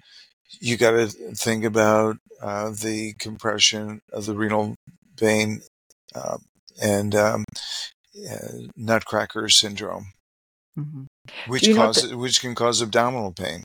you 0.60 0.76
got 0.76 0.92
to 0.92 1.06
think 1.08 1.64
about 1.64 2.16
uh, 2.42 2.70
the 2.70 3.14
compression 3.18 4.00
of 4.12 4.26
the 4.26 4.34
renal 4.34 4.74
vein 5.16 5.60
uh, 6.14 6.38
and 6.82 7.14
um, 7.14 7.44
nutcracker 8.76 9.48
syndrome 9.48 10.12
mm-hmm. 10.78 11.04
which 11.46 11.72
causes 11.74 12.14
which 12.14 12.40
can 12.40 12.54
cause 12.54 12.82
abdominal 12.82 13.32
pain 13.32 13.62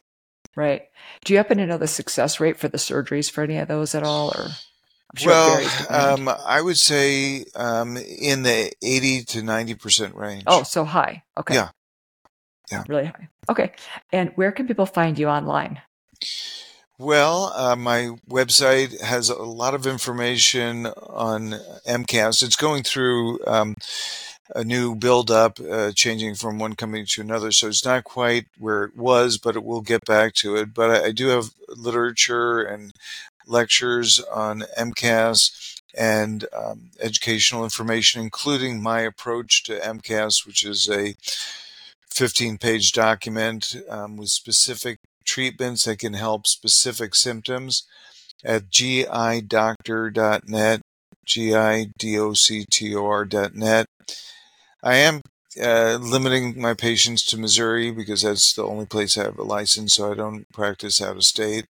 right 0.56 0.84
do 1.26 1.34
you 1.34 1.38
happen 1.38 1.58
to 1.58 1.66
know 1.66 1.78
the 1.78 1.88
success 1.88 2.40
rate 2.40 2.58
for 2.58 2.68
the 2.68 2.78
surgeries 2.78 3.30
for 3.30 3.44
any 3.44 3.58
of 3.58 3.68
those 3.68 3.94
at 3.96 4.04
all 4.04 4.30
or 4.30 4.50
Sure 5.16 5.32
well, 5.32 5.70
um, 5.90 6.30
I 6.46 6.62
would 6.62 6.78
say 6.78 7.44
um, 7.56 7.98
in 7.98 8.44
the 8.44 8.72
80 8.84 9.24
to 9.24 9.42
90% 9.42 10.14
range. 10.14 10.44
Oh, 10.46 10.62
so 10.62 10.86
high. 10.86 11.24
Okay. 11.36 11.56
Yeah. 11.56 11.70
Yeah. 12.72 12.84
Really 12.88 13.06
high. 13.06 13.30
Okay. 13.50 13.72
And 14.12 14.32
where 14.36 14.52
can 14.52 14.68
people 14.68 14.86
find 14.86 15.18
you 15.18 15.28
online? 15.28 15.82
Well, 17.02 17.54
uh, 17.56 17.78
my 17.78 18.18
website 18.30 19.00
has 19.00 19.30
a 19.30 19.36
lot 19.36 19.74
of 19.74 19.88
information 19.88 20.88
on 20.88 21.52
MCAS. 21.88 22.43
It's 22.43 22.58
going 22.58 22.84
through 22.84 23.39
um, 23.47 23.76
a 24.54 24.66
new 24.66 24.95
build 24.95 25.32
up, 25.32 25.62
uh, 25.62 25.93
changing 25.95 26.36
from 26.36 26.60
one 26.60 26.76
company 26.76 27.06
to 27.06 27.22
another. 27.22 27.54
So 27.54 27.70
it's 27.70 27.86
not 27.86 28.04
quite 28.04 28.47
where 28.58 28.84
it 28.84 28.97
was, 28.97 29.38
but 29.38 29.56
it 29.56 29.64
will 29.64 29.80
get 29.80 30.04
back 30.04 30.34
to 30.36 30.58
it. 30.58 30.74
But 30.74 30.89
I, 30.89 31.06
I 31.06 31.12
do 31.14 31.28
have 31.28 31.52
literature 31.70 32.64
and 32.64 32.91
lectures 33.47 34.20
on 34.34 34.66
MCAS 34.78 35.80
and 35.97 36.45
um, 36.52 36.89
educational 37.00 37.64
information, 37.64 38.22
including 38.22 38.84
my 38.84 39.00
approach 39.00 39.64
to 39.64 39.80
MCAS, 39.80 40.45
which 40.45 40.66
is 40.66 40.89
a 40.89 41.16
15 42.10 42.58
page 42.58 42.91
document 42.91 43.78
um, 43.89 44.18
with 44.18 44.28
specific 44.28 45.00
treatments 45.30 45.86
that 45.86 46.00
can 46.00 46.14
help 46.14 46.48
specific 46.48 47.16
symptoms 47.16 47.86
at 48.44 48.70
gidoctor.net, 48.70 50.82
G-I-D-O-C-T-O-R.net. 51.26 53.86
I 54.82 54.96
am 54.96 55.22
uh, 55.62 56.00
limiting 56.02 56.58
my 56.60 56.74
patients 56.74 57.24
to 57.26 57.38
Missouri 57.38 57.92
because 57.92 58.24
that's 58.24 58.54
the 58.54 58.64
only 58.64 58.86
place 58.86 59.18
I 59.18 59.24
have 59.24 59.38
a 59.38 59.44
license, 59.44 59.96
so 59.96 60.10
I 60.12 60.16
don't 60.16 60.46
practice 60.54 61.02
out 61.02 61.18
of 61.18 61.24
state 61.24 61.66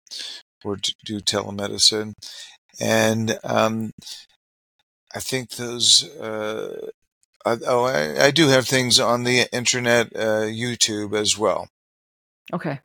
or 0.64 0.76
do 1.04 1.20
telemedicine. 1.20 2.14
And 2.80 3.38
um, 3.44 3.92
I 5.14 5.20
think 5.20 5.50
those. 5.50 6.10
Uh, 6.16 6.88
oh, 7.44 7.84
I, 7.84 8.24
I, 8.26 8.30
do 8.32 8.48
have 8.48 8.66
things 8.66 8.98
on 8.98 9.22
the 9.22 9.46
internet, 9.52 10.08
uh, 10.16 10.50
YouTube 10.50 11.14
as 11.14 11.38
well. 11.38 11.68
Okay. 12.52 12.80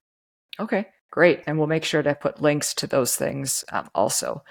Okay. 0.61 0.87
Great. 1.11 1.41
And 1.45 1.57
we'll 1.57 1.67
make 1.67 1.83
sure 1.83 2.01
to 2.01 2.15
put 2.15 2.41
links 2.41 2.73
to 2.75 2.87
those 2.87 3.15
things 3.15 3.65
um, 3.71 3.89
also 3.93 4.43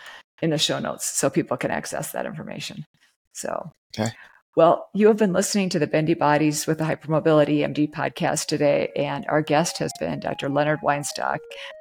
in 0.42 0.50
the 0.50 0.58
show 0.58 0.78
notes 0.78 1.06
so 1.06 1.30
people 1.30 1.56
can 1.56 1.70
access 1.70 2.12
that 2.12 2.26
information. 2.26 2.84
So, 3.32 3.70
okay. 3.98 4.10
Well, 4.56 4.88
you 4.94 5.06
have 5.06 5.16
been 5.16 5.32
listening 5.32 5.68
to 5.70 5.78
the 5.78 5.86
Bendy 5.86 6.14
Bodies 6.14 6.66
with 6.66 6.78
the 6.78 6.84
Hypermobility 6.84 7.60
MD 7.60 7.88
podcast 7.88 8.46
today, 8.46 8.90
and 8.96 9.24
our 9.28 9.42
guest 9.42 9.78
has 9.78 9.92
been 10.00 10.18
Dr. 10.18 10.48
Leonard 10.48 10.80
Weinstock. 10.80 11.38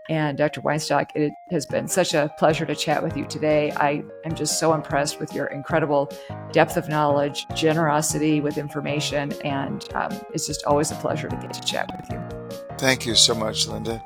And 0.08 0.38
Dr. 0.38 0.62
Weinstock, 0.62 1.08
it 1.16 1.32
has 1.50 1.66
been 1.66 1.88
such 1.88 2.14
a 2.14 2.32
pleasure 2.38 2.68
to 2.68 2.76
chat 2.76 3.02
with 3.02 3.18
you 3.18 3.26
today. 3.26 3.72
I 3.72 4.04
am 4.24 4.36
just 4.36 4.60
so 4.60 4.76
impressed 4.76 5.20
with 5.20 5.34
your 5.34 5.48
incredible 5.48 6.12
depth 6.52 6.78
of 6.78 6.88
knowledge, 6.90 7.48
generosity 7.56 8.40
with 8.40 8.60
information, 8.60 9.34
and 9.44 9.84
um, 9.96 10.12
it's 10.36 10.46
just 10.46 10.64
always 10.66 10.92
a 10.92 10.96
pleasure 10.96 11.28
to 11.28 11.36
get 11.38 11.54
to 11.54 11.62
chat 11.62 11.90
with 11.98 12.12
you. 12.12 12.58
Thank 12.78 13.08
you 13.08 13.16
so 13.16 13.34
much, 13.34 13.68
Linda. 13.68 14.04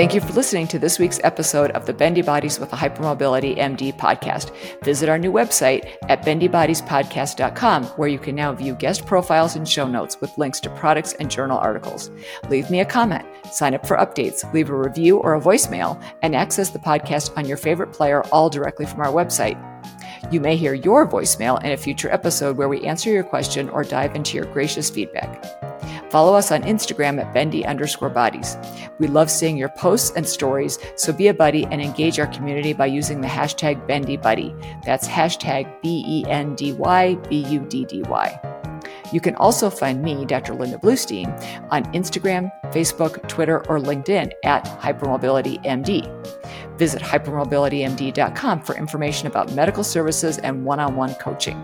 Thank 0.00 0.14
you 0.14 0.22
for 0.22 0.32
listening 0.32 0.66
to 0.68 0.78
this 0.78 0.98
week's 0.98 1.20
episode 1.24 1.72
of 1.72 1.84
the 1.84 1.92
Bendy 1.92 2.22
Bodies 2.22 2.58
with 2.58 2.72
a 2.72 2.76
Hypermobility 2.76 3.58
MD 3.58 3.94
podcast. 3.94 4.50
Visit 4.82 5.10
our 5.10 5.18
new 5.18 5.30
website 5.30 5.94
at 6.08 6.24
bendybodiespodcast.com, 6.24 7.84
where 7.84 8.08
you 8.08 8.18
can 8.18 8.34
now 8.34 8.54
view 8.54 8.74
guest 8.74 9.04
profiles 9.04 9.56
and 9.56 9.68
show 9.68 9.86
notes 9.86 10.18
with 10.18 10.38
links 10.38 10.58
to 10.60 10.70
products 10.70 11.12
and 11.20 11.30
journal 11.30 11.58
articles. 11.58 12.10
Leave 12.48 12.70
me 12.70 12.80
a 12.80 12.84
comment, 12.86 13.26
sign 13.52 13.74
up 13.74 13.86
for 13.86 13.98
updates, 13.98 14.50
leave 14.54 14.70
a 14.70 14.74
review 14.74 15.18
or 15.18 15.34
a 15.34 15.40
voicemail, 15.40 16.02
and 16.22 16.34
access 16.34 16.70
the 16.70 16.78
podcast 16.78 17.36
on 17.36 17.44
your 17.44 17.58
favorite 17.58 17.92
player 17.92 18.22
all 18.32 18.48
directly 18.48 18.86
from 18.86 19.00
our 19.00 19.12
website. 19.12 19.62
You 20.32 20.40
may 20.40 20.56
hear 20.56 20.72
your 20.72 21.06
voicemail 21.06 21.62
in 21.62 21.72
a 21.72 21.76
future 21.76 22.10
episode 22.10 22.56
where 22.56 22.70
we 22.70 22.80
answer 22.86 23.10
your 23.10 23.22
question 23.22 23.68
or 23.68 23.84
dive 23.84 24.16
into 24.16 24.38
your 24.38 24.46
gracious 24.46 24.88
feedback. 24.88 25.44
Follow 26.10 26.34
us 26.34 26.50
on 26.50 26.62
Instagram 26.62 27.20
at 27.20 27.32
bendy 27.32 27.64
underscore 27.64 28.10
bodies. 28.10 28.56
We 28.98 29.06
love 29.06 29.30
seeing 29.30 29.56
your 29.56 29.68
posts 29.68 30.10
and 30.16 30.26
stories, 30.26 30.78
so 30.96 31.12
be 31.12 31.28
a 31.28 31.34
buddy 31.34 31.66
and 31.66 31.80
engage 31.80 32.18
our 32.18 32.26
community 32.26 32.72
by 32.72 32.86
using 32.86 33.20
the 33.20 33.28
hashtag 33.28 33.86
bendy 33.86 34.16
buddy. 34.16 34.54
That's 34.84 35.06
hashtag 35.06 35.70
B 35.82 36.04
E 36.06 36.24
N 36.28 36.56
D 36.56 36.72
Y 36.72 37.14
B 37.28 37.44
U 37.46 37.60
D 37.60 37.84
D 37.84 38.02
Y. 38.02 38.40
You 39.12 39.20
can 39.20 39.34
also 39.36 39.70
find 39.70 40.02
me, 40.02 40.24
Dr. 40.24 40.54
Linda 40.54 40.78
Bluestein, 40.78 41.28
on 41.70 41.84
Instagram, 41.92 42.50
Facebook, 42.72 43.26
Twitter, 43.28 43.58
or 43.68 43.78
LinkedIn 43.78 44.32
at 44.44 44.64
HypermobilityMD. 44.64 46.78
Visit 46.78 47.02
hypermobilitymd.com 47.02 48.62
for 48.62 48.76
information 48.76 49.26
about 49.26 49.52
medical 49.52 49.84
services 49.84 50.38
and 50.38 50.64
one 50.64 50.80
on 50.80 50.96
one 50.96 51.14
coaching. 51.16 51.62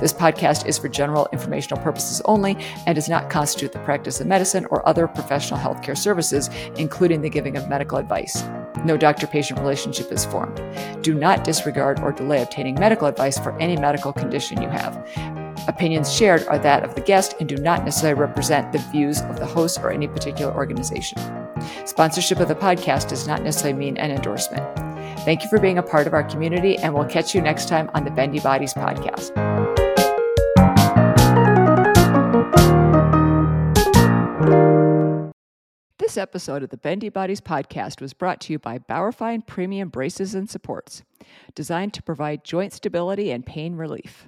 This 0.00 0.12
podcast 0.12 0.66
is 0.66 0.78
for 0.78 0.88
general 0.88 1.28
informational 1.32 1.82
purposes 1.82 2.20
only 2.24 2.56
and 2.86 2.94
does 2.94 3.08
not 3.08 3.30
constitute 3.30 3.72
the 3.72 3.78
practice 3.80 4.20
of 4.20 4.26
medicine 4.26 4.66
or 4.70 4.86
other 4.88 5.08
professional 5.08 5.58
healthcare 5.58 5.96
services, 5.96 6.50
including 6.76 7.22
the 7.22 7.30
giving 7.30 7.56
of 7.56 7.68
medical 7.68 7.98
advice. 7.98 8.44
No 8.84 8.96
doctor 8.96 9.26
patient 9.26 9.58
relationship 9.60 10.12
is 10.12 10.24
formed. 10.24 10.62
Do 11.02 11.14
not 11.14 11.44
disregard 11.44 12.00
or 12.00 12.12
delay 12.12 12.42
obtaining 12.42 12.74
medical 12.76 13.08
advice 13.08 13.38
for 13.38 13.58
any 13.58 13.76
medical 13.76 14.12
condition 14.12 14.62
you 14.62 14.68
have. 14.68 14.96
Opinions 15.68 16.12
shared 16.12 16.46
are 16.46 16.58
that 16.58 16.84
of 16.84 16.94
the 16.94 17.00
guest 17.00 17.34
and 17.40 17.48
do 17.48 17.56
not 17.56 17.84
necessarily 17.84 18.18
represent 18.18 18.72
the 18.72 18.78
views 18.78 19.20
of 19.22 19.38
the 19.38 19.46
host 19.46 19.80
or 19.80 19.90
any 19.90 20.08
particular 20.08 20.54
organization. 20.54 21.18
Sponsorship 21.84 22.38
of 22.40 22.48
the 22.48 22.54
podcast 22.54 23.08
does 23.08 23.26
not 23.26 23.42
necessarily 23.42 23.78
mean 23.78 23.96
an 23.98 24.10
endorsement. 24.10 24.64
Thank 25.20 25.42
you 25.42 25.48
for 25.50 25.58
being 25.58 25.78
a 25.78 25.82
part 25.82 26.06
of 26.06 26.14
our 26.14 26.22
community, 26.22 26.78
and 26.78 26.94
we'll 26.94 27.04
catch 27.04 27.34
you 27.34 27.42
next 27.42 27.68
time 27.68 27.90
on 27.92 28.04
the 28.04 28.10
Bendy 28.10 28.40
Bodies 28.40 28.72
podcast. 28.72 29.57
This 36.08 36.16
episode 36.16 36.62
of 36.62 36.70
the 36.70 36.78
Bendy 36.78 37.10
Bodies 37.10 37.42
podcast 37.42 38.00
was 38.00 38.14
brought 38.14 38.40
to 38.40 38.52
you 38.54 38.58
by 38.58 38.78
Bauerfeind 38.78 39.46
Premium 39.46 39.90
Braces 39.90 40.34
and 40.34 40.48
Supports, 40.48 41.02
designed 41.54 41.92
to 41.92 42.02
provide 42.02 42.44
joint 42.44 42.72
stability 42.72 43.30
and 43.30 43.44
pain 43.44 43.74
relief. 43.74 44.26